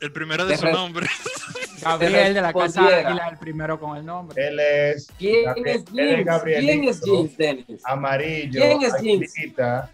El 0.00 0.10
primero 0.12 0.44
de 0.46 0.56
su 0.56 0.66
nombre. 0.68 1.06
Gabriel 1.82 2.32
de 2.34 2.40
la 2.40 2.52
casa. 2.52 2.86
Águila, 2.86 3.28
el 3.28 3.38
primero 3.38 3.78
con 3.78 3.96
el 3.96 4.04
nombre. 4.06 4.46
Él 4.48 4.58
es 4.58 5.08
¿Quién 5.18 5.44
Gabriel- 5.44 5.66
es 5.76 5.84
él 5.92 5.98
es 6.00 6.14
Jinx? 6.16 6.24
Gabrielito. 6.26 6.72
¿Quién 6.72 6.84
es 6.88 7.00
Jinx, 7.02 7.36
Denis? 7.36 7.82
amarillo, 7.84 8.60
¿Quién 8.60 8.82
es 8.82 8.94
aguilita, 8.94 9.90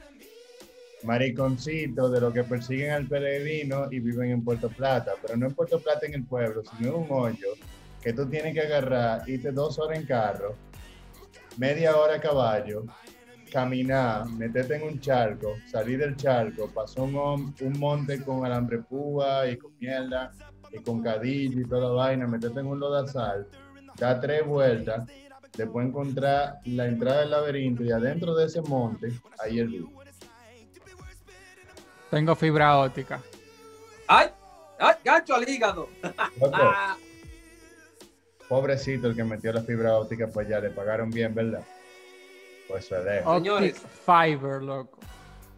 mariconcito 1.03 2.09
de 2.11 2.21
los 2.21 2.33
que 2.33 2.45
persiguen 2.45 2.90
al 2.92 3.07
peregrino 3.09 3.88
y 3.90 3.99
viven 3.99 4.31
en 4.31 4.45
Puerto 4.45 4.68
Plata, 4.68 5.12
pero 5.21 5.37
no 5.37 5.47
en 5.47 5.55
Puerto 5.55 5.81
Plata 5.81 6.07
en 6.07 6.14
el 6.14 6.25
pueblo, 6.25 6.62
sino 6.77 6.88
en 6.90 6.95
un 6.95 7.07
hoyo 7.11 7.49
que 8.02 8.12
tú 8.12 8.28
tienes 8.28 8.52
que 8.52 8.60
agarrar, 8.60 9.28
irte 9.28 9.52
dos 9.52 9.78
horas 9.78 9.98
en 9.98 10.04
carro, 10.04 10.56
media 11.56 11.96
hora 11.96 12.16
a 12.16 12.20
caballo, 12.20 12.84
caminar, 13.52 14.28
meterte 14.30 14.76
en 14.76 14.82
un 14.82 15.00
charco, 15.00 15.54
salir 15.70 15.98
del 15.98 16.16
charco, 16.16 16.68
pasar 16.68 17.04
un, 17.04 17.54
monte 17.78 18.22
con 18.24 18.44
alambre 18.44 18.78
púa 18.78 19.46
y 19.48 19.56
con 19.56 19.72
mierda 19.78 20.32
y 20.72 20.78
con 20.78 21.02
cadillo 21.02 21.60
y 21.60 21.68
toda 21.68 21.92
vaina, 21.92 22.26
meterte 22.26 22.60
en 22.60 22.66
un 22.66 22.80
lodazal, 22.80 23.46
da 23.96 24.18
tres 24.18 24.44
vueltas, 24.44 25.06
después 25.56 25.86
encontrar 25.86 26.58
la 26.64 26.86
entrada 26.86 27.20
del 27.20 27.30
laberinto 27.30 27.84
y 27.84 27.92
adentro 27.92 28.34
de 28.34 28.46
ese 28.46 28.62
monte, 28.62 29.12
ahí 29.38 29.60
el 29.60 29.70
luz. 29.70 29.90
Tengo 32.10 32.34
fibra 32.34 32.78
óptica. 32.78 33.20
¡Ay! 34.08 34.28
¡Ay! 34.78 34.96
¡Gancho 35.04 35.34
al 35.34 35.48
hígado! 35.48 35.88
Ah, 36.52 36.96
pobrecito 38.52 39.06
el 39.06 39.16
que 39.16 39.24
metió 39.24 39.50
la 39.50 39.62
fibra 39.62 39.96
óptica, 39.96 40.26
pues 40.28 40.46
ya 40.46 40.60
le 40.60 40.68
pagaron 40.68 41.10
bien, 41.10 41.34
¿verdad? 41.34 41.62
Pues 42.68 42.84
se 42.84 42.96
deja. 42.96 43.26
Optic 43.26 43.44
Señores. 43.44 43.82
Fiber, 44.04 44.62
loco. 44.62 44.98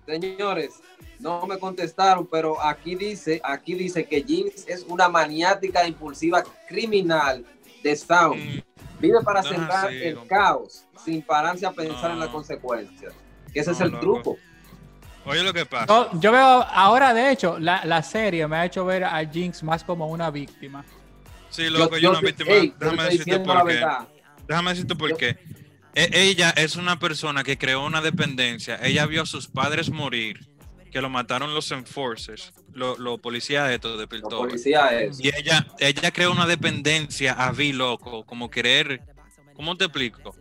señores, 0.06 0.74
no 1.18 1.44
me 1.44 1.58
contestaron, 1.58 2.24
pero 2.30 2.60
aquí 2.62 2.94
dice, 2.94 3.40
aquí 3.42 3.74
dice 3.74 4.04
que 4.04 4.22
Jinx 4.22 4.68
es 4.68 4.84
una 4.88 5.08
maniática 5.08 5.84
impulsiva 5.88 6.44
criminal 6.68 7.44
de 7.82 7.96
Sound. 7.96 8.40
Mm, 8.40 8.60
Vive 9.00 9.20
para 9.24 9.42
No, 9.42 9.48
sembrar 9.48 9.90
sí, 9.90 9.96
el 10.04 10.26
caos 10.28 10.84
sin 11.04 11.20
pararse 11.22 11.66
a 11.66 11.72
pensar 11.72 12.12
en 12.12 12.20
las 12.20 12.28
consecuencias. 12.28 13.12
Que 13.52 13.58
ese 13.58 13.72
es 13.72 13.80
el 13.80 13.90
loco. 13.90 14.00
truco. 14.00 14.36
Oye 15.26 15.42
lo 15.42 15.52
que 15.52 15.66
pasa. 15.66 15.86
Yo, 15.88 16.10
yo 16.20 16.30
veo, 16.30 16.44
ahora 16.62 17.12
de 17.12 17.32
hecho, 17.32 17.58
la, 17.58 17.84
la 17.84 18.04
serie 18.04 18.46
me 18.46 18.56
ha 18.56 18.64
hecho 18.66 18.84
ver 18.84 19.02
a 19.02 19.18
Jinx 19.26 19.64
más 19.64 19.82
como 19.82 20.06
una 20.06 20.30
víctima. 20.30 20.84
Sí, 21.54 21.70
loco, 21.70 21.96
yo, 21.98 22.12
no 22.12 22.20
te- 22.20 22.26
víctima. 22.26 22.50
ey, 22.52 22.68
yo 22.68 22.74
Déjame 22.90 23.02
decirte 23.04 23.38
por 23.40 23.66
qué. 23.68 23.86
Déjame 24.48 24.70
decirte 24.70 24.94
por 24.96 25.10
Yo- 25.10 25.16
qué. 25.16 25.38
E- 25.94 26.10
ella 26.12 26.50
es 26.56 26.74
una 26.76 26.98
persona 26.98 27.44
que 27.44 27.56
creó 27.56 27.84
una 27.84 28.00
dependencia. 28.00 28.78
Ella 28.82 29.06
vio 29.06 29.22
a 29.22 29.26
sus 29.26 29.46
padres 29.46 29.90
morir, 29.90 30.40
que 30.90 31.00
lo 31.00 31.08
mataron 31.08 31.54
los 31.54 31.70
enforcers, 31.70 32.52
los 32.72 32.98
los 32.98 33.20
policías 33.20 33.68
de 33.68 33.74
estos 33.76 33.98
de 33.98 34.08
Piltover. 34.08 34.48
policía 34.48 34.88
es. 35.00 35.20
Y 35.20 35.28
ella, 35.28 35.66
ella 35.78 36.10
creó 36.10 36.32
una 36.32 36.46
dependencia 36.46 37.32
a 37.34 37.52
Vi, 37.52 37.72
loco, 37.72 38.24
como 38.26 38.50
querer. 38.50 39.00
¿Cómo 39.54 39.76
te 39.76 39.84
explico? 39.84 40.34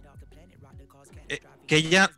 Eh, 1.30 1.40
que 1.68 1.76
ella. 1.78 2.10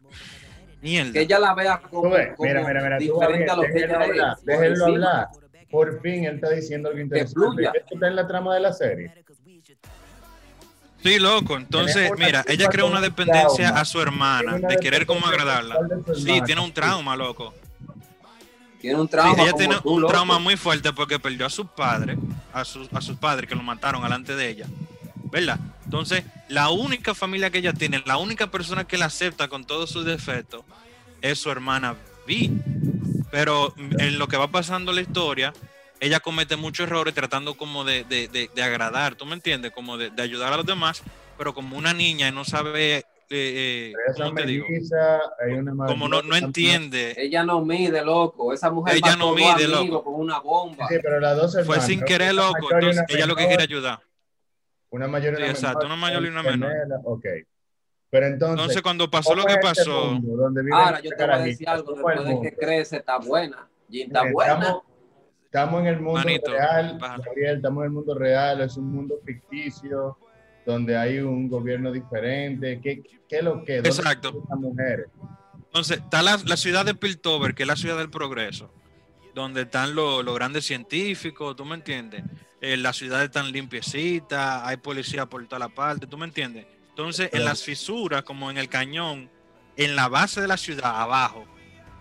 Mierda. 0.81 1.11
Que 1.13 1.21
ella 1.21 1.39
la 1.39 1.53
vea 1.55 1.81
como, 1.81 2.09
mira, 2.09 2.35
mira, 2.39 2.81
mira, 2.83 2.97
diferente 2.99 3.49
a 3.51 3.55
lo 3.55 3.63
que 3.63 3.67
déjenlo 3.69 3.95
ella 3.95 4.05
hablar, 4.05 4.35
es. 4.37 4.45
déjenlo 4.45 4.85
hablar. 4.85 5.27
Por 5.69 6.01
fin 6.01 6.25
él 6.25 6.35
está 6.35 6.51
diciendo 6.51 6.89
algo 6.89 7.01
interesante. 7.01 7.63
¿Esto 7.63 7.93
está 7.95 8.07
en 8.07 8.15
la 8.15 8.27
trama 8.27 8.53
de 8.53 8.61
la 8.61 8.71
serie? 8.73 9.11
Sí, 11.03 11.19
loco. 11.19 11.55
Entonces, 11.57 12.11
mira, 12.17 12.43
ella 12.47 12.67
con 12.69 12.83
una 12.83 12.95
un 12.97 13.01
dependencia 13.03 13.65
trauma. 13.67 13.81
a 13.81 13.85
su 13.85 14.01
hermana, 14.01 14.57
de 14.57 14.77
querer 14.77 15.05
como 15.05 15.25
agradarla. 15.27 15.77
su 16.07 16.15
Sí, 16.15 16.41
tiene 16.45 16.61
un 16.61 16.71
trauma, 16.71 17.15
loco. 17.15 17.53
Tiene 18.81 18.99
un 18.99 19.07
Sí, 19.07 19.11
trauma. 19.11 19.33
ella 19.33 19.51
como 19.51 19.57
tiene 19.57 19.75
tú, 19.81 19.91
un 19.91 20.01
loco. 20.01 20.13
trauma 20.13 20.39
muy 20.39 20.55
fuerte 20.57 20.91
porque 20.93 21.19
perdió 21.19 21.45
a 21.45 21.49
sus 21.49 21.67
padres, 21.67 22.17
a 22.53 22.65
sus, 22.65 22.91
a 22.93 23.01
sus 23.01 23.17
padres 23.17 23.47
que 23.47 23.55
lo 23.55 23.61
mataron 23.63 24.01
delante 24.01 24.35
de 24.35 24.49
ella, 24.49 24.65
¿verdad? 25.31 25.59
Entonces, 25.83 26.23
la 26.47 26.69
única 26.69 27.13
familia 27.13 27.49
que 27.51 27.59
ella 27.59 27.73
tiene, 27.73 28.01
la 28.05 28.17
única 28.17 28.49
persona 28.49 28.85
que 28.85 28.97
la 28.97 29.05
acepta 29.05 29.47
con 29.47 29.65
todos 29.65 29.91
sus 29.91 30.05
defectos, 30.05 30.63
es 31.21 31.37
su 31.39 31.51
hermana 31.51 31.95
Vi. 32.27 32.51
Pero 33.35 33.73
en 33.99 34.17
lo 34.17 34.29
que 34.29 34.37
va 34.37 34.47
pasando 34.47 34.93
la 34.93 35.01
historia, 35.01 35.51
ella 35.99 36.21
comete 36.21 36.55
muchos 36.55 36.87
errores 36.87 37.13
tratando 37.13 37.55
como 37.55 37.83
de, 37.83 38.05
de- 38.05 38.29
de- 38.29 38.49
de 38.55 38.63
agradar, 38.63 39.15
¿tú 39.15 39.25
me 39.25 39.33
entiendes? 39.33 39.73
Como 39.73 39.97
de, 39.97 40.09
de 40.09 40.21
ayudar 40.21 40.53
a 40.53 40.55
los 40.55 40.65
demás, 40.65 41.03
pero 41.37 41.53
como 41.53 41.75
una 41.77 41.93
niña 41.93 42.29
y 42.29 42.31
no 42.31 42.45
sabe, 42.45 42.95
eh, 42.99 43.03
eh, 43.29 43.91
Pero 43.93 44.13
esa 44.13 44.23
¿cómo 44.23 44.35
te 44.35 44.45
digo? 44.45 44.65
melliza, 44.69 45.19
hay 45.45 45.51
una 45.51 45.85
Como 45.85 46.07
no, 46.07 46.21
no 46.21 46.33
entiende, 46.37 47.13
Ella 47.17 47.43
no 47.43 47.59
mide, 47.59 48.05
loco. 48.05 48.53
Esa 48.53 48.71
mujer 48.71 48.95
Ella 48.95 49.17
no 49.17 49.35
mide, 49.35 49.67
loco. 49.67 50.05
con 50.05 50.13
una 50.15 50.39
bomba. 50.39 50.87
Sí, 50.87 50.95
pero 51.03 51.19
las 51.19 51.35
dos 51.35 51.57
fue 51.65 51.81
sin 51.81 52.05
querer, 52.05 52.33
loco. 52.33 52.71
Entonces, 52.71 53.03
ella 53.09 53.25
lo 53.25 53.35
que 53.35 53.47
quiere 53.47 53.63
ayudar. 53.63 53.99
Una 54.91 55.09
mayor 55.09 55.33
y 55.33 55.35
Sí, 55.35 55.41
una 55.43 55.51
exacto, 55.51 55.79
menor, 55.79 55.85
una 55.87 55.95
mayor 55.97 56.23
y 56.23 56.27
una 56.29 56.41
menor. 56.43 56.71
Ok. 57.03 57.25
Pero 58.15 58.27
entonces, 58.27 58.59
Entonces, 58.61 58.81
cuando 58.81 59.11
pasó 59.11 59.35
lo 59.35 59.41
¿cómo 59.41 59.53
que 59.53 59.59
es 59.59 59.77
este 59.77 59.83
pasó, 59.83 60.11
mundo 60.13 60.37
donde 60.37 60.61
viven 60.61 60.79
Ahora, 60.79 61.01
yo 61.01 61.09
te 61.17 61.25
voy 61.25 61.33
a 61.33 61.37
decir 61.39 61.67
algo. 61.67 61.95
¿Cómo 61.95 62.09
es 62.09 62.15
Después 62.15 62.41
de 62.41 62.49
que 62.49 62.55
crece, 62.55 62.95
está 62.95 63.17
buena. 63.17 63.67
Jin 63.89 64.07
está 64.07 64.21
Mire, 64.21 64.33
buena. 64.33 64.53
Estamos, 64.53 64.83
estamos 65.43 65.81
en 65.81 65.87
el 65.87 65.99
mundo 65.99 66.19
Manito, 66.21 66.51
real. 66.51 66.97
Gabriel, 66.97 67.55
estamos 67.57 67.81
en 67.81 67.85
el 67.87 67.91
mundo 67.91 68.15
real, 68.15 68.61
es 68.61 68.77
un 68.77 68.89
mundo 68.89 69.15
ficticio, 69.25 70.17
donde 70.65 70.95
hay 70.95 71.19
un 71.19 71.49
gobierno 71.49 71.91
diferente. 71.91 72.79
¿Qué, 72.81 73.03
qué 73.27 73.37
es 73.37 73.43
lo 73.43 73.65
que? 73.65 73.75
¿Dónde 73.75 73.89
Exacto. 73.89 74.29
estas 74.41 74.59
mujeres? 74.59 75.07
entonces 75.65 75.97
está 75.97 76.21
la, 76.21 76.39
la 76.45 76.55
ciudad 76.55 76.85
de 76.85 76.95
Piltover, 76.95 77.53
que 77.53 77.63
es 77.63 77.67
la 77.67 77.75
ciudad 77.75 77.97
del 77.97 78.09
progreso, 78.09 78.71
donde 79.33 79.63
están 79.63 79.93
los 79.93 80.23
los 80.23 80.35
grandes 80.35 80.65
científicos, 80.65 81.53
¿tú 81.57 81.65
me 81.65 81.75
entiendes? 81.75 82.23
Eh, 82.61 82.77
la 82.77 82.93
ciudad 82.93 83.25
está 83.25 83.43
limpiecita, 83.43 84.65
hay 84.65 84.77
policía 84.77 85.25
por 85.25 85.45
toda 85.47 85.59
la 85.59 85.67
parte, 85.67 86.07
¿tú 86.07 86.17
me 86.17 86.25
entiendes? 86.25 86.65
Entonces, 86.97 87.29
en 87.33 87.43
las 87.43 87.61
fisuras, 87.61 88.23
como 88.23 88.49
en 88.49 88.57
el 88.57 88.69
cañón, 88.69 89.29
en 89.75 89.97
la 89.97 90.07
base 90.07 90.39
de 90.39 90.47
la 90.47 90.55
ciudad, 90.55 91.01
abajo, 91.01 91.43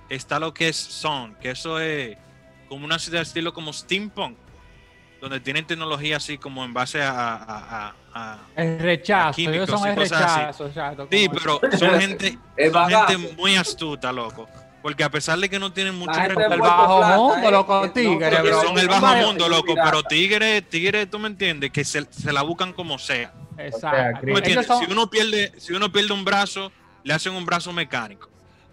está 0.08 0.38
lo 0.38 0.54
que 0.54 0.68
es 0.68 0.76
Son, 0.76 1.34
que 1.34 1.50
eso 1.50 1.80
es 1.80 2.16
como 2.68 2.84
una 2.84 3.00
ciudad 3.00 3.18
de 3.18 3.22
estilo 3.24 3.52
como 3.52 3.72
steampunk, 3.72 4.36
donde 5.20 5.40
tienen 5.40 5.66
tecnología 5.66 6.18
así 6.18 6.38
como 6.38 6.64
en 6.64 6.72
base 6.72 7.02
a- 7.02 7.10
a- 7.10 7.88
a- 7.88 7.94
a 8.14 8.38
El 8.54 8.78
rechazo, 8.78 9.34
químicos 9.34 9.68
ellos 9.68 9.80
son 9.80 9.88
y 9.88 9.90
el 9.90 9.96
cosas 9.96 10.22
así. 10.22 10.40
rechazo, 10.64 11.06
Sí, 11.10 11.28
pero 11.32 11.60
son 11.76 12.00
gente, 12.00 12.38
son 12.72 13.36
muy 13.36 13.56
astuta, 13.56 14.12
loco. 14.12 14.48
Porque 14.80 15.02
a 15.02 15.10
pesar 15.10 15.38
de 15.40 15.48
que 15.48 15.58
no 15.58 15.72
tienen 15.72 15.96
mucho 15.96 16.12
recursos, 16.12 16.52
el 16.52 16.60
bajo 16.60 16.98
Plata, 16.98 17.16
mundo, 17.16 17.48
eh, 17.48 17.50
loco, 17.50 17.86
no 17.86 17.90
tigre, 17.92 18.52
son 18.62 18.78
el 18.78 18.86
bajo 18.86 19.16
mundo, 19.16 19.48
loco. 19.48 19.74
Pero 19.74 20.04
tigre, 20.04 20.62
tigre, 20.62 21.06
tú 21.06 21.18
me 21.18 21.26
entiendes, 21.26 21.72
que 21.72 21.84
se, 21.84 22.04
se 22.12 22.32
la 22.32 22.42
buscan 22.42 22.72
como 22.72 22.96
sea. 22.98 23.32
Exacto. 23.58 24.20
¿Tú 24.20 24.26
¿Tú 24.26 24.26
me 24.26 24.32
Ellos 24.32 24.38
entiendes? 24.40 24.66
son- 24.66 24.84
Si 24.84 24.92
uno 24.92 25.10
pierde, 25.10 25.52
si 25.58 25.72
uno 25.72 25.90
pierde 25.92 26.12
un 26.12 26.24
brazo, 26.24 26.72
le 27.02 27.12
hacen 27.14 27.34
un 27.34 27.44
brazo 27.46 27.72
mecánico. 27.72 28.28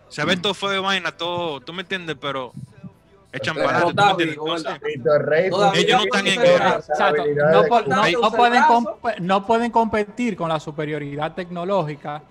Se 0.10 0.26
ve 0.26 0.36
todo 0.38 0.54
fue 0.54 0.74
de 0.74 0.80
vaina, 0.80 1.12
todo, 1.12 1.62
tú 1.62 1.72
me 1.72 1.84
entiendes, 1.84 2.18
pero 2.20 2.52
echan 3.32 3.56
para 3.56 3.78
adelante, 3.78 4.24
Ellos 4.24 5.98
no 5.98 6.04
están 6.04 6.28
en 6.28 6.42
guerra. 6.42 6.76
Exacto. 6.88 7.24
No, 8.22 8.32
pueden 8.32 8.64
no 9.20 9.46
pueden 9.48 9.72
competir 9.72 10.36
con 10.36 10.50
la 10.50 10.60
superioridad 10.60 11.34
tecnológica 11.34 12.24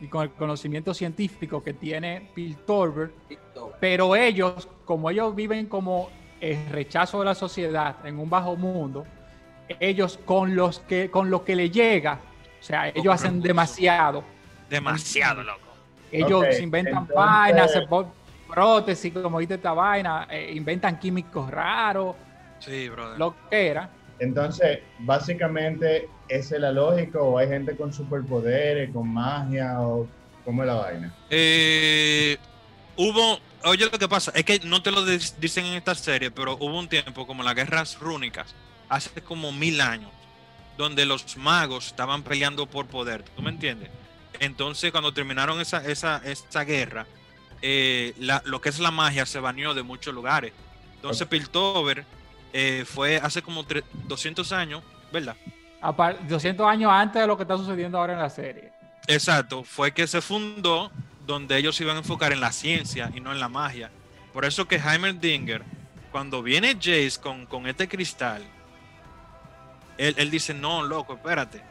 y 0.00 0.06
con 0.08 0.22
el 0.22 0.30
conocimiento 0.30 0.94
científico 0.94 1.64
que 1.64 1.72
tiene 1.72 2.30
Piltover, 2.34 3.10
pero 3.80 4.14
ellos, 4.14 4.68
como 4.84 5.10
ellos 5.10 5.34
viven 5.34 5.66
como 5.66 6.10
el 6.40 6.68
rechazo 6.68 7.18
de 7.20 7.24
la 7.24 7.34
sociedad 7.34 7.96
en 8.04 8.18
un 8.18 8.28
bajo 8.28 8.56
mundo, 8.56 9.04
ellos 9.80 10.18
con 10.24 10.54
los 10.54 10.80
que 10.80 11.10
con 11.10 11.30
lo 11.30 11.44
que 11.44 11.56
le 11.56 11.70
llega, 11.70 12.20
o 12.60 12.62
sea, 12.62 12.88
ellos 12.88 13.14
hacen 13.14 13.40
demasiado. 13.40 14.22
demasiado, 14.68 15.42
loco. 15.42 15.60
Ellos 16.12 16.58
inventan 16.60 16.92
entonces- 17.08 17.14
vainas, 17.16 17.72
se 17.72 17.82
prótesis, 18.48 19.12
como 19.12 19.38
viste 19.38 19.54
esta 19.54 19.72
vaina, 19.72 20.26
eh, 20.30 20.52
inventan 20.54 20.98
químicos 21.00 21.50
raros, 21.50 22.14
Sí, 22.60 22.88
brother. 22.88 23.18
lo 23.18 23.34
que 23.50 23.66
era. 23.68 23.90
Entonces, 24.18 24.78
básicamente, 25.00 26.08
¿esa 26.28 26.54
es 26.54 26.60
la 26.60 26.72
lógica 26.72 27.20
o 27.20 27.36
hay 27.38 27.48
gente 27.48 27.76
con 27.76 27.92
superpoderes, 27.92 28.90
con 28.92 29.08
magia 29.12 29.80
o 29.80 30.06
cómo 30.44 30.62
es 30.62 30.68
la 30.68 30.74
vaina? 30.74 31.14
Eh, 31.28 32.36
hubo, 32.96 33.38
oye 33.64 33.84
lo 33.84 33.90
que 33.98 34.08
pasa, 34.08 34.32
es 34.34 34.44
que 34.44 34.60
no 34.64 34.80
te 34.82 34.90
lo 34.90 35.04
dicen 35.04 35.66
en 35.66 35.74
esta 35.74 35.94
serie, 35.94 36.30
pero 36.30 36.54
hubo 36.54 36.78
un 36.78 36.88
tiempo 36.88 37.26
como 37.26 37.42
las 37.42 37.54
guerras 37.54 37.98
rúnicas, 38.00 38.54
hace 38.88 39.22
como 39.22 39.52
mil 39.52 39.80
años, 39.80 40.10
donde 40.76 41.06
los 41.06 41.36
magos 41.36 41.86
estaban 41.88 42.22
peleando 42.22 42.66
por 42.66 42.86
poder, 42.86 43.22
¿tú 43.22 43.42
me 43.42 43.50
entiendes? 43.50 43.90
Entonces 44.40 44.92
cuando 44.92 45.12
terminaron 45.12 45.60
esa, 45.60 45.84
esa, 45.86 46.20
esa 46.24 46.64
guerra, 46.64 47.06
eh, 47.62 48.14
la- 48.18 48.42
lo 48.44 48.60
que 48.60 48.68
es 48.68 48.78
la 48.78 48.90
magia 48.90 49.24
se 49.26 49.40
baneó 49.40 49.72
de 49.74 49.82
muchos 49.82 50.14
lugares. 50.14 50.52
Entonces 50.96 51.26
Piltover 51.26 52.04
eh, 52.52 52.84
fue 52.86 53.16
hace 53.16 53.42
como 53.42 53.64
tre- 53.66 53.84
200 54.06 54.52
años, 54.52 54.82
¿verdad? 55.12 55.36
Apar- 55.82 56.18
200 56.26 56.66
años 56.66 56.90
antes 56.92 57.20
de 57.22 57.26
lo 57.26 57.36
que 57.36 57.42
está 57.44 57.56
sucediendo 57.56 57.98
ahora 57.98 58.12
en 58.14 58.18
la 58.18 58.30
serie. 58.30 58.72
Exacto, 59.08 59.62
fue 59.64 59.92
que 59.92 60.06
se 60.06 60.20
fundó 60.20 60.90
donde 61.26 61.56
ellos 61.58 61.76
se 61.76 61.84
iban 61.84 61.96
a 61.96 62.00
enfocar 62.00 62.32
en 62.32 62.40
la 62.40 62.52
ciencia 62.52 63.10
y 63.14 63.20
no 63.20 63.32
en 63.32 63.40
la 63.40 63.48
magia. 63.48 63.90
Por 64.32 64.44
eso 64.44 64.66
que 64.68 64.76
Heimerdinger, 64.76 65.62
cuando 66.12 66.42
viene 66.42 66.74
Jace 66.74 67.18
con, 67.22 67.46
con 67.46 67.66
este 67.66 67.88
cristal, 67.88 68.42
él, 69.98 70.14
él 70.18 70.30
dice, 70.30 70.54
no, 70.54 70.82
loco, 70.82 71.14
espérate, 71.14 71.62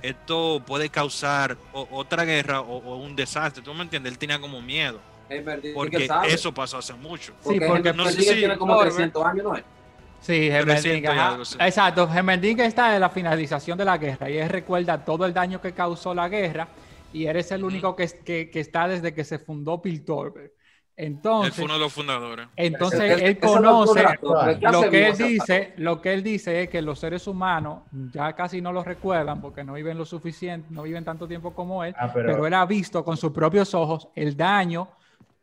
esto 0.00 0.62
puede 0.66 0.90
causar 0.90 1.56
o- 1.72 1.88
otra 1.92 2.24
guerra 2.24 2.60
o, 2.60 2.76
o 2.78 2.96
un 2.96 3.14
desastre, 3.16 3.62
¿tú 3.62 3.72
me 3.74 3.82
entiendes? 3.82 4.12
Él 4.12 4.18
tenía 4.18 4.40
como 4.40 4.60
miedo, 4.62 5.00
porque 5.74 6.08
eso 6.26 6.52
pasó 6.52 6.78
hace 6.78 6.94
mucho. 6.94 7.34
Sí, 7.40 7.60
porque 7.60 7.92
no 7.92 8.06
sé 8.08 8.22
si- 8.22 8.34
tiene 8.34 8.56
como 8.58 8.74
Torber- 8.74 8.82
300 8.84 9.24
años, 9.24 9.44
¿no 9.44 9.56
es? 9.56 9.64
Sí, 10.20 10.48
300 10.50 10.84
Hemerdinga. 10.84 11.14
y 11.14 11.18
ajá. 11.18 11.28
algo, 11.28 11.44
sí. 11.44 11.56
Exacto, 11.60 12.08
Hemerdinga 12.12 12.64
está 12.64 12.94
en 12.94 13.00
la 13.00 13.10
finalización 13.10 13.76
de 13.78 13.84
la 13.84 13.98
guerra 13.98 14.30
y 14.30 14.38
él 14.38 14.48
recuerda 14.48 15.04
todo 15.04 15.26
el 15.26 15.34
daño 15.34 15.60
que 15.60 15.74
causó 15.74 16.14
la 16.14 16.28
guerra 16.28 16.68
y 17.10 17.26
eres 17.26 17.50
el 17.52 17.64
único 17.64 17.96
que, 17.96 18.06
que, 18.24 18.50
que 18.50 18.60
está 18.60 18.86
desde 18.88 19.12
que 19.14 19.24
se 19.24 19.38
fundó 19.38 19.82
Piltover. 19.82 20.54
Él 20.94 21.06
Entonces, 21.06 21.54
fue 21.54 21.64
uno 21.64 21.74
de 21.74 21.80
los 21.80 21.92
fundadores. 21.92 22.48
entonces 22.54 23.22
él 23.22 23.38
conoce 23.40 24.02
doctor, 24.02 24.58
¿qué 24.58 24.68
lo 24.70 24.90
que 24.90 25.06
él 25.08 25.16
dice, 25.16 25.72
lo 25.78 26.02
que 26.02 26.12
él 26.12 26.22
dice 26.22 26.62
es 26.62 26.68
que 26.68 26.82
los 26.82 26.98
seres 26.98 27.26
humanos 27.26 27.80
ya 28.12 28.34
casi 28.34 28.60
no 28.60 28.72
lo 28.72 28.84
recuerdan 28.84 29.40
porque 29.40 29.64
no 29.64 29.72
viven 29.72 29.96
lo 29.96 30.04
suficiente, 30.04 30.66
no 30.70 30.82
viven 30.82 31.02
tanto 31.04 31.26
tiempo 31.26 31.54
como 31.54 31.82
él, 31.82 31.94
Ah, 31.98 32.10
pero, 32.12 32.28
pero 32.32 32.46
él 32.46 32.52
ha 32.54 32.66
visto 32.66 33.02
con 33.04 33.16
sus 33.16 33.32
propios 33.32 33.72
ojos 33.74 34.08
el 34.14 34.36
daño 34.36 34.88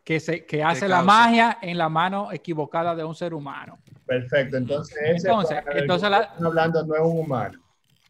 que, 0.04 0.20
se, 0.20 0.46
que 0.46 0.64
hace 0.64 0.88
la 0.88 1.02
magia 1.02 1.58
en 1.64 1.78
la 1.80 1.90
mano 1.90 2.32
equivocada 2.32 2.94
de 2.96 3.04
un 3.04 3.16
ser 3.16 3.34
humano. 3.34 3.80
Perfecto, 4.06 4.58
entonces 4.58 4.96
ese 5.04 5.28
Entonces, 5.28 5.58
entonces 5.74 6.10
la- 6.12 6.20
estamos 6.22 6.46
hablando 6.46 6.86
no 6.86 6.96
es 6.96 7.02
un 7.02 7.20
humano. 7.20 7.60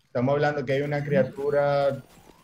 Estamos 0.05 0.33
hablando 0.33 0.65
que 0.65 0.73
hay 0.73 0.81
una 0.81 1.03
criatura 1.03 1.95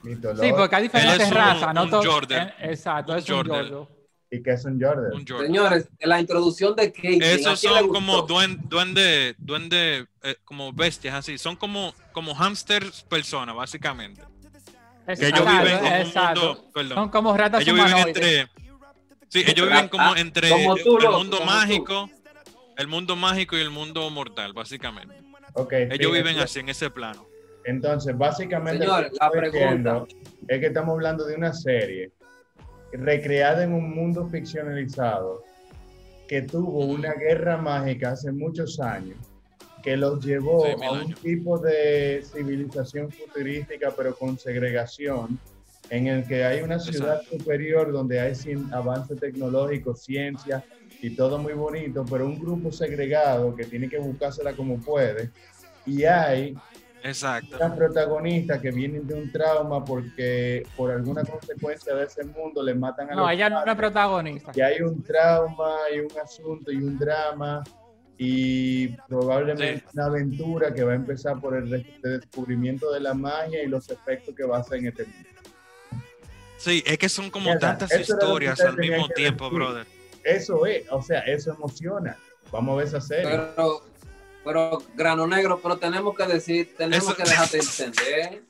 mitológica 0.04 0.48
Sí, 0.48 0.54
porque 0.58 0.76
hay 0.76 0.84
Él 0.86 0.90
diferentes 0.92 1.34
razas. 1.34 1.74
no 1.74 1.84
un 1.84 1.90
todo- 1.90 2.04
Jordan. 2.04 2.48
eh, 2.48 2.54
Exacto, 2.72 3.14
es 3.16 3.30
un 3.30 3.36
Jordan. 3.36 3.88
Y 4.32 4.42
que 4.42 4.52
es 4.52 4.66
un 4.66 4.82
Jordan. 4.82 5.14
Un 5.14 5.26
Jordan. 5.26 5.48
Señores, 5.48 5.90
la 6.00 6.20
introducción 6.20 6.76
de. 6.76 6.84
¿a 6.84 7.26
Esos 7.26 7.60
son 7.60 7.88
como 7.90 8.24
duende, 8.24 8.64
duende, 8.68 9.36
duende 9.38 10.08
eh, 10.24 10.36
como 10.44 10.74
bestias 10.74 11.16
así. 11.16 11.38
Son 11.38 11.56
como, 11.56 11.94
como 12.12 12.34
hamsters 12.34 13.04
personas, 13.04 13.56
básicamente. 13.56 14.22
Que 15.06 15.28
ellos 15.28 15.40
Exacto, 15.40 15.64
viven 15.64 15.86
en 15.86 16.02
exacto. 16.08 16.42
un 16.42 16.48
mundo. 16.48 16.72
Perdón. 16.74 16.96
Son 16.96 17.10
como 17.10 17.38
ratas 17.38 17.62
ellos 17.62 17.76
viven 17.76 17.98
entre. 18.08 18.50
Sí, 19.30 19.44
ellos 19.46 19.68
viven 19.68 19.88
como 19.90 20.16
entre 20.16 20.50
como 20.50 20.76
tú, 20.76 20.98
el 20.98 21.10
mundo 21.10 21.38
como 21.38 21.40
tú. 21.40 21.44
mágico, 21.46 22.10
el 22.78 22.88
mundo 22.88 23.16
mágico 23.16 23.58
y 23.58 23.62
el 23.62 23.70
mundo 23.70 24.10
mortal, 24.10 24.54
básicamente. 24.54 25.16
Ok, 25.54 25.74
Ellos 25.74 26.12
viven 26.12 26.40
así 26.40 26.60
en 26.60 26.70
ese 26.70 26.90
plano. 26.90 27.26
Entonces, 27.64 28.18
básicamente, 28.18 28.86
lo 28.86 28.96
que 28.96 29.02
la 29.02 29.08
estoy 29.08 29.52
diciendo 29.52 30.08
es 30.48 30.60
que 30.60 30.68
estamos 30.68 30.94
hablando 30.94 31.26
de 31.26 31.36
una 31.36 31.54
serie 31.54 32.12
recreada 32.98 33.64
en 33.64 33.74
un 33.74 33.94
mundo 33.96 34.28
ficcionalizado 34.28 35.44
que 36.28 36.42
tuvo 36.42 36.86
una 36.86 37.14
guerra 37.14 37.58
mágica 37.58 38.12
hace 38.12 38.32
muchos 38.32 38.80
años 38.80 39.18
que 39.84 39.96
los 39.96 40.26
llevó 40.26 40.66
Sí, 40.66 40.72
a 40.84 40.92
un 40.92 40.98
años. 41.02 41.20
tipo 41.22 41.60
de 41.60 42.24
civilización 42.34 43.12
futurística 43.12 43.94
pero 43.96 44.16
con 44.16 44.38
segregación 44.40 45.40
en 45.92 46.08
el 46.08 46.28
que 46.28 46.44
hay 46.44 46.62
una 46.62 46.80
ciudad 46.80 47.22
superior 47.22 47.92
donde 47.92 48.20
hay 48.20 48.34
avance 48.72 49.16
tecnológico, 49.16 49.96
ciencia 49.96 50.64
y 51.00 51.12
todo 51.16 51.38
muy 51.38 51.54
bonito, 51.54 52.04
pero 52.10 52.26
un 52.26 52.40
grupo 52.40 52.72
segregado 52.72 53.56
que 53.56 53.66
tiene 53.66 53.88
que 53.88 54.00
buscársela 54.00 54.54
como 54.54 54.80
puede 54.82 55.30
y 55.86 56.04
hay 56.06 56.56
Exacto. 57.06 57.58
las 57.60 57.72
protagonistas 57.74 58.60
que 58.62 58.72
vienen 58.72 59.06
de 59.08 59.14
un 59.14 59.32
trauma 59.32 59.84
porque 59.86 60.66
por 60.76 60.92
alguna 60.92 61.24
consecuencia 61.24 61.94
de 61.96 62.06
ese 62.06 62.24
mundo 62.24 62.64
le 62.64 62.74
matan 62.74 63.12
a 63.12 63.16
No, 63.16 63.22
los 63.24 63.32
ella 63.32 63.50
no 63.50 63.60
es 63.60 63.66
padres. 63.66 63.78
protagonista. 63.78 64.52
y 64.56 64.62
hay 64.62 64.82
un 64.82 65.04
trauma 65.04 65.76
y 65.96 66.00
un 66.00 66.20
asunto 66.24 66.72
y 66.72 66.78
un 66.78 66.98
drama 66.98 67.64
y 68.18 68.88
probablemente 69.10 69.80
Sí. 69.80 69.84
una 69.94 70.06
aventura 70.06 70.74
que 70.74 70.84
va 70.84 70.94
a 70.94 70.96
empezar 70.96 71.40
por 71.40 71.56
el 71.56 71.70
des- 71.70 72.02
descubrimiento 72.02 72.92
de 72.92 73.02
la 73.02 73.14
magia 73.14 73.62
y 73.64 73.68
los 73.68 73.90
efectos 73.90 74.34
que 74.36 74.44
va 74.46 74.58
a 74.58 74.60
hacer 74.62 74.80
en 74.80 74.88
este 74.88 75.04
mundo. 75.06 75.30
Sí, 76.58 76.82
es 76.86 76.98
que 76.98 77.10
son 77.10 77.30
como 77.30 77.58
tantas 77.60 77.92
era 77.92 78.00
lo 78.02 78.06
que 78.08 78.12
historias 78.14 78.60
al 78.62 78.78
mismo 78.78 79.08
tiempo, 79.10 79.46
decir. 79.46 79.60
brother. 79.60 79.86
Eso 80.24 80.66
es, 80.66 80.86
o 80.90 81.02
sea, 81.02 81.20
eso 81.20 81.54
emociona. 81.54 82.18
Vamos 82.52 82.74
a 82.74 82.78
ver 82.78 82.88
esa 82.88 83.02
serie. 83.02 83.38
Pero, 83.56 83.82
pero, 84.46 84.82
grano 84.94 85.28
negro, 85.28 85.60
pero 85.62 85.76
tenemos 85.78 86.16
que 86.16 86.26
decir, 86.26 86.76
tenemos 86.78 87.08
Eso- 87.08 87.16
que 87.18 87.24
dejarte 87.24 87.58
entender. 87.60 88.44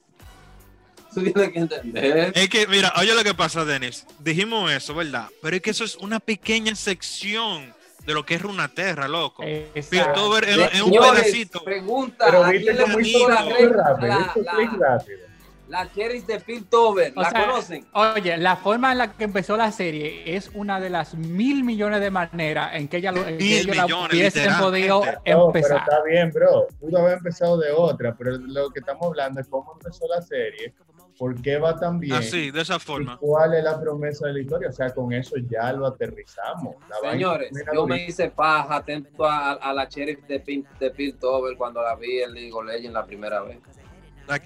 Tú 1.14 1.24
tienes 1.24 1.52
que 1.54 1.60
entender. 1.60 2.32
Es 2.36 2.50
que, 2.50 2.68
mira, 2.68 2.92
oye 2.98 3.16
lo 3.16 3.24
que 3.24 3.34
pasa, 3.34 3.64
Denis. 3.64 4.06
Dijimos 4.20 4.70
eso, 4.70 4.94
¿verdad? 4.94 5.30
Pero 5.42 5.56
es 5.56 5.62
que 5.62 5.70
eso 5.70 5.86
es 5.86 5.96
una 5.96 6.20
pequeña 6.20 6.76
sección 6.76 7.74
de 8.06 8.14
lo 8.14 8.26
que 8.26 8.36
es 8.36 8.42
Runaterra, 8.42 9.08
loco. 9.08 9.42
Exacto. 9.44 10.14
Piltover 10.14 10.44
es, 10.44 10.58
un 10.82 10.90
Señores, 10.92 11.24
pedacito. 11.24 11.64
pregunta, 11.64 12.26
Pero 12.26 12.44
¿a 12.44 12.50
viste 12.50 12.74
la, 12.74 12.86
muy 12.88 13.14
rápido, 13.14 13.70
la, 13.70 13.98
la, 13.98 14.34
rápido. 14.78 15.20
La 15.68 15.92
Cheris 15.92 16.26
de 16.28 16.40
Piltover? 16.40 17.14
¿La 17.16 17.30
sea, 17.30 17.46
conocen? 17.48 17.86
Oye, 17.94 18.38
la 18.38 18.56
forma 18.56 18.92
en 18.92 18.98
la 19.00 19.14
que 19.14 19.24
empezó 19.24 19.58
la 19.58 19.72
serie 19.72 20.36
es 20.36 20.52
una 20.54 20.80
de 20.80 20.90
las 20.90 21.16
mil 21.16 21.64
millones 21.64 22.02
de 22.02 22.12
maneras 22.12 22.72
en 22.74 22.88
que 22.88 22.98
ella 22.98 23.12
lo 23.12 23.22
en 23.22 23.38
que 23.38 23.44
Mil 23.44 23.54
ellos 23.54 23.76
la 23.76 23.84
millones, 23.84 24.12
hubiesen 24.14 24.54
podido. 24.60 25.02
No, 25.06 25.12
pero 25.24 25.46
empezar. 25.48 25.78
está 25.78 26.04
bien, 26.04 26.32
bro. 26.32 26.68
Pudo 26.80 26.98
haber 27.00 27.18
empezado 27.18 27.58
de 27.58 27.72
otra, 27.72 28.16
pero 28.16 28.38
lo 28.38 28.70
que 28.72 28.80
estamos 28.80 29.06
hablando 29.08 29.42
es 29.42 29.48
cómo 29.48 29.74
empezó 29.74 30.08
la 30.08 30.22
serie, 30.22 30.74
por 31.18 31.42
qué 31.42 31.58
va 31.58 31.80
tan 31.80 31.98
bien. 32.00 32.14
Así, 32.16 32.52
de 32.52 32.62
esa 32.62 32.76
y 32.76 32.80
forma. 32.80 33.18
¿Cuál 33.18 33.54
es 33.54 33.64
la 33.64 33.80
promesa 33.80 34.28
de 34.28 34.34
la 34.34 34.40
historia? 34.42 34.70
O 34.70 34.74
sea, 34.74 34.94
con 34.94 35.14
eso 35.14 35.36
ya 35.50 35.72
lo 35.72 35.88
aterrizamos. 35.88 36.76
La 36.90 36.98
vaina 37.02 37.12
Señores, 37.12 37.52
yo 37.74 37.88
me 37.88 38.06
hice 38.06 38.30
paja 38.30 38.76
atento 38.76 39.26
a, 39.26 39.54
a 39.54 39.74
la 39.74 39.86
Sheriff 39.86 40.26
de, 40.28 40.44
Pin- 40.44 40.68
de 40.80 40.92
Piltover 40.92 41.56
cuando 41.58 41.82
la 41.82 41.96
vi 41.96 42.22
en 42.22 42.34
League 42.34 42.54
of 42.54 42.66
Legends 42.66 42.94
la 42.94 43.06
primera 43.06 43.42
vez. 43.42 43.60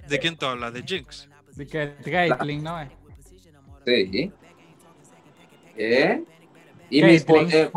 ¿De 0.08 0.20
quién 0.20 0.38
tú 0.38 0.46
hablas? 0.46 0.74
¿De 0.74 0.84
Jinx? 0.84 1.28
De 1.56 1.68
que 1.68 1.96
Caitlyn, 2.04 2.64
¿no 2.64 2.80
es? 2.80 2.90
Sí. 3.86 4.32
¿Eh? 5.76 6.24
Y 6.90 7.04
mis, 7.04 7.26
eh, 7.28 7.72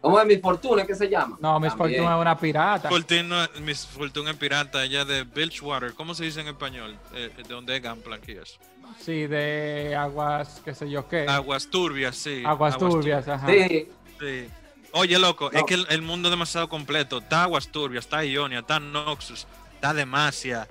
¿Cómo 0.00 0.18
es 0.20 0.26
mi 0.26 0.36
fortuna? 0.38 0.86
¿Qué 0.86 0.94
se 0.94 1.08
llama? 1.08 1.36
No, 1.40 1.60
Miss 1.60 1.70
También. 1.76 2.00
Fortuna 2.00 2.16
es 2.16 2.20
una 2.22 2.38
pirata. 2.38 2.88
Fortuna, 2.88 3.50
Miss 3.60 3.86
Fortuna 3.86 4.30
es 4.30 4.36
pirata, 4.36 4.84
ella 4.84 5.04
de 5.04 5.24
Bilgewater. 5.24 5.94
¿Cómo 5.94 6.14
se 6.14 6.24
dice 6.24 6.40
en 6.40 6.48
español? 6.48 6.96
Eh, 7.14 7.30
de 7.36 7.42
donde 7.42 7.76
es 7.76 7.82
y 8.28 8.32
eso. 8.32 8.58
Sí, 8.98 9.26
de 9.26 9.94
aguas, 9.94 10.62
qué 10.64 10.74
sé 10.74 10.88
yo 10.90 11.06
qué. 11.08 11.26
Aguas 11.28 11.68
turbias, 11.68 12.16
sí. 12.16 12.42
Aguas 12.46 12.78
turbias, 12.78 13.28
ajá. 13.28 13.46
Sí, 13.48 13.88
Sí. 14.18 14.48
Oye, 14.92 15.18
loco, 15.18 15.50
No. 15.52 15.58
es 15.58 15.64
que 15.64 15.74
el, 15.74 15.86
el 15.88 16.02
mundo 16.02 16.28
es 16.28 16.30
demasiado 16.32 16.68
completo. 16.68 17.18
Está 17.18 17.44
Aguas 17.44 17.68
Turbias, 17.68 18.04
está 18.04 18.24
Ionia, 18.24 18.58
está 18.58 18.80
Noxus, 18.80 19.46
está 19.74 19.94
Demacia, 19.94 20.66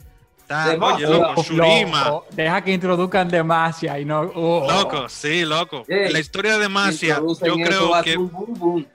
está. 0.50 0.70
Demacia. 0.72 1.08
Oye, 1.10 1.18
loco, 1.20 1.44
Shurima. 1.44 2.04
loco, 2.06 2.26
deja 2.32 2.62
que 2.64 2.72
introduzcan 2.74 3.28
Demacia 3.30 4.00
y 4.00 4.06
no. 4.06 4.22
oh. 4.36 4.68
Loco, 4.70 5.08
sí, 5.10 5.46
loco. 5.46 5.84
Ey, 5.88 6.12
La 6.12 6.20
historia 6.20 6.54
de 6.54 6.60
Demacia, 6.60 7.22
yo 7.46 7.56
creo 7.56 8.02
que. 8.04 8.16
boom, 8.18 8.54
boom. 8.60 8.88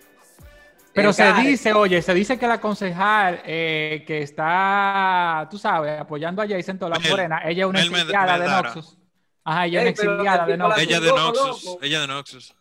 Pero 0.93 1.13
se 1.13 1.33
dice, 1.35 1.73
oye, 1.73 2.01
se 2.03 2.15
dice 2.15 2.39
que 2.39 2.47
la 2.47 2.61
concejal 2.61 3.43
eh, 3.45 4.05
que 4.07 4.23
está, 4.23 5.49
tú 5.51 5.59
sabes, 5.59 6.01
apoyando 6.01 6.41
a 6.41 6.47
Jason 6.47 6.79
Mel- 6.79 7.11
Morena, 7.11 7.41
ella 7.45 7.65
es 7.65 7.69
una 7.69 7.81
exiliada 7.83 8.39
de. 8.39 8.49
Noxus. 8.49 8.97
Ajá, 9.43 9.67
ella 9.67 9.79
es 9.81 9.83
una 9.83 9.91
exiliada 9.91 10.47
de 10.47 10.57
Noxus. 10.57 10.83
Ella 10.83 11.01
de 11.01 11.09
Noxus, 11.09 11.79
ella 11.83 12.01
de 12.01 12.07
Noxus. 12.07 12.55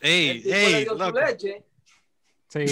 Ey, 0.00 0.42
ey, 0.46 0.84
loco. 0.84 1.18
Sí, 2.48 2.64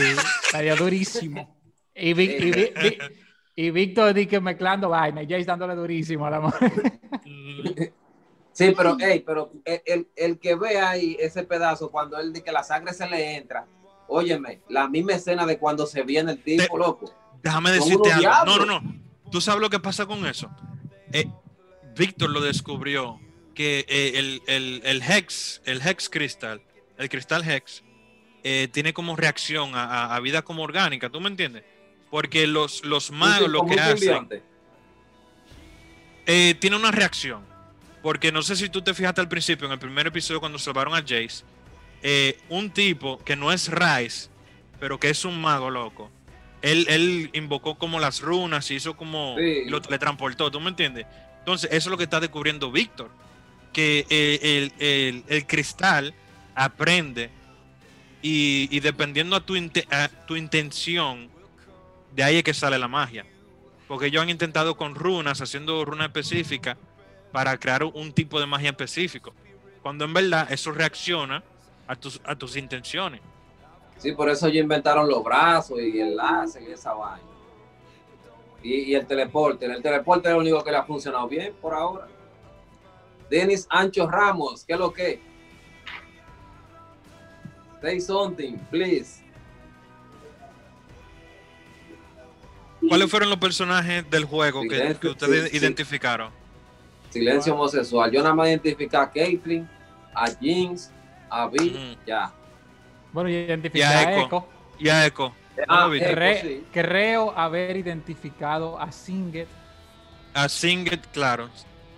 dio 0.61 0.77
durísimo. 0.77 1.57
Y, 1.95 2.12
Vic- 2.14 2.37
y, 2.41 2.51
Vi- 2.53 2.73
Vi- 2.81 2.99
y 3.61 3.71
Víctor 3.73 4.14
di 4.14 4.27
que 4.27 4.40
mezclando 4.40 4.88
vaina, 4.88 5.21
y 5.23 5.27
Jace 5.27 5.44
dándole 5.44 5.75
durísimo 5.75 6.27
a 6.27 6.31
la 6.31 6.40
mujer. 6.40 6.71
Sí, 8.53 8.73
pero, 8.77 8.97
ey, 9.01 9.21
pero 9.21 9.53
el, 9.64 9.83
el- 9.87 10.09
el 10.16 10.38
que 10.38 10.55
ve 10.57 10.79
ahí 10.79 11.16
ese 11.21 11.44
pedazo 11.44 11.90
cuando 11.90 12.18
él 12.18 12.33
dice 12.33 12.44
que 12.44 12.53
la 12.53 12.64
sangre 12.64 12.92
se 12.92 13.09
le 13.09 13.37
entra, 13.37 13.66
óyeme, 14.09 14.61
la 14.68 14.88
misma 14.88 15.12
escena 15.14 15.47
de 15.47 15.59
cuando 15.59 15.87
se 15.87 16.03
viene 16.03 16.33
el 16.33 16.42
tipo, 16.42 16.64
Te- 16.73 16.79
loco. 16.79 17.12
Déjame 17.42 17.71
decirte 17.73 18.12
algo. 18.12 18.25
No, 18.25 18.31
diablos. 18.57 18.66
no, 18.66 18.81
no. 18.81 18.94
¿Tú 19.31 19.40
sabes 19.40 19.61
lo 19.61 19.71
que 19.71 19.79
pasa 19.79 20.07
con 20.07 20.27
eso? 20.27 20.51
Eh, 21.12 21.27
Víctor 21.97 22.31
lo 22.31 22.40
descubrió 22.40 23.21
que 23.55 23.85
eh, 23.88 24.12
el, 24.16 24.42
el, 24.47 24.83
el 24.85 25.03
Hex, 25.03 25.62
el 25.64 25.81
Hex 25.87 26.09
Crystal, 26.09 26.61
el 26.97 27.09
cristal 27.09 27.49
Hex, 27.49 27.83
eh, 28.42 28.68
tiene 28.73 28.92
como 28.92 29.14
reacción 29.16 29.75
a, 29.75 29.85
a- 29.85 30.16
a 30.16 30.21
vida 30.21 30.42
como 30.42 30.62
orgánica, 30.62 31.11
¿tú 31.11 31.21
me 31.21 31.29
entiendes? 31.29 31.64
Porque 32.11 32.47
los, 32.47 32.85
los 32.85 33.11
magos 33.11 33.49
lo 33.51 33.66
que 33.66 33.79
hacen 33.81 34.29
eh, 36.27 36.55
tiene 36.59 36.77
una 36.77 36.90
reacción. 36.90 37.42
Porque 38.03 38.31
no 38.33 38.42
sé 38.42 38.57
si 38.57 38.68
tú 38.68 38.81
te 38.83 38.94
fijaste 38.94 39.21
al 39.21 39.29
principio, 39.29 39.66
en 39.66 39.73
el 39.73 39.79
primer 39.79 40.07
episodio 40.07 40.40
cuando 40.40 40.59
salvaron 40.59 40.94
a 40.94 40.99
Jace, 41.01 41.42
eh, 42.03 42.38
un 42.49 42.71
tipo 42.71 43.18
que 43.25 43.35
no 43.37 43.53
es 43.53 43.68
Rice, 43.68 44.29
pero 44.79 44.99
que 45.01 45.11
es 45.11 45.25
un 45.25 45.40
mago 45.40 45.68
loco. 45.71 46.11
Él, 46.62 46.87
él 46.88 47.31
invocó 47.35 47.77
como 47.77 47.99
las 48.01 48.21
runas 48.21 48.71
y 48.71 48.77
hizo 48.77 48.97
como 48.97 49.37
Sí. 49.38 49.62
y 49.66 49.68
lo 49.68 49.81
teletransportó, 49.81 50.51
¿tú 50.51 50.61
me 50.61 50.71
entiendes? 50.71 51.07
Entonces, 51.40 51.71
eso 51.71 51.88
es 51.88 51.90
lo 51.90 51.97
que 51.97 52.05
está 52.05 52.21
descubriendo 52.21 52.71
Víctor. 52.71 53.11
Que 53.73 54.07
eh, 54.09 54.71
el, 54.79 54.87
el- 54.87 55.25
el 55.29 55.47
cristal 55.47 56.14
aprende 56.55 57.31
y, 58.23 58.68
y 58.71 58.81
dependiendo 58.81 59.37
a 59.37 59.40
tu, 59.40 59.55
a 59.90 60.09
tu 60.27 60.37
intención, 60.37 61.29
de 62.14 62.23
ahí 62.23 62.37
es 62.37 62.44
que 62.44 62.55
sale 62.55 62.79
la 62.79 62.88
magia. 62.88 63.25
Porque 63.87 64.07
ellos 64.07 64.23
han 64.23 64.31
intentado 64.31 64.77
con 64.77 64.94
runas, 64.94 65.40
haciendo 65.40 65.85
runas 65.85 66.09
específicas, 66.09 66.77
para 67.33 67.59
crear 67.59 67.85
un 67.85 68.12
tipo 68.12 68.40
de 68.40 68.47
magia 68.47 68.71
específico. 68.71 69.33
Cuando 69.83 70.05
en 70.05 70.12
verdad 70.12 70.51
eso 70.51 70.73
reacciona 70.73 71.42
a 71.87 71.97
tus, 71.97 72.21
a 72.25 72.37
tus 72.37 72.57
intenciones. 72.57 73.21
Sí, 73.97 74.12
por 74.12 74.29
eso 74.29 74.47
ellos 74.47 74.62
inventaron 74.62 75.09
los 75.09 75.25
brazos 75.25 75.81
y 75.81 76.01
el 76.01 76.16
láser 76.16 76.62
y 76.62 76.73
esa 76.73 76.94
vaina. 76.94 77.27
Y, 78.62 78.94
el 78.94 79.07
teleporte. 79.07 79.66
El 79.66 79.83
teleporte 79.83 80.29
es 80.29 80.35
lo 80.35 80.40
único 80.40 80.62
que 80.62 80.71
le 80.71 80.77
ha 80.77 80.85
funcionado 80.85 81.29
bien 81.29 81.55
por 81.61 81.75
ahora. 81.75 82.09
Denis 83.31 83.66
Ancho 83.71 84.09
Ramos, 84.09 84.64
¿qué 84.64 84.73
es 84.73 84.79
lo 84.79 84.92
que? 84.92 85.21
Say 87.81 88.01
something, 88.01 88.57
please. 88.71 89.23
¿Cuáles 92.87 93.11
fueron 93.11 93.31
los 93.31 93.38
personajes 93.38 94.09
del 94.11 94.25
juego 94.25 94.62
que, 94.62 94.77
Silencio, 94.77 95.01
que 95.01 95.09
ustedes 95.09 95.51
sí, 95.51 95.57
identificaron? 95.57 96.31
Silencio 97.11 97.55
homosexual. 97.55 98.11
Yo 98.11 98.23
nada 98.23 98.35
más 98.35 98.49
identifico 98.49 98.99
a 98.99 99.11
Caitlyn, 99.11 99.69
a 100.14 100.27
Jinx, 100.41 100.91
a 101.31 101.49
Vi, 101.49 101.71
Ujú. 101.71 102.01
ya. 102.07 102.33
Bueno, 103.12 103.29
y 103.31 103.35
Y 103.35 103.37
identificar 103.38 103.93
a 103.97 103.99
a 103.99 104.12
Echo. 104.12 104.27
Echo. 104.27 104.49
Y 104.79 104.88
a 104.88 105.07
Echo. 105.07 105.35
Ah. 105.67 105.91
Creo 106.73 107.37
haber 107.37 107.77
identificado 107.77 108.79
a 108.81 108.93
Singet, 108.93 109.49
A 110.35 110.49
Singet, 110.49 111.07
claro. 111.12 111.49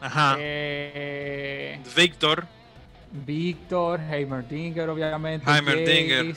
Ajá. 0.00 0.36
eh, 0.38 1.78
Victor. 1.94 2.46
Víctor, 3.12 4.00
Heimerdinger, 4.00 4.88
obviamente. 4.88 5.50
Heimerdinger. 5.50 6.34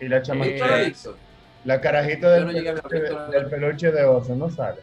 Y 0.00 0.08
la 0.08 0.16
Eh, 0.16 0.22
chamaquita, 0.22 0.64
Víctor 0.64 0.84
Dixon. 0.86 1.14
La 1.64 1.80
carajita 1.80 2.30
del, 2.30 2.46
no 2.46 2.52
peluche, 2.52 3.00
Víctor. 3.00 3.30
del 3.30 3.46
peluche 3.46 3.92
de 3.92 4.04
oso, 4.04 4.34
no 4.34 4.50
sale. 4.50 4.80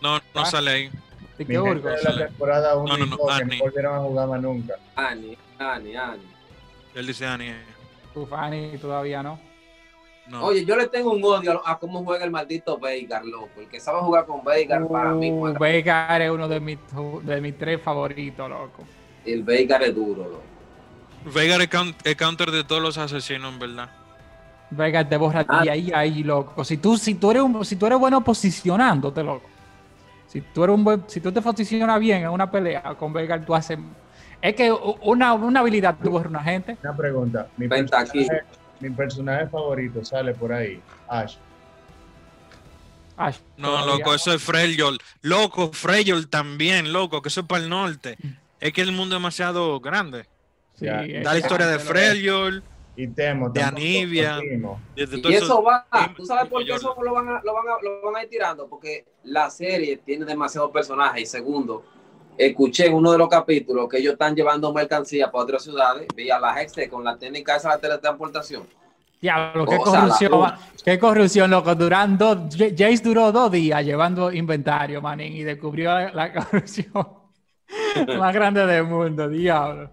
No, 0.00 0.16
no 0.16 0.20
Ah. 0.34 0.46
sale 0.46 0.70
ahí. 0.70 0.90
¿De 1.38 1.44
Mi 1.44 1.54
qué 1.54 1.60
gente 1.62 1.88
de 1.88 1.94
la 1.96 1.98
sale. 2.02 2.24
temporada 2.26 2.76
1 2.76 2.86
No, 2.88 2.96
no, 2.98 3.06
no, 3.06 3.16
2 3.16 3.26
que 3.36 3.42
Annie. 3.42 3.58
no 3.58 3.64
volvieron 3.64 3.94
a 3.94 3.98
jugar 4.00 4.28
más 4.28 4.42
nunca. 4.42 4.74
Annie, 4.96 5.38
Annie, 5.58 5.96
Annie. 5.96 6.26
Él 6.94 7.06
dice 7.06 7.26
Annie. 7.26 7.54
Uf, 8.14 8.32
Annie 8.32 8.76
todavía 8.78 9.22
no. 9.22 9.38
No. 10.28 10.44
Oye, 10.44 10.64
yo 10.64 10.76
le 10.76 10.86
tengo 10.86 11.10
un 11.12 11.24
odio 11.24 11.60
a, 11.66 11.72
a 11.72 11.78
cómo 11.78 12.04
juega 12.04 12.24
el 12.24 12.30
maldito 12.30 12.78
Veigar, 12.78 13.24
loco. 13.24 13.50
El 13.60 13.68
que 13.68 13.80
sabe 13.80 14.00
jugar 14.00 14.24
con 14.26 14.44
Veigar, 14.44 14.86
para 14.86 15.10
mí, 15.12 15.30
Uh, 15.32 15.40
juega- 15.40 15.58
Veigar 15.58 16.22
es 16.22 16.30
uno 16.30 16.46
de 16.48 16.60
mis, 16.60 16.78
de 17.22 17.40
mis 17.40 17.58
tres 17.58 17.80
favoritos, 17.82 18.48
loco. 18.48 18.84
el 19.24 19.42
Veigar 19.42 19.82
es 19.82 19.94
duro, 19.94 20.22
loco. 20.24 20.42
Veigar 21.34 21.60
es 21.60 21.68
count- 21.70 21.96
es 22.04 22.16
counter 22.16 22.50
de 22.50 22.62
todos 22.64 22.80
los 22.82 22.98
asesinos, 22.98 23.52
en 23.52 23.58
verdad. 23.58 23.90
Veigar 24.74 25.08
te 25.08 25.16
borra 25.16 25.44
Ah. 25.48 25.62
de 25.62 25.70
ahí 25.70 25.92
ahí, 25.94 26.22
loco. 26.22 26.64
Si 26.64 26.76
tú, 26.78 26.96
si 26.96 27.14
tú 27.14 27.30
eres 27.30 27.42
un- 27.42 27.64
si 27.64 27.76
tú 27.76 27.86
eres 27.86 27.98
bueno 27.98 28.22
posicionándote, 28.24 29.22
loco. 29.22 29.48
Si 30.28 30.40
tú 30.40 30.64
eres 30.64 30.74
un 30.74 30.82
buen- 30.84 31.04
si 31.08 31.20
tú 31.20 31.30
te 31.30 31.42
posicionas 31.42 32.00
bien 32.00 32.22
en 32.22 32.30
una 32.30 32.50
pelea 32.50 32.94
con 32.98 33.12
Veigar, 33.12 33.44
tú 33.44 33.54
haces. 33.54 33.78
Es 34.40 34.54
que 34.56 34.72
una, 35.02 35.34
una 35.34 35.60
habilidad 35.60 35.96
tú 36.02 36.10
borras 36.10 36.30
una 36.30 36.42
gente. 36.42 36.76
Una 36.82 36.96
pregunta. 36.96 37.46
Mi 37.58 37.68
personaje, 37.68 38.26
mi 38.80 38.90
personaje 38.90 39.46
favorito 39.48 40.04
sale 40.04 40.32
por 40.34 40.52
ahí. 40.52 40.80
Ash. 41.08 41.36
Ash, 43.16 43.36
No, 43.58 43.84
loco, 43.86 44.14
eso 44.14 44.32
es 44.32 44.42
Freyol. 44.42 44.98
Loco, 45.20 45.70
Freyol 45.72 46.28
también, 46.28 46.92
loco, 46.92 47.20
que 47.20 47.28
eso 47.28 47.40
es 47.42 47.46
para 47.46 47.62
el 47.62 47.68
norte. 47.68 48.16
Es 48.58 48.72
que 48.72 48.80
el 48.80 48.92
mundo 48.92 49.16
es 49.16 49.20
demasiado 49.20 49.78
grande. 49.80 50.24
Sí, 50.78 50.86
Da 50.86 51.32
la 51.34 51.38
historia 51.38 51.66
de 51.66 51.78
Freyol, 51.78 52.62
Y 52.94 53.08
Temo. 53.08 53.48
De 53.50 53.62
Anivia. 53.62 54.38
Y 54.94 55.34
eso 55.34 55.62
va, 55.62 55.86
¿tú 56.14 56.26
sabes 56.26 56.48
por 56.50 56.64
qué 56.64 56.74
eso 56.74 56.94
lo 57.02 57.14
van, 57.14 57.28
a, 57.28 57.40
lo, 57.42 57.54
van 57.54 57.64
a, 57.68 57.82
lo 57.82 58.02
van 58.02 58.16
a 58.16 58.22
ir 58.22 58.28
tirando? 58.28 58.68
Porque 58.68 59.06
la 59.24 59.48
serie 59.50 59.98
tiene 59.98 60.24
demasiados 60.24 60.70
personajes. 60.70 61.22
Y 61.22 61.26
segundo, 61.26 61.84
escuché 62.36 62.86
en 62.86 62.94
uno 62.94 63.12
de 63.12 63.18
los 63.18 63.28
capítulos 63.28 63.88
que 63.88 63.98
ellos 63.98 64.12
están 64.12 64.34
llevando 64.34 64.72
mercancía 64.72 65.30
para 65.30 65.44
otras 65.44 65.62
ciudades 65.62 66.06
vía 66.14 66.38
la 66.38 66.60
Hexte 66.60 66.88
con 66.88 67.02
la 67.02 67.16
técnica 67.16 67.56
esa 67.56 67.74
de 67.74 67.78
teletransportación. 67.80 68.66
Diablo, 69.20 69.64
qué 69.66 69.76
O 69.76 69.82
corrupción, 69.82 70.52
qué 70.84 70.98
corrupción, 70.98 71.50
loco. 71.50 71.74
Durando, 71.76 72.48
Jace 72.50 73.02
duró 73.04 73.30
dos 73.30 73.52
días 73.52 73.84
llevando 73.84 74.32
inventario, 74.32 75.00
manín, 75.00 75.32
y 75.34 75.44
descubrió 75.44 75.94
la, 75.94 76.12
la 76.12 76.32
corrupción 76.44 77.22
más 78.18 78.34
grande 78.34 78.66
del 78.66 78.84
mundo, 78.84 79.28
diablo. 79.28 79.90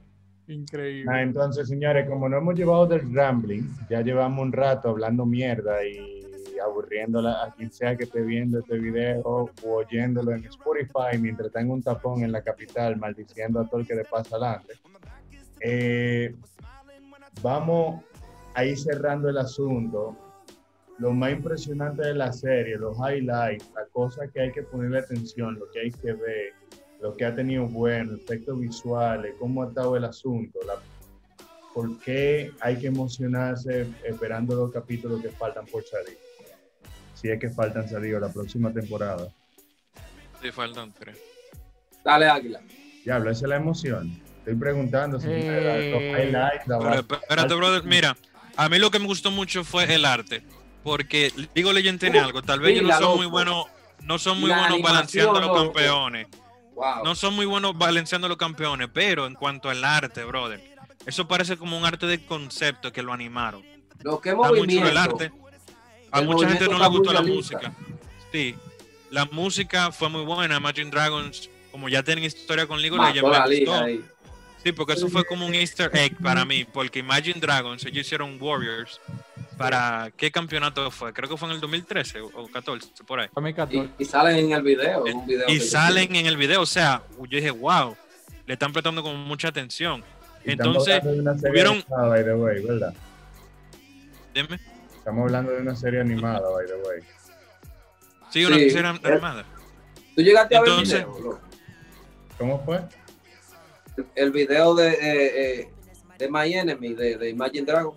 Increíble. 0.49 1.11
Ah, 1.13 1.21
entonces, 1.21 1.67
señores, 1.67 2.09
como 2.09 2.27
no 2.27 2.37
hemos 2.37 2.55
llevado 2.55 2.87
del 2.87 3.13
rambling, 3.13 3.63
ya 3.89 4.01
llevamos 4.01 4.41
un 4.43 4.51
rato 4.51 4.89
hablando 4.89 5.25
mierda 5.25 5.85
y 5.85 6.25
aburriéndola 6.59 7.43
a 7.43 7.53
quien 7.53 7.71
sea 7.71 7.95
que 7.95 8.03
esté 8.03 8.21
viendo 8.21 8.59
este 8.59 8.77
video 8.77 9.21
o 9.23 9.49
oyéndolo 9.63 10.33
en 10.33 10.43
Spotify 10.45 11.17
mientras 11.19 11.47
está 11.47 11.61
en 11.61 11.71
un 11.71 11.81
tapón 11.81 12.23
en 12.23 12.31
la 12.31 12.41
capital 12.41 12.97
maldiciendo 12.97 13.61
a 13.61 13.67
todo 13.67 13.81
el 13.81 13.87
que 13.87 13.95
le 13.95 14.05
pasa 14.05 14.35
adelante. 14.35 14.73
Eh, 15.61 16.35
vamos 17.41 18.03
a 18.55 18.65
ir 18.65 18.77
cerrando 18.77 19.29
el 19.29 19.37
asunto. 19.37 20.17
Lo 20.97 21.13
más 21.13 21.31
impresionante 21.31 22.01
de 22.01 22.13
la 22.13 22.33
serie, 22.33 22.77
los 22.77 22.97
highlights, 22.97 23.71
la 23.73 23.85
cosa 23.93 24.27
que 24.27 24.41
hay 24.41 24.51
que 24.51 24.63
ponerle 24.63 24.99
atención, 24.99 25.57
lo 25.57 25.69
que 25.71 25.79
hay 25.79 25.91
que 25.91 26.11
ver, 26.11 26.53
lo 27.01 27.15
que 27.15 27.25
ha 27.25 27.33
tenido 27.35 27.65
bueno, 27.65 28.15
efectos 28.15 28.59
visuales, 28.59 29.33
cómo 29.39 29.63
ha 29.63 29.67
estado 29.67 29.95
el 29.95 30.03
asunto, 30.05 30.59
la, 30.67 30.75
por 31.73 31.97
qué 31.99 32.51
hay 32.59 32.77
que 32.77 32.87
emocionarse 32.87 33.87
esperando 34.03 34.55
los 34.55 34.71
capítulos 34.71 35.21
que 35.21 35.29
faltan 35.29 35.65
por 35.65 35.83
salir. 35.85 36.17
Si 37.13 37.29
es 37.29 37.39
que 37.39 37.49
faltan 37.49 37.87
salir 37.89 38.15
o 38.15 38.19
la 38.19 38.31
próxima 38.31 38.71
temporada. 38.73 39.27
Sí, 40.41 40.51
faltan 40.51 40.93
tres. 40.93 41.17
Dale, 42.03 42.27
Águila. 42.29 42.61
Diablo, 43.03 43.29
esa 43.31 43.45
es 43.45 43.49
la 43.49 43.55
emoción. 43.57 44.21
Estoy 44.39 44.55
preguntando 44.55 45.19
si 45.19 45.27
Eh, 45.29 45.91
los 45.91 46.01
highlights, 46.01 46.67
la 46.67 46.79
Pero 46.79 47.17
espérate, 47.19 47.53
brother, 47.55 47.83
mira, 47.83 48.15
a 48.55 48.69
mí 48.69 48.79
lo 48.79 48.89
que 48.89 48.99
me 48.99 49.05
gustó 49.05 49.31
mucho 49.31 49.63
fue 49.65 49.93
el 49.93 50.05
arte, 50.05 50.41
porque 50.83 51.31
digo 51.53 51.71
Legend 51.73 51.99
tiene 51.99 52.19
Uh, 52.21 52.25
algo, 52.25 52.41
tal 52.41 52.59
vez 52.61 52.71
sí, 52.71 52.77
ellos 52.79 52.89
no 52.89 52.99
loco. 53.01 53.17
muy 53.17 53.25
buenos, 53.25 53.65
no 54.03 54.17
son 54.17 54.39
muy 54.39 54.49
La 54.49 54.59
buenos 54.59 54.81
balanceando 54.81 55.33
los 55.41 55.47
loco. 55.49 55.63
campeones, 55.73 56.27
Wow. 56.79 57.03
no 57.03 57.13
son 57.13 57.35
muy 57.35 57.45
buenos 57.45 57.77
balanceando 57.77 58.29
los 58.29 58.37
campeones, 58.37 58.87
pero 58.93 59.27
en 59.27 59.35
cuanto 59.35 59.69
al 59.69 59.83
arte, 59.83 60.23
brother, 60.23 60.63
eso 61.05 61.27
parece 61.27 61.57
como 61.57 61.77
un 61.77 61.83
arte 61.83 62.05
de 62.05 62.25
concepto 62.25 62.93
que 62.93 63.01
lo 63.01 63.11
animaron. 63.11 63.63
Lo 64.01 64.21
que 64.21 64.33
movimiento. 64.33 64.87
el 64.87 64.95
arte. 64.95 65.31
A 66.09 66.21
El 66.21 66.27
mucha 66.27 66.47
gente 66.47 66.69
no 66.69 66.79
le 66.79 66.87
gustó 66.87 67.11
la 67.11 67.21
música. 67.21 67.73
Sí, 68.31 68.55
la 69.09 69.25
música 69.25 69.91
fue 69.91 70.07
muy 70.07 70.23
buena. 70.23 70.55
Imagine 70.55 70.89
Dragons, 70.89 71.49
como 71.69 71.89
ya 71.89 72.01
tienen 72.01 72.23
historia 72.23 72.65
con 72.65 72.81
League 72.81 72.95
la 72.95 73.11
me 73.11 73.57
gustó. 73.57 73.73
ahí. 73.73 74.01
Sí, 74.63 74.71
porque 74.71 74.93
eso 74.93 75.09
fue 75.09 75.25
como 75.25 75.45
un 75.45 75.55
easter 75.55 75.91
egg 75.93 76.15
para 76.21 76.45
mí, 76.45 76.63
porque 76.63 76.99
Imagine 76.99 77.41
Dragons, 77.41 77.85
ellos 77.85 78.05
hicieron 78.05 78.37
Warriors 78.39 79.01
para 79.59 80.11
¿qué 80.17 80.31
campeonato 80.31 80.89
fue? 80.89 81.13
Creo 81.13 81.29
que 81.29 81.37
fue 81.37 81.49
en 81.49 81.55
el 81.55 81.61
2013 81.61 82.21
o 82.21 82.47
14, 82.47 83.03
por 83.05 83.19
ahí. 83.19 83.27
2014. 83.35 83.91
Y, 83.99 84.03
y 84.03 84.05
salen 84.05 84.37
en 84.37 84.51
el 84.53 84.61
video. 84.63 85.05
en 85.05 85.17
un 85.17 85.25
video 85.27 85.49
Y 85.49 85.59
salen 85.59 86.15
en 86.15 86.25
el 86.25 86.37
video, 86.37 86.61
o 86.61 86.65
sea, 86.65 87.03
yo 87.17 87.25
dije, 87.27 87.51
wow, 87.51 87.95
le 88.45 88.53
están 88.53 88.71
prestando 88.73 89.03
como 89.03 89.17
mucha 89.17 89.49
atención. 89.49 90.03
Entonces, 90.43 91.03
animada, 91.03 92.07
by 92.07 92.23
the 92.23 92.33
way, 92.33 92.63
¿verdad? 92.65 92.93
dime, 94.33 94.59
Estamos 94.97 95.23
hablando 95.25 95.51
de 95.51 95.61
una 95.61 95.75
serie 95.75 95.99
animada, 96.01 96.49
by 96.49 96.65
the 96.65 96.73
way. 96.75 96.99
sí, 98.31 98.45
una 98.45 98.55
Sí. 98.55 98.69
serie 98.69 98.87
animada. 98.87 99.45
Tú 100.15 100.21
llegaste 100.21 100.55
a 100.55 100.61
ver 100.61 100.71
el 100.71 100.83
video? 100.83 101.39
¿Cómo 102.37 102.63
fue? 102.63 102.79
el 104.15 104.31
video 104.31 104.75
de, 104.75 104.87
eh, 104.91 105.59
eh, 105.61 105.69
de 106.17 106.29
My 106.31 106.53
Enemy, 106.53 106.93
de, 106.93 107.17
de 107.17 107.29
Imagine 107.29 107.65
Dragon. 107.65 107.93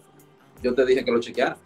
Yo 0.63 0.75
te 0.75 0.85
dije 0.87 1.05
que 1.05 1.11
lo 1.11 1.21
chequeara. 1.21 1.57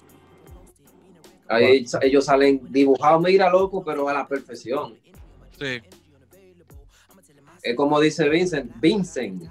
Ahí 1.48 1.84
ellos 2.02 2.24
salen 2.24 2.60
dibujados, 2.70 3.22
mira, 3.22 3.48
loco, 3.50 3.84
pero 3.84 4.08
a 4.08 4.12
la 4.12 4.26
perfección. 4.26 4.96
Sí, 5.58 5.80
Es 7.62 7.76
como 7.76 8.00
dice 8.00 8.28
Vincent, 8.28 8.72
Vincent. 8.80 9.44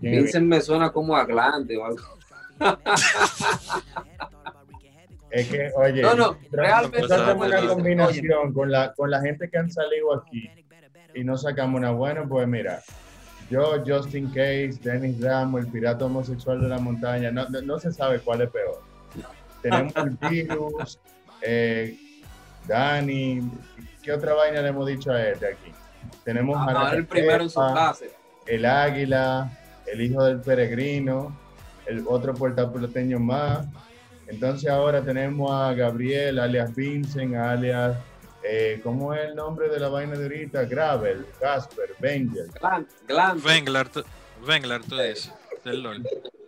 Vincent 0.00 0.46
me 0.46 0.60
suena 0.60 0.90
como 0.90 1.16
a 1.16 1.24
Glande 1.24 1.76
o 1.76 1.84
algo. 1.84 2.02
Es 5.30 5.48
que, 5.48 5.70
oye, 5.76 6.02
No, 6.02 6.14
no, 6.14 6.36
realmente 6.50 7.06
tratamos 7.06 7.46
una 7.46 7.64
combinación 7.68 8.52
con 8.52 8.70
la, 8.70 8.92
con 8.92 9.10
la 9.10 9.20
gente 9.20 9.48
que 9.48 9.58
han 9.58 9.70
salido 9.70 10.12
aquí 10.14 10.50
y 11.14 11.22
no 11.22 11.36
sacamos 11.36 11.78
una 11.78 11.92
buena, 11.92 12.26
pues 12.26 12.48
mira, 12.48 12.82
yo, 13.50 13.82
Justin 13.84 14.28
Case, 14.28 14.78
Dennis 14.82 15.20
Ramos, 15.20 15.62
el 15.62 15.66
pirata 15.68 16.04
homosexual 16.04 16.60
de 16.60 16.68
la 16.68 16.78
montaña, 16.78 17.30
no, 17.30 17.48
no, 17.48 17.60
no 17.60 17.78
se 17.78 17.92
sabe 17.92 18.20
cuál 18.20 18.42
es 18.42 18.50
peor. 18.50 18.80
Tenemos 19.60 19.92
el 19.96 20.10
virus, 20.30 20.98
eh, 21.42 21.98
Dani, 22.66 23.50
¿qué 24.02 24.12
otra 24.12 24.34
vaina 24.34 24.62
le 24.62 24.68
hemos 24.68 24.86
dicho 24.86 25.10
a 25.10 25.22
este 25.22 25.48
aquí? 25.48 25.72
Tenemos 26.24 26.56
a 26.56 26.72
la 26.72 26.80
Ahora 26.80 26.96
el 26.96 27.06
primero 27.06 27.42
en 27.42 27.50
su 27.50 27.60
clase. 27.60 28.10
el 28.46 28.64
águila, 28.64 29.50
el 29.92 30.00
hijo 30.00 30.24
del 30.24 30.40
peregrino, 30.40 31.36
el 31.86 32.04
otro 32.06 32.32
puertaplateño 32.34 33.18
más. 33.18 33.66
Entonces 34.28 34.70
ahora 34.70 35.02
tenemos 35.02 35.50
a 35.50 35.74
Gabriel, 35.74 36.38
alias 36.38 36.74
Vincent, 36.74 37.34
alias, 37.34 37.96
eh, 38.42 38.80
¿cómo 38.82 39.12
es 39.14 39.28
el 39.28 39.34
nombre 39.34 39.68
de 39.68 39.78
la 39.80 39.88
vaina 39.88 40.16
de 40.16 40.22
ahorita? 40.24 40.64
Gravel, 40.64 41.26
Casper, 41.40 41.94
Venger. 41.98 42.48
Glan- 42.60 42.86
Glande. 43.06 43.42
Venglar, 43.44 43.88
tú- 43.90 44.96
dices, 44.96 45.32
del 45.64 45.82
LOL. 45.82 46.02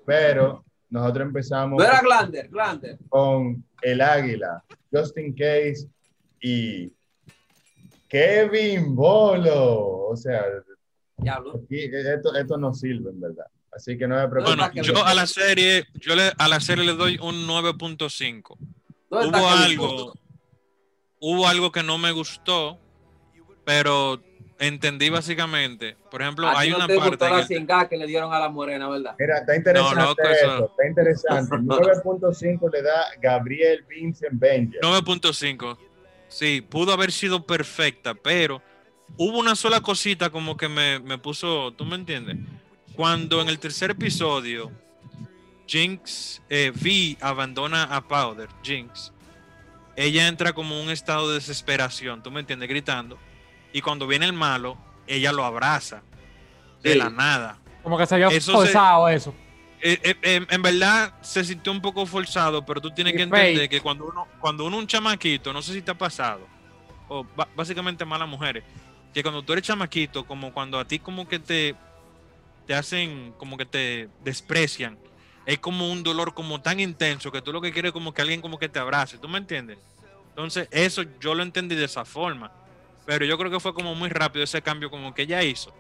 Pero 0.07 0.65
nosotros 0.91 1.27
empezamos 1.27 1.79
No 1.79 1.85
era 1.85 2.01
Glander, 2.01 2.49
Glander. 2.49 2.99
con 3.09 3.65
el 3.83 4.01
águila, 4.01 4.63
Justin 4.93 5.33
Case 5.35 5.87
y 6.41 6.93
Kevin 8.09 8.95
Bolo. 8.95 10.09
O 10.09 10.17
sea, 10.17 10.45
aquí 11.65 11.85
esto, 11.93 12.35
esto 12.35 12.57
no 12.59 12.75
sirve 12.75 13.11
en 13.11 13.21
verdad. 13.21 13.47
Así 13.75 13.97
que 13.97 14.07
no 14.07 14.17
me 14.17 14.29
preocupes. 14.29 14.57
Bueno, 14.57 14.83
yo 14.83 15.05
a 15.05 15.15
la 15.15 15.27
serie, 15.27 15.87
yo 15.95 16.15
le, 16.15 16.31
a 16.37 16.49
la 16.49 16.61
serie 16.61 16.85
le 16.85 16.93
doy 16.95 17.19
un 17.23 17.47
9.5. 17.47 18.57
¿Dónde 19.09 19.27
está 19.27 19.39
Hubo 19.41 19.49
algo, 19.49 19.87
Bolo? 19.89 20.15
Hubo 21.25 21.47
algo 21.47 21.71
que 21.71 21.83
no 21.85 21.97
me 21.99 22.11
gustó, 22.11 22.79
pero 23.65 24.21
entendí 24.59 25.09
básicamente. 25.09 25.97
Por 26.11 26.21
ejemplo, 26.21 26.49
A 26.49 26.59
hay 26.59 26.71
no 26.71 26.77
una 26.77 26.87
te 26.89 26.97
parte. 26.97 27.11
gustó 27.11 27.55
en 27.55 27.67
la 27.67 27.89
que 27.89 27.97
le 27.97 28.07
dieron 28.07 28.33
a 28.35 28.39
la 28.41 28.49
morena, 28.49 28.89
¿verdad? 28.89 29.15
Mira, 29.19 29.39
está 29.39 29.57
interesante 29.57 29.95
No, 29.97 30.05
loco, 30.09 30.23
eso- 30.23 30.65
está 30.67 30.87
interesante. 30.87 31.57
9.5 31.63 32.71
le 32.73 32.83
da 32.83 33.05
Gabriel 33.21 33.85
Vincent 33.89 34.33
Benja. 34.35 34.79
9.5. 34.83 35.79
Sí, 36.29 36.61
pudo 36.61 36.93
haber 36.93 37.13
sido 37.13 37.47
perfecta, 37.47 38.15
pero 38.15 38.61
hubo 39.17 39.39
una 39.39 39.55
sola 39.55 39.81
cosita 39.81 40.31
como 40.31 40.57
que 40.57 40.69
me, 40.69 40.99
me 40.99 41.19
puso, 41.19 41.73
¿tú 41.73 41.85
me 41.85 41.95
entiendes? 41.97 42.37
Cuando 42.97 43.41
en 43.41 43.49
el 43.49 43.59
tercer 43.59 43.91
episodio 43.93 44.71
Jinx, 45.67 46.43
eh, 46.51 46.73
Vi 46.75 47.17
abandona 47.21 47.85
a 47.85 48.01
Powder, 48.07 48.49
Jinx, 48.63 49.13
ella 49.97 50.27
entra 50.29 50.53
como 50.53 50.75
en 50.77 50.85
un 50.85 50.91
estado 50.91 51.29
de 51.29 51.35
desesperación, 51.35 52.23
¿tú 52.23 52.31
me 52.31 52.41
entiendes? 52.41 52.69
Gritando. 52.69 53.19
Y 53.73 53.81
cuando 53.81 54.07
viene 54.07 54.27
el 54.27 54.33
malo, 54.33 54.77
ella 55.07 55.33
lo 55.33 55.45
abraza 55.45 56.03
de 56.83 56.95
la 56.97 57.11
nada. 57.11 57.59
Como 57.83 57.99
que 57.99 58.07
se 58.07 58.21
Eso 58.23 58.31
se- 58.31 58.53
forzado 58.53 59.09
eso. 59.09 59.35
Eh, 59.85 59.99
eh, 60.05 60.15
eh, 60.23 60.47
en 60.49 60.63
verdad 60.63 61.13
se 61.23 61.43
sintió 61.45 61.73
un 61.73 61.81
poco 61.81 62.07
forzado, 62.07 62.65
pero 62.65 62.81
tú 62.81 62.91
tienes 62.93 63.15
Y 63.15 63.17
que 63.17 63.23
entender 63.25 63.57
fake. 63.57 63.71
que 63.71 63.81
cuando 63.81 64.05
uno, 64.07 64.29
cuando 64.41 64.65
uno 64.65 64.77
es 64.77 64.83
un 64.83 64.87
chamaquito, 64.87 65.53
no 65.53 65.61
sé 65.61 65.73
si 65.73 65.83
te 65.83 65.91
ha 65.91 65.99
pasado, 65.99 66.47
o 67.09 67.27
básicamente 67.57 68.05
malas 68.05 68.29
mujeres, 68.29 68.63
que 69.13 69.23
cuando 69.23 69.43
tú 69.43 69.53
eres 69.53 69.65
chamaquito, 69.65 70.25
como 70.25 70.53
cuando 70.53 70.79
a 70.79 70.85
ti 70.87 71.01
como 71.01 71.27
que 71.27 71.41
te, 71.41 71.75
te 72.67 72.75
hacen, 72.75 73.35
como 73.37 73.57
que 73.57 73.67
te 73.67 74.09
desprecian, 74.23 74.97
es 75.47 75.59
como 75.59 75.91
un 75.91 76.03
dolor 76.03 76.35
como 76.35 76.61
tan 76.61 76.81
intenso 76.81 77.31
que 77.33 77.43
tú 77.43 77.53
lo 77.53 77.61
que 77.61 77.73
quieres 77.73 77.91
es 77.91 77.93
como 77.93 78.13
que 78.15 78.23
alguien 78.23 78.41
como 78.41 78.59
que 78.59 78.69
te 78.69 78.79
abrace, 78.79 79.19
¿tú 79.19 79.29
me 79.29 79.39
entiendes? 79.39 79.79
Entonces 80.31 80.69
eso 80.71 81.03
yo 81.21 81.35
lo 81.35 81.43
entendí 81.43 81.75
de 81.75 81.85
esa 81.85 82.05
forma, 82.05 82.51
pero 83.05 83.25
yo 83.25 83.37
creo 83.37 83.51
que 83.51 83.61
fue 83.61 83.75
como 83.75 83.95
muy 83.95 84.09
rápido 84.09 84.45
ese 84.45 84.63
cambio 84.63 84.91
como 84.91 85.13
que 85.15 85.23
ella 85.23 85.43
hizo. 85.43 85.73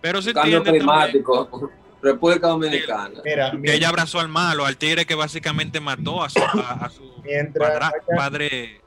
Pero 0.00 0.20
se 0.22 0.32
Cambio 0.32 0.62
también 0.62 0.84
climático. 0.84 1.70
República 2.02 2.48
Dominicana. 2.48 3.20
Mira, 3.22 3.52
que 3.62 3.74
ella 3.74 3.90
abrazó 3.90 4.20
al 4.20 4.28
malo, 4.28 4.64
al 4.64 4.78
tigre 4.78 5.04
que 5.04 5.14
básicamente 5.14 5.80
mató 5.80 6.22
a 6.22 6.30
su, 6.30 6.40
a, 6.42 6.86
a 6.86 6.88
su 6.88 7.02
Mientras 7.22 7.68
padra- 7.70 7.88
haya- 7.88 8.16
padre. 8.16 8.80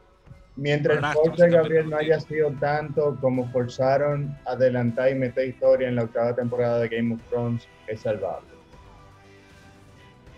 Mientras 0.55 0.97
el 0.97 1.01
de 1.01 1.07
básicamente, 1.07 1.49
Gabriel 1.49 1.89
no 1.89 1.97
haya 1.97 2.19
sido 2.19 2.51
tanto 2.59 3.17
como 3.21 3.51
forzaron 3.51 4.35
adelantar 4.45 5.09
y 5.09 5.15
meter 5.15 5.47
historia 5.47 5.87
en 5.87 5.95
la 5.95 6.03
octava 6.03 6.35
temporada 6.35 6.79
de 6.79 6.89
Game 6.89 7.13
of 7.15 7.21
Thrones, 7.29 7.67
es 7.87 8.01
salvable. 8.01 8.47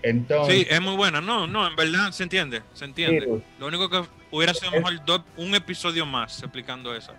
Entonces, 0.03 0.55
Sí, 0.55 0.67
es 0.69 0.81
muy 0.81 0.95
buena. 0.95 1.19
No, 1.21 1.47
no, 1.47 1.67
en 1.67 1.75
verdad 1.75 2.11
se 2.11 2.23
entiende, 2.23 2.61
se 2.73 2.85
entiende. 2.85 3.21
Virus, 3.21 3.41
Lo 3.59 3.67
único 3.67 3.89
que 3.89 4.03
hubiera 4.31 4.53
sido 4.53 4.71
Es- 4.71 4.77
mejor 4.77 5.03
do- 5.05 5.23
un 5.37 5.55
episodio 5.55 6.05
más 6.05 6.41
explicando 6.43 6.93
eso. 6.95 7.13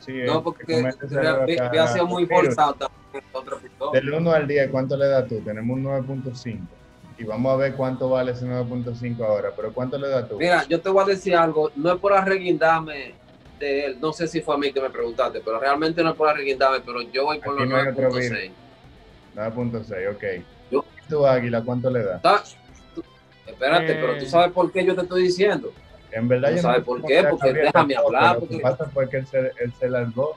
sí, 0.00 0.12
No, 0.24 0.42
porque 0.42 0.64
había 1.60 1.86
sido 1.88 2.06
muy 2.06 2.24
forzado. 2.26 2.76
Del 3.92 4.12
1 4.12 4.32
al 4.32 4.46
10, 4.46 4.70
¿cuánto 4.70 4.96
le 4.96 5.06
das 5.06 5.28
tú? 5.28 5.40
Tenemos 5.40 5.76
un 5.76 5.82
9.5. 5.84 6.66
Y 7.18 7.24
vamos 7.24 7.52
a 7.52 7.56
ver 7.56 7.74
cuánto 7.74 8.08
vale 8.08 8.30
ese 8.32 8.46
9.5 8.46 9.24
ahora. 9.24 9.50
Pero 9.56 9.72
¿cuánto 9.72 9.98
le 9.98 10.08
das 10.08 10.28
tú? 10.28 10.38
Mira, 10.38 10.64
yo 10.68 10.80
te 10.80 10.88
voy 10.88 11.02
a 11.02 11.06
decir 11.06 11.34
algo, 11.34 11.70
no 11.74 11.92
es 11.92 11.98
por 11.98 12.12
arreguindarme 12.12 13.14
de 13.58 13.86
él, 13.86 13.98
no 14.00 14.12
sé 14.12 14.28
si 14.28 14.40
fue 14.40 14.54
a 14.54 14.58
mí 14.58 14.72
que 14.72 14.80
me 14.80 14.88
preguntaste, 14.88 15.40
pero 15.44 15.58
realmente 15.58 16.00
no 16.04 16.10
es 16.10 16.16
por 16.16 16.28
arreguindarme, 16.28 16.78
pero 16.86 17.02
yo 17.02 17.24
voy 17.24 17.40
por 17.40 17.54
Aquí 17.54 17.62
los 17.62 17.68
no 17.70 17.76
hay 17.76 17.88
otro 17.88 18.08
9.6. 18.10 18.52
9.6, 19.34 20.14
ok. 20.14 20.44
Yo- 21.08 21.16
¿Y 21.16 21.20
tú, 21.20 21.26
Águila, 21.26 21.62
cuánto 21.62 21.90
le 21.90 22.02
das? 22.04 22.16
Está- 22.16 22.42
tú- 22.94 23.04
Espérate, 23.46 23.92
Eh. 23.92 23.98
pero 24.00 24.18
tú 24.18 24.26
sabes 24.26 24.52
por 24.52 24.70
qué 24.72 24.84
yo 24.84 24.94
te 24.94 25.02
estoy 25.02 25.22
diciendo. 25.24 25.72
En 26.10 26.26
verdad 26.28 26.50
¿Tú 26.50 26.56
yo 26.56 26.62
sabes 26.62 26.84
por 26.84 27.02
qué? 27.04 27.22
Porque 27.24 27.46
Gabriel 27.48 27.66
déjame 27.72 27.94
tampoco, 27.94 28.16
hablar, 28.16 28.34
Lo 28.34 28.40
que 28.40 28.46
porque- 28.46 28.62
pasa 28.62 28.84
fue 28.90 29.08
que 29.10 29.16
él 29.18 29.26
se, 29.26 29.38
él 29.58 29.72
se 29.78 29.88
largó. 29.88 30.36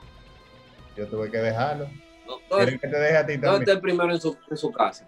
Yo 0.96 1.06
tuve 1.06 1.30
que 1.30 1.38
dejarlo. 1.38 1.88
No, 2.26 2.56
¿Quieres 2.56 2.80
que 2.80 2.88
te 2.88 2.98
deje 2.98 3.16
a 3.16 3.26
ti 3.26 3.32
¿Dónde 3.32 3.46
también? 3.46 3.62
está 3.62 3.72
el 3.72 3.80
primero 3.80 4.12
en 4.12 4.20
su, 4.20 4.36
en 4.50 4.56
su 4.56 4.70
casa? 4.72 5.04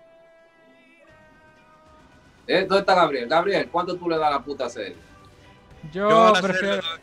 ¿Eh? 2.47 2.61
¿Dónde 2.61 2.79
está 2.81 2.95
Gabriel? 2.95 3.29
Gabriel, 3.29 3.69
¿cuánto 3.71 3.97
tú 3.97 4.09
le 4.09 4.17
das 4.19 4.27
a 4.29 4.31
la 4.33 4.41
puta 4.43 4.69
serie? 4.69 4.97
Yo, 5.93 6.09
Yo 6.09 6.33
prefiero. 6.43 6.83
serie 6.83 7.01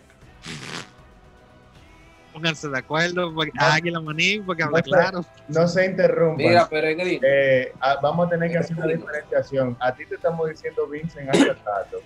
Pónganse 2.34 2.70
de 2.70 2.78
acuerdo, 2.78 3.34
porque 3.34 3.52
No. 3.54 3.66
Águila 3.66 4.00
Maní, 4.00 4.40
porque 4.40 4.64
habla 4.64 4.78
No 4.80 4.84
claro. 4.84 5.26
No 5.50 5.68
se 5.68 5.86
interrumpan. 5.86 6.38
Mira, 6.38 6.68
Peregrino, 6.70 7.22
Eh, 7.28 7.74
ah, 7.82 7.98
vamos 8.02 8.28
a 8.28 8.30
tener 8.30 8.52
que 8.52 8.58
hacer 8.58 8.78
una 8.78 8.88
diferenciación. 8.88 9.76
A 9.80 9.94
ti 9.94 10.06
te 10.06 10.16
estamos 10.16 10.50
diciendo 10.50 10.88
Vincent 10.88 11.30
hace 11.30 11.48
rato. 11.54 11.98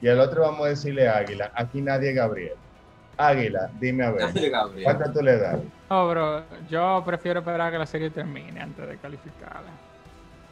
Y 0.00 0.08
al 0.08 0.20
otro 0.20 0.42
vamos 0.42 0.66
a 0.66 0.68
decirle 0.70 1.08
Águila. 1.08 1.50
Aquí 1.54 1.80
nadie 1.82 2.10
es 2.10 2.16
Gabriel. 2.16 2.54
Águila, 3.16 3.70
dime 3.78 4.04
a 4.04 4.10
ver. 4.10 4.26
¿Cuánto 4.82 5.12
tú 5.12 5.22
le 5.22 5.38
das? 5.38 5.58
No, 5.88 6.08
bro, 6.08 6.42
yo 6.68 7.02
prefiero 7.06 7.40
esperar 7.40 7.60
a 7.60 7.70
que 7.70 7.78
la 7.78 7.86
serie 7.86 8.10
termine 8.10 8.60
antes 8.60 8.88
de 8.88 8.96
calificarla. 8.98 9.70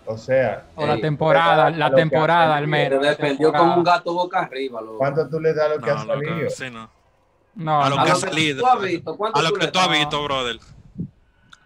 O 0.07 0.17
sea, 0.19 0.65
O 0.75 0.85
la 0.87 0.97
temporada, 0.99 1.71
la 1.71 1.91
temporada 1.93 2.55
ha 2.55 2.57
al 2.59 2.67
menos. 2.69 3.01
temporada. 3.17 3.59
como 3.59 3.77
un 3.77 3.85
gato 3.85 4.13
boca 4.13 4.41
arriba. 4.41 4.81
loco. 4.81 4.99
¿cuánto 4.99 5.29
tú 5.29 5.41
le 5.41 5.55
das 5.55 5.67
a 5.67 5.69
lo 5.75 5.81
que 5.81 5.91
ha 5.91 5.95
No, 5.95 6.05
loco, 6.05 6.25
salido? 6.29 6.51
sí, 6.51 6.71
no. 6.71 6.91
No, 7.55 7.83
A 7.83 7.89
lo 7.91 7.97
que 7.97 8.03
ha 8.03 8.15
lo 8.15 8.17
salido. 8.17 8.61
tú 8.61 8.67
has 8.67 8.81
visto, 8.83 9.17
¿cuánto 9.17 9.39
A 9.39 9.43
lo 9.43 9.53
que 9.53 9.67
tú 9.69 9.79
has 9.79 9.91
visto, 9.91 10.25
brother. 10.25 10.59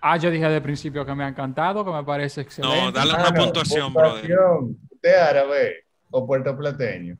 Ah, 0.00 0.16
yo 0.16 0.30
dije 0.30 0.48
de 0.48 0.60
principio 0.60 1.04
que 1.04 1.14
me 1.14 1.24
ha 1.24 1.28
encantado, 1.28 1.84
que 1.84 1.90
me 1.90 2.04
parece 2.04 2.42
excelente. 2.42 2.80
No, 2.80 2.92
dale 2.92 3.14
una 3.14 3.32
puntuación, 3.32 3.92
brother. 3.92 4.30
¿Usted 4.90 5.14
árabe 5.14 5.84
o 6.10 6.26
puertorplateño? 6.26 7.16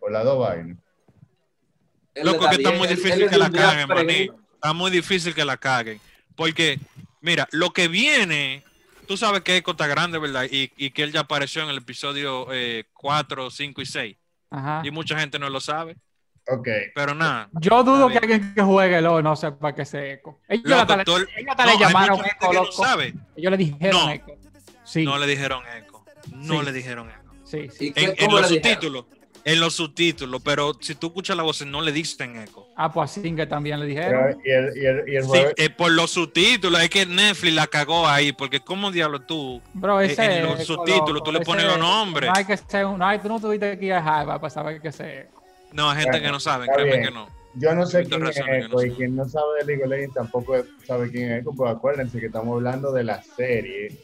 O 0.00 0.08
las 0.08 0.24
dos 0.24 0.38
vainas. 0.38 0.76
Loco, 2.22 2.48
que 2.48 2.56
está 2.56 2.70
10, 2.70 2.78
muy 2.78 2.88
difícil 2.88 3.22
él 3.22 3.30
que 3.30 3.38
la 3.38 3.50
caguen, 3.50 3.88
maní. 3.88 4.30
Está 4.54 4.72
muy 4.72 4.90
difícil 4.90 5.34
que 5.34 5.44
la 5.44 5.56
caguen. 5.56 6.00
Porque, 6.34 6.78
mira, 7.20 7.46
lo 7.52 7.70
que 7.72 7.88
viene, 7.88 8.64
tú 9.06 9.16
sabes 9.16 9.42
que 9.42 9.56
Echo 9.56 9.72
está 9.72 9.86
grande, 9.86 10.18
¿verdad? 10.18 10.44
Y, 10.50 10.72
y 10.76 10.90
que 10.90 11.02
él 11.02 11.12
ya 11.12 11.20
apareció 11.20 11.62
en 11.62 11.68
el 11.68 11.78
episodio 11.78 12.46
eh, 12.52 12.84
4, 12.94 13.50
5 13.50 13.82
y 13.82 13.86
6. 13.86 14.16
Ajá. 14.50 14.82
Y 14.84 14.90
mucha 14.90 15.18
gente 15.18 15.38
no 15.38 15.50
lo 15.50 15.60
sabe. 15.60 15.96
Ok. 16.48 16.68
Pero 16.94 17.14
nada. 17.14 17.48
Yo 17.60 17.82
dudo 17.82 18.08
que 18.08 18.18
alguien 18.18 18.54
que 18.54 18.62
juegue 18.62 19.00
LOL 19.00 19.22
no 19.22 19.34
sepa 19.36 19.74
que 19.74 19.84
se 19.84 20.12
eco. 20.12 20.40
Ellos 20.48 20.64
Loco, 20.68 20.80
hasta 20.82 20.96
le- 20.98 21.04
todo 21.04 21.16
el- 21.18 21.28
ellos 21.36 21.50
hasta 21.50 21.64
no, 21.64 21.70
le 21.70 21.76
hay 21.76 21.78
llamaron 21.80 22.16
mucha 22.18 22.28
gente 22.30 22.44
eco, 22.44 22.50
que 22.52 22.58
no 22.58 22.72
sabe. 22.72 23.14
Ellos 23.36 23.50
le 23.50 23.56
dijeron 23.56 24.06
No. 24.06 24.10
eco. 24.12 24.36
Sí, 24.84 25.04
No 25.04 25.18
le 25.18 25.26
dijeron 25.26 25.62
Echo. 25.76 26.04
No 26.32 26.60
Sí. 26.60 26.64
le 26.66 26.72
dijeron 26.72 27.08
Echo. 27.10 27.18
sí, 27.44 27.58
¿Y 27.58 27.70
sí. 27.70 27.92
En, 27.96 28.30
los 28.30 28.48
subtítulos. 28.48 29.04
En 29.44 29.58
los 29.60 29.74
subtítulos. 29.74 30.40
Pero 30.44 30.72
si 30.80 30.94
tú 30.94 31.08
escuchas 31.08 31.36
la 31.36 31.42
voz, 31.42 31.64
no 31.66 31.80
le 31.82 31.90
dicen 31.90 32.36
Echo. 32.40 32.68
Ah, 32.76 32.92
pues 32.92 33.10
así 33.10 33.34
que 33.34 33.46
también 33.46 33.80
le 33.80 33.92
Pero, 33.92 34.00
dijeron. 34.28 34.40
y 34.44 34.50
el, 34.50 34.76
y 34.76 34.86
el, 34.86 35.08
y 35.08 35.16
el 35.16 35.24
Sí, 35.24 35.38
eh, 35.56 35.70
por 35.70 35.90
los 35.90 36.12
subtítulos. 36.12 36.80
Es 36.80 36.90
que 36.90 37.04
Netflix 37.06 37.54
la 37.54 37.66
cagó 37.66 38.06
ahí. 38.06 38.32
Porque, 38.32 38.60
¿cómo 38.60 38.92
diablo 38.92 39.22
tú? 39.22 39.60
Bro, 39.74 40.00
eh, 40.00 40.06
ese 40.06 40.38
en 40.38 40.44
los 40.44 40.54
eco, 40.60 40.64
subtítulos 40.76 41.08
loco, 41.14 41.24
tú 41.24 41.32
le 41.32 41.40
pones 41.40 41.64
ese- 41.64 41.72
los 41.76 41.80
nombres. 41.80 42.30
No 42.30 42.36
hay 42.36 42.44
que 42.44 42.56
ser, 42.56 42.86
un- 42.86 42.98
no 42.98 43.06
hay, 43.06 43.18
tú 43.18 43.28
no 43.28 43.40
tuviste 43.40 43.76
que 43.78 43.86
ir 43.86 43.92
a 43.92 43.98
Harvard 43.98 44.40
para 44.40 44.50
saber 44.50 44.80
que 44.80 44.92
se 44.92 45.20
eco. 45.22 45.42
No, 45.72 45.90
hay 45.90 45.96
gente 45.96 46.10
Bueno, 46.12 46.26
que 46.26 46.32
no 46.32 46.40
sabe. 46.40 46.66
Créeme 46.66 46.92
bien. 46.92 47.04
que 47.04 47.10
no. 47.10 47.28
yo 47.54 47.74
no 47.74 47.86
sé 47.86 48.04
quién 48.04 48.26
es 48.26 48.38
no 48.40 48.80
Echo 48.80 48.84
y 48.84 48.90
quien 48.92 49.16
no 49.16 49.28
sabe 49.28 49.58
de 49.60 49.64
League 49.66 49.82
of 49.84 49.90
Legends 49.90 50.14
tampoco 50.14 50.56
sabe 50.86 51.10
quién 51.10 51.32
es 51.32 51.40
Echo, 51.42 51.52
pues 51.52 51.70
acuérdense 51.70 52.18
que 52.18 52.26
estamos 52.26 52.54
hablando 52.54 52.92
de 52.92 53.04
la 53.04 53.22
serie 53.22 53.96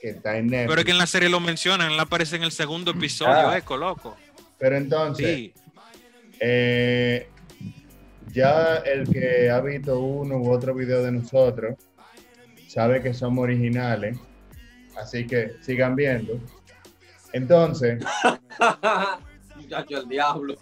que 0.00 0.10
está 0.10 0.36
en 0.36 0.46
Netflix. 0.46 0.68
Pero 0.68 0.80
es 0.80 0.84
que 0.84 0.92
en 0.92 0.98
la 0.98 1.06
serie 1.06 1.28
lo 1.28 1.40
mencionan. 1.40 1.90
Él 1.90 1.98
aparece 2.00 2.36
en 2.36 2.44
el 2.44 2.52
segundo 2.52 2.92
episodio. 2.92 3.48
Ah. 3.48 3.58
Echo, 3.58 3.76
loco. 3.76 4.16
Pero 4.58 4.76
entonces, 4.76 5.26
Sí. 5.26 5.54
Eh, 6.40 7.28
ya 8.32 8.76
el 8.76 9.08
que 9.08 9.50
ha 9.50 9.60
visto 9.60 9.98
uno 9.98 10.36
u 10.36 10.52
otro 10.52 10.74
video 10.74 11.02
de 11.02 11.12
nosotros 11.12 11.76
sabe 12.68 13.02
que 13.02 13.14
somos 13.14 13.42
originales, 13.42 14.18
así 14.96 15.26
que 15.26 15.54
sigan 15.62 15.96
viendo. 15.96 16.38
Entonces, 17.32 18.04
Muchacho, 19.68 19.98
el 19.98 20.08
diablo. 20.08 20.54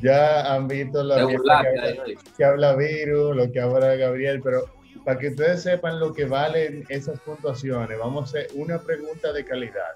ya 0.00 0.54
han 0.54 0.68
visto 0.68 0.98
Te 0.98 1.04
lo 1.20 1.28
que, 1.28 1.36
oye. 1.36 2.18
que 2.36 2.44
habla 2.44 2.76
Virus, 2.76 3.36
lo 3.36 3.50
que 3.50 3.60
habla 3.60 3.96
Gabriel, 3.96 4.40
pero 4.42 4.66
para 5.04 5.18
que 5.18 5.28
ustedes 5.30 5.62
sepan 5.64 5.98
lo 5.98 6.12
que 6.14 6.26
valen 6.26 6.84
esas 6.88 7.18
puntuaciones, 7.20 7.98
vamos 7.98 8.22
a 8.22 8.24
hacer 8.38 8.48
una 8.54 8.78
pregunta 8.78 9.32
de 9.32 9.44
calidad. 9.44 9.94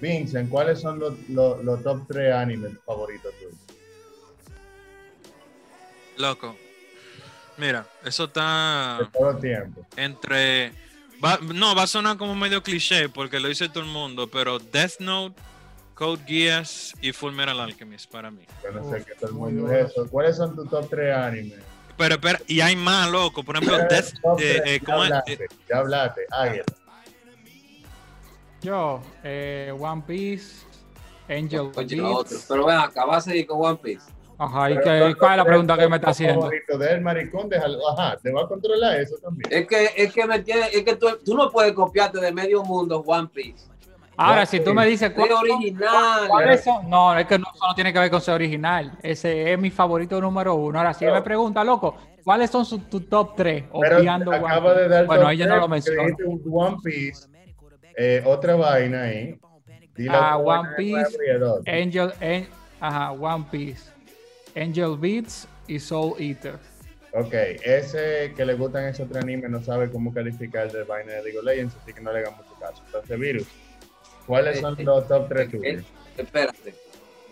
Vincent, 0.00 0.48
¿cuáles 0.48 0.80
son 0.80 0.98
los, 1.00 1.14
los- 1.28 1.62
los 1.64 1.82
top 1.82 2.02
3 2.08 2.32
animes 2.32 2.72
favoritos 2.86 3.34
tuyos? 3.34 3.54
Loco. 6.16 6.56
Mira, 7.58 7.84
eso 8.04 8.24
está 8.24 8.98
De 9.00 9.06
todo 9.18 9.36
tiempo. 9.36 9.84
entre. 9.96 10.72
Va- 11.24 11.38
no, 11.54 11.74
va 11.74 11.82
a 11.82 11.86
sonar 11.86 12.16
como 12.16 12.34
medio 12.34 12.62
cliché 12.62 13.08
porque 13.08 13.40
lo 13.40 13.48
dice 13.48 13.68
todo 13.68 13.80
el 13.84 13.90
mundo, 13.90 14.28
pero 14.28 14.58
Death 14.58 15.00
Note, 15.00 15.40
Code 15.94 16.22
Geass 16.26 16.94
y 17.00 17.12
Full 17.12 17.32
Metal 17.32 17.58
Alchemist 17.60 18.10
para 18.10 18.30
mí. 18.30 18.44
Yo 18.62 18.70
no 18.72 18.90
sé 18.90 19.04
qué 19.04 19.14
todo 19.14 19.28
el 19.30 19.34
muy 19.36 19.52
mundo 19.52 19.68
duro. 19.68 19.78
es 19.78 19.90
eso. 19.90 20.06
¿Cuáles 20.08 20.36
son 20.36 20.54
tus 20.56 20.68
top 20.70 20.88
3 20.90 21.14
animes? 21.14 21.58
Pero 21.96 22.14
espera, 22.14 22.40
y 22.46 22.60
hay 22.62 22.76
más, 22.76 23.10
loco. 23.10 23.42
Por 23.42 23.56
ejemplo, 23.56 23.76
Death. 23.90 24.14
Eh, 24.38 24.62
eh, 24.64 24.80
ya 24.86 24.94
hablaste, 24.94 25.32
Eh, 25.34 25.48
ya 25.68 25.76
hablaste, 25.78 26.20
Águila. 26.30 26.64
Yo, 28.62 29.02
eh, 29.24 29.72
One 29.78 30.02
Piece, 30.06 30.64
Angel 31.28 31.70
Oye, 31.74 31.96
Beats. 31.96 32.02
otro. 32.14 32.38
Pero 32.48 32.66
ven 32.66 32.76
acá, 32.78 33.04
vas 33.06 33.26
a 33.26 33.30
seguir 33.30 33.46
con 33.46 33.64
One 33.64 33.78
Piece. 33.82 34.06
Ajá, 34.42 34.70
¿y 34.70 34.74
qué, 34.80 35.14
cuál 35.18 35.32
es 35.32 35.36
la 35.36 35.44
pregunta 35.44 35.76
que 35.76 35.86
me 35.86 35.96
está 35.96 36.08
el 36.08 36.12
haciendo? 36.12 36.40
favorito 36.40 36.78
del 36.78 37.00
maricón, 37.02 37.48
déjalo. 37.50 37.78
Ajá, 37.90 38.16
te 38.22 38.32
va 38.32 38.40
a 38.42 38.46
controlar 38.48 38.98
eso 38.98 39.16
también. 39.22 39.52
Es 39.52 39.66
que, 39.66 39.90
es 39.94 40.12
que 40.14 40.26
me 40.26 40.38
tiene, 40.38 40.62
es 40.72 40.82
que 40.82 40.96
tú, 40.96 41.08
tú 41.22 41.34
no 41.36 41.50
puedes 41.50 41.74
copiarte 41.74 42.18
de 42.20 42.32
medio 42.32 42.62
mundo 42.62 43.00
One 43.06 43.28
Piece. 43.28 43.66
Ahora, 44.16 44.46
si 44.46 44.60
tú 44.60 44.72
me 44.72 44.86
dices 44.86 45.10
Es 45.10 45.14
cuál- 45.14 45.30
original. 45.32 46.26
cuáles 46.28 46.64
son, 46.64 46.88
no, 46.88 47.18
es 47.18 47.26
que 47.26 47.38
no, 47.38 47.46
eso 47.54 47.66
no 47.68 47.74
tiene 47.74 47.92
que 47.92 47.98
ver 47.98 48.10
con 48.10 48.20
ser 48.22 48.34
original. 48.34 48.92
Ese 49.02 49.52
es 49.52 49.58
mi 49.58 49.70
favorito 49.70 50.18
número 50.20 50.54
uno. 50.54 50.78
Ahora, 50.78 50.94
si 50.94 51.04
él 51.04 51.12
me 51.12 51.20
pregunta, 51.22 51.62
loco, 51.62 51.96
¿cuáles 52.24 52.50
son 52.50 52.64
sus 52.64 52.88
tu 52.88 53.00
top 53.02 53.34
3? 53.36 53.64
Pero 53.80 53.98
Obviando 53.98 54.30
One 54.30 54.38
acaba 54.46 54.70
de 54.72 54.76
Piece. 54.84 54.88
dar 54.88 55.06
Bueno, 55.06 55.28
ella 55.30 55.46
no 55.46 55.56
lo 55.56 55.68
tres, 55.68 55.84
menciona. 55.86 56.16
One 56.50 56.76
Piece, 56.82 57.28
eh, 57.96 58.22
otra 58.24 58.56
vaina 58.56 59.02
ahí. 59.02 59.38
Ah, 60.08 60.38
One 60.38 60.68
Piece. 60.78 61.16
Angel, 61.66 62.12
en- 62.20 62.48
ajá, 62.80 63.12
One 63.12 63.44
Piece, 63.50 63.90
Angel 64.56 64.96
Beats 64.96 65.46
y 65.66 65.78
Soul 65.78 66.14
Eater. 66.18 66.58
Ok, 67.12 67.32
ese 67.64 68.32
que 68.36 68.44
le 68.44 68.54
gustan 68.54 68.84
esos 68.84 69.08
tres 69.08 69.22
animes 69.24 69.50
no 69.50 69.62
sabe 69.62 69.90
cómo 69.90 70.14
calificar 70.14 70.70
de 70.70 70.84
vaina 70.84 71.12
de 71.14 71.22
League 71.24 71.38
of 71.38 71.44
Legends, 71.44 71.74
así 71.82 71.92
que 71.92 72.00
no 72.00 72.12
le 72.12 72.20
hagan 72.20 72.36
mucho 72.36 72.54
caso. 72.60 72.82
Entonces, 72.86 73.18
Virus, 73.18 73.46
¿cuáles 74.26 74.60
son 74.60 74.76
Eh, 74.78 74.84
los 74.84 75.08
top 75.08 75.28
3 75.28 75.40
eh, 75.40 75.50
tuyos? 75.58 75.84
Espérate, 76.16 76.74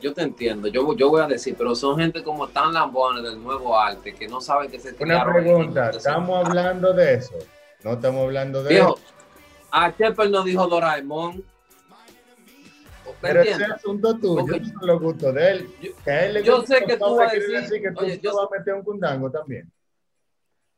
yo 0.00 0.12
te 0.14 0.22
entiendo, 0.22 0.66
yo, 0.68 0.96
yo 0.96 1.10
voy 1.10 1.22
a 1.22 1.26
decir, 1.26 1.54
pero 1.56 1.74
son 1.76 1.98
gente 1.98 2.22
como 2.24 2.48
tan 2.48 2.72
lambones 2.72 3.22
del 3.22 3.40
nuevo 3.42 3.78
arte 3.78 4.14
que 4.14 4.26
no 4.26 4.40
saben 4.40 4.68
que 4.70 4.80
se 4.80 4.94
Una 4.98 5.22
en 5.22 5.32
pregunta, 5.32 5.90
¿estamos 5.90 6.44
hablando 6.46 6.92
de 6.92 7.14
eso? 7.14 7.34
No 7.84 7.92
estamos 7.92 8.22
hablando 8.22 8.62
de 8.64 8.70
Viejo, 8.70 8.96
eso. 8.96 9.14
a 9.70 9.90
Shepard 9.96 10.30
no 10.30 10.42
dijo 10.42 10.66
Doraemon. 10.66 11.44
¿Me 13.20 13.28
Pero 13.30 13.40
ese 13.42 13.50
entiendes? 13.52 13.76
asunto 13.78 14.16
tuyo, 14.18 14.54
esos 14.54 14.68
son 14.68 14.86
los 14.86 15.00
gustos 15.00 15.34
de 15.34 15.50
él. 15.50 15.70
Yo- 15.80 15.90
Que 16.04 16.10
a 16.10 16.26
él 16.26 16.34
le 16.34 16.42
yo 16.44 16.62
sé 16.62 16.84
que 16.84 16.96
tú 16.96 17.16
vas 17.16 17.28
a 17.28 17.30
quiere 17.30 17.46
decir- 17.60 17.82
que 17.82 17.90
tú 17.90 18.04
oye, 18.04 18.20
yo 18.20 18.36
vas 18.36 18.46
a 18.46 18.58
meter 18.58 18.74
un 18.74 18.82
cundango 18.84 19.30
también. 19.30 19.72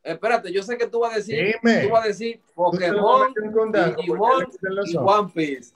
Espérate, 0.02 0.50
yo 0.50 0.62
sé 0.62 0.78
que 0.78 0.86
tú 0.86 1.00
vas 1.00 1.12
a 1.12 1.16
decir, 1.16 1.58
Dime. 1.62 1.82
tú 1.82 1.90
vas 1.90 2.04
a 2.04 2.08
decir 2.08 2.40
Tú 2.40 2.52
Pokémon, 2.54 3.34
y 3.36 4.10
hombres. 4.10 4.58
One 4.98 5.30
Piece. 5.34 5.74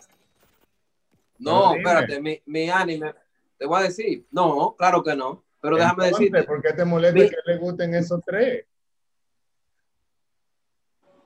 No, 1.39 1.73
dime. 1.75 1.79
espérate, 1.83 2.21
mi, 2.23 2.43
mi 2.47 2.71
anime, 2.71 3.15
te 3.59 3.67
voy 3.67 3.81
a 3.81 3.83
decir, 3.85 4.25
no, 4.31 4.75
claro 4.79 5.03
que 5.03 5.15
no, 5.15 5.45
pero 5.61 5.77
déjame 5.77 6.07
Entonces, 6.07 6.31
decirte, 6.31 6.47
¿Por 6.49 6.63
qué 6.63 6.73
te 6.73 6.85
molesta 6.87 7.21
Mi- 7.21 7.29
que 7.29 7.37
le 7.45 7.57
gusten 7.59 7.95
esos 7.95 8.23
tres? 8.25 8.65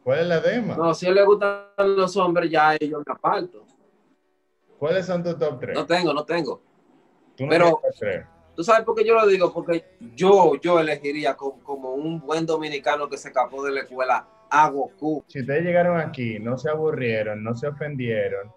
¿Cuál 0.03 0.21
es 0.21 0.27
la 0.27 0.41
dema? 0.41 0.75
no, 0.77 0.95
si 0.95 1.07
a 1.07 1.11
él 1.11 1.15
le 1.15 1.25
gustan 1.25 1.67
los 1.79 2.17
hombres, 2.17 2.51
ya 2.51 2.77
yo 2.79 2.99
me 2.99 3.05
aparto. 3.13 3.65
¿Cuáles 4.79 5.07
son 5.07 5.23
tus 5.23 5.39
top 5.39 5.61
tres? 5.61 5.75
No 5.75 5.87
tengo, 5.87 6.13
no 6.13 6.25
tengo. 6.25 6.61
Tú 7.37 7.45
no 7.45 7.51
pero-. 7.51 7.81
¿Tú 8.55 8.65
sabes 8.65 8.85
por 8.85 8.97
qué 8.97 9.05
yo 9.05 9.15
lo 9.15 9.27
digo? 9.27 9.53
Porque 9.53 9.85
yo, 10.17 10.57
yo 10.61 10.81
elegiría 10.81 11.37
como, 11.37 11.63
como 11.63 11.95
un 11.95 12.21
buen 12.21 12.45
dominicano 12.45 13.09
que 13.09 13.17
se 13.17 13.29
escapó 13.29 13.65
de 13.65 13.71
la 13.71 13.81
escuela 13.83 14.27
a 14.51 14.69
Goku. 14.69 15.25
Si 15.29 15.41
ustedes 15.41 15.63
llegaron 15.63 16.01
aquí, 16.01 16.41
no 16.41 16.59
se 16.59 16.69
aburrieron, 16.69 17.45
no 17.45 17.55
se 17.55 17.69
ofendieron, 17.69 18.53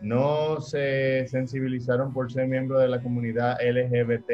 no 0.00 0.60
se 0.60 1.26
sensibilizaron 1.28 2.12
por 2.12 2.30
ser 2.30 2.48
miembro 2.48 2.78
de 2.78 2.88
la 2.88 3.02
comunidad 3.02 3.56
LGBT 3.62 4.30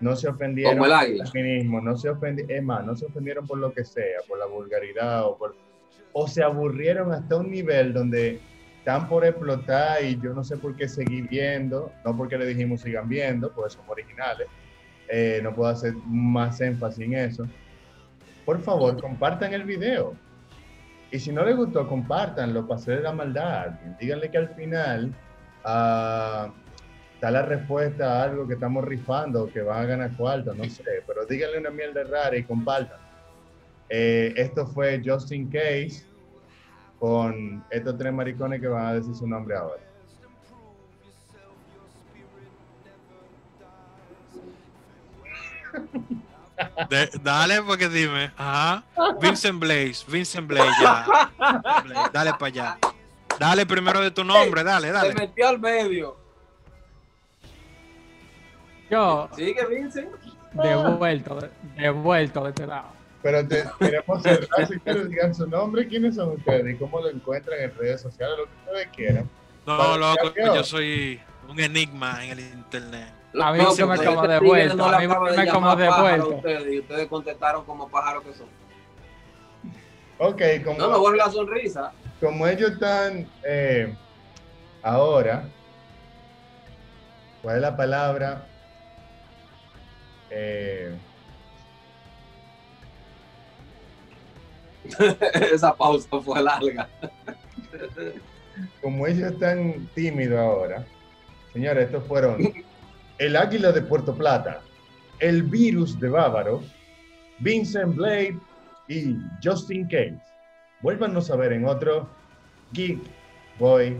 no 0.00 0.16
se 0.16 0.28
ofendieron 0.28 0.74
Como 0.74 0.86
el 0.86 0.90
por 0.90 1.00
águila. 1.00 1.26
feminismo, 1.26 1.80
no 1.80 1.96
se 1.96 2.10
ofendieron, 2.10 2.50
es 2.50 2.62
más, 2.62 2.84
no 2.84 2.96
se 2.96 3.06
ofendieron 3.06 3.46
por 3.46 3.58
lo 3.58 3.72
que 3.72 3.84
sea, 3.84 4.18
por 4.28 4.38
la 4.38 4.46
vulgaridad 4.46 5.24
o 5.24 5.38
por 5.38 5.54
o 6.12 6.28
se 6.28 6.42
aburrieron 6.42 7.12
hasta 7.12 7.36
un 7.36 7.50
nivel 7.50 7.94
donde 7.94 8.40
están 8.82 9.08
por 9.08 9.24
explotar 9.24 10.02
y 10.02 10.20
yo 10.20 10.34
no 10.34 10.42
sé 10.42 10.56
por 10.56 10.74
qué 10.74 10.88
seguir 10.88 11.28
viendo, 11.28 11.92
no 12.04 12.16
porque 12.16 12.36
le 12.36 12.46
dijimos 12.46 12.80
sigan 12.80 13.08
viendo, 13.08 13.48
pues 13.52 13.74
somos 13.74 13.90
originales, 13.90 14.48
eh, 15.08 15.38
no 15.40 15.54
puedo 15.54 15.70
hacer 15.70 15.94
más 16.04 16.60
énfasis 16.60 17.04
en 17.04 17.14
eso. 17.14 17.46
Por 18.44 18.60
favor, 18.60 19.00
compartan 19.00 19.54
el 19.54 19.62
video. 19.62 20.14
Y 21.12 21.20
si 21.20 21.30
no 21.30 21.44
les 21.44 21.56
gustó, 21.56 21.86
compártanlo 21.86 22.66
para 22.66 22.80
hacer 22.80 23.02
la 23.02 23.12
maldad. 23.12 23.78
Díganle 24.00 24.28
que 24.32 24.38
al 24.38 24.48
final 24.48 25.14
ah, 25.62 26.52
está 27.14 27.30
la 27.30 27.42
respuesta 27.42 28.18
a 28.18 28.24
algo 28.24 28.48
que 28.48 28.54
estamos 28.54 28.84
rifando, 28.84 29.46
que 29.46 29.62
van 29.62 29.80
a 29.80 29.86
ganar 29.86 30.16
cuarto, 30.16 30.54
no 30.54 30.64
sé, 30.64 30.82
pero 31.06 31.24
díganle 31.24 31.58
una 31.60 31.70
mierda 31.70 32.02
rara 32.02 32.36
y 32.36 32.42
compartan. 32.42 32.98
Eh, 33.90 34.34
esto 34.36 34.66
fue 34.66 35.00
Just 35.04 35.30
in 35.30 35.48
Case 35.50 36.04
con 37.02 37.64
estos 37.68 37.98
tres 37.98 38.12
maricones 38.12 38.60
que 38.60 38.68
van 38.68 38.86
a 38.86 38.92
decir 38.94 39.12
su 39.12 39.26
nombre 39.26 39.56
ahora. 39.56 39.82
De- 46.88 47.10
dale, 47.22 47.62
porque 47.62 47.88
dime. 47.88 48.30
Ajá. 48.36 48.84
Vincent 49.20 49.58
Blaze, 49.58 50.04
Vincent 50.06 50.46
Blaze, 50.46 50.70
ya. 50.80 51.04
Blaze, 51.84 52.10
dale 52.12 52.30
para 52.34 52.46
allá. 52.46 52.78
Dale 53.38 53.66
primero 53.66 54.00
de 54.00 54.10
tu 54.10 54.22
nombre, 54.22 54.62
dale, 54.62 54.88
Se 54.88 54.92
dale. 54.92 55.14
metió 55.14 55.48
al 55.48 55.58
medio. 55.58 56.16
Yo, 58.90 59.28
Sigue, 59.34 59.64
Vincent. 59.66 60.08
devuelto, 60.52 61.38
devuelto 61.76 62.44
de 62.44 62.50
este 62.50 62.66
lado. 62.66 62.88
Pero 63.22 63.46
te, 63.46 63.64
queremos 63.78 64.22
cerrar, 64.22 64.66
si 64.66 64.78
quieren 64.80 65.08
digan 65.08 65.34
su 65.34 65.46
nombre, 65.46 65.86
quiénes 65.86 66.16
son 66.16 66.30
ustedes 66.30 66.74
y 66.74 66.78
cómo 66.78 67.00
lo 67.00 67.08
encuentran 67.10 67.60
en 67.60 67.74
redes 67.76 68.00
sociales, 68.00 68.36
lo 68.38 68.44
que 68.46 68.50
ustedes 68.66 68.88
quieran. 68.96 69.30
No, 69.64 69.96
loco, 69.96 70.32
yo 70.36 70.64
soy 70.64 71.20
un 71.48 71.60
enigma 71.60 72.24
en 72.24 72.32
el 72.32 72.40
internet. 72.40 73.12
A 73.40 73.52
mí 73.52 73.58
No, 73.58 73.70
se 73.70 73.86
me 73.86 73.96
como 73.96 74.22
este 74.24 74.28
de 74.34 74.38
vuelta, 74.40 74.96
a 74.96 75.00
mí 75.00 75.06
me 75.06 75.48
como 75.48 75.76
de 75.76 75.88
vuelta. 75.88 76.26
ustedes, 76.26 76.72
y 76.74 76.78
ustedes 76.80 77.06
contestaron 77.08 77.64
como 77.64 77.88
pájaros 77.88 78.24
que 78.24 78.34
son. 78.34 78.48
Ok, 80.18 80.42
como, 80.64 80.78
No, 80.78 80.88
no 80.88 80.98
borre 81.00 81.16
la 81.16 81.30
sonrisa. 81.30 81.92
como 82.20 82.46
ellos 82.46 82.72
están 82.72 83.26
eh, 83.44 83.94
ahora, 84.82 85.44
¿cuál 87.40 87.56
es 87.56 87.62
la 87.62 87.76
palabra? 87.76 88.46
Eh, 90.30 90.94
Esa 95.52 95.74
pausa 95.74 96.20
fue 96.20 96.42
larga. 96.42 96.88
como 98.80 99.06
ellos 99.06 99.32
están 99.32 99.88
tímidos 99.94 100.38
ahora, 100.38 100.86
señores, 101.52 101.86
estos 101.86 102.06
fueron 102.06 102.52
el 103.18 103.36
Águila 103.36 103.72
de 103.72 103.82
Puerto 103.82 104.14
Plata, 104.14 104.60
el 105.20 105.42
Virus 105.42 105.98
de 106.00 106.08
Bávaro, 106.08 106.62
Vincent 107.38 107.94
Blade 107.94 108.38
y 108.88 109.16
Justin 109.42 109.84
Case. 109.84 110.20
Vuélvanos 110.80 111.30
a 111.30 111.36
ver 111.36 111.52
en 111.52 111.64
otro 111.64 112.08
Geek 112.72 112.98
Boy 113.58 113.96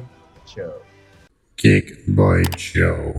Show. 0.46 0.72
Geek 1.56 2.04
Boy 2.08 2.42
Show. 2.56 3.14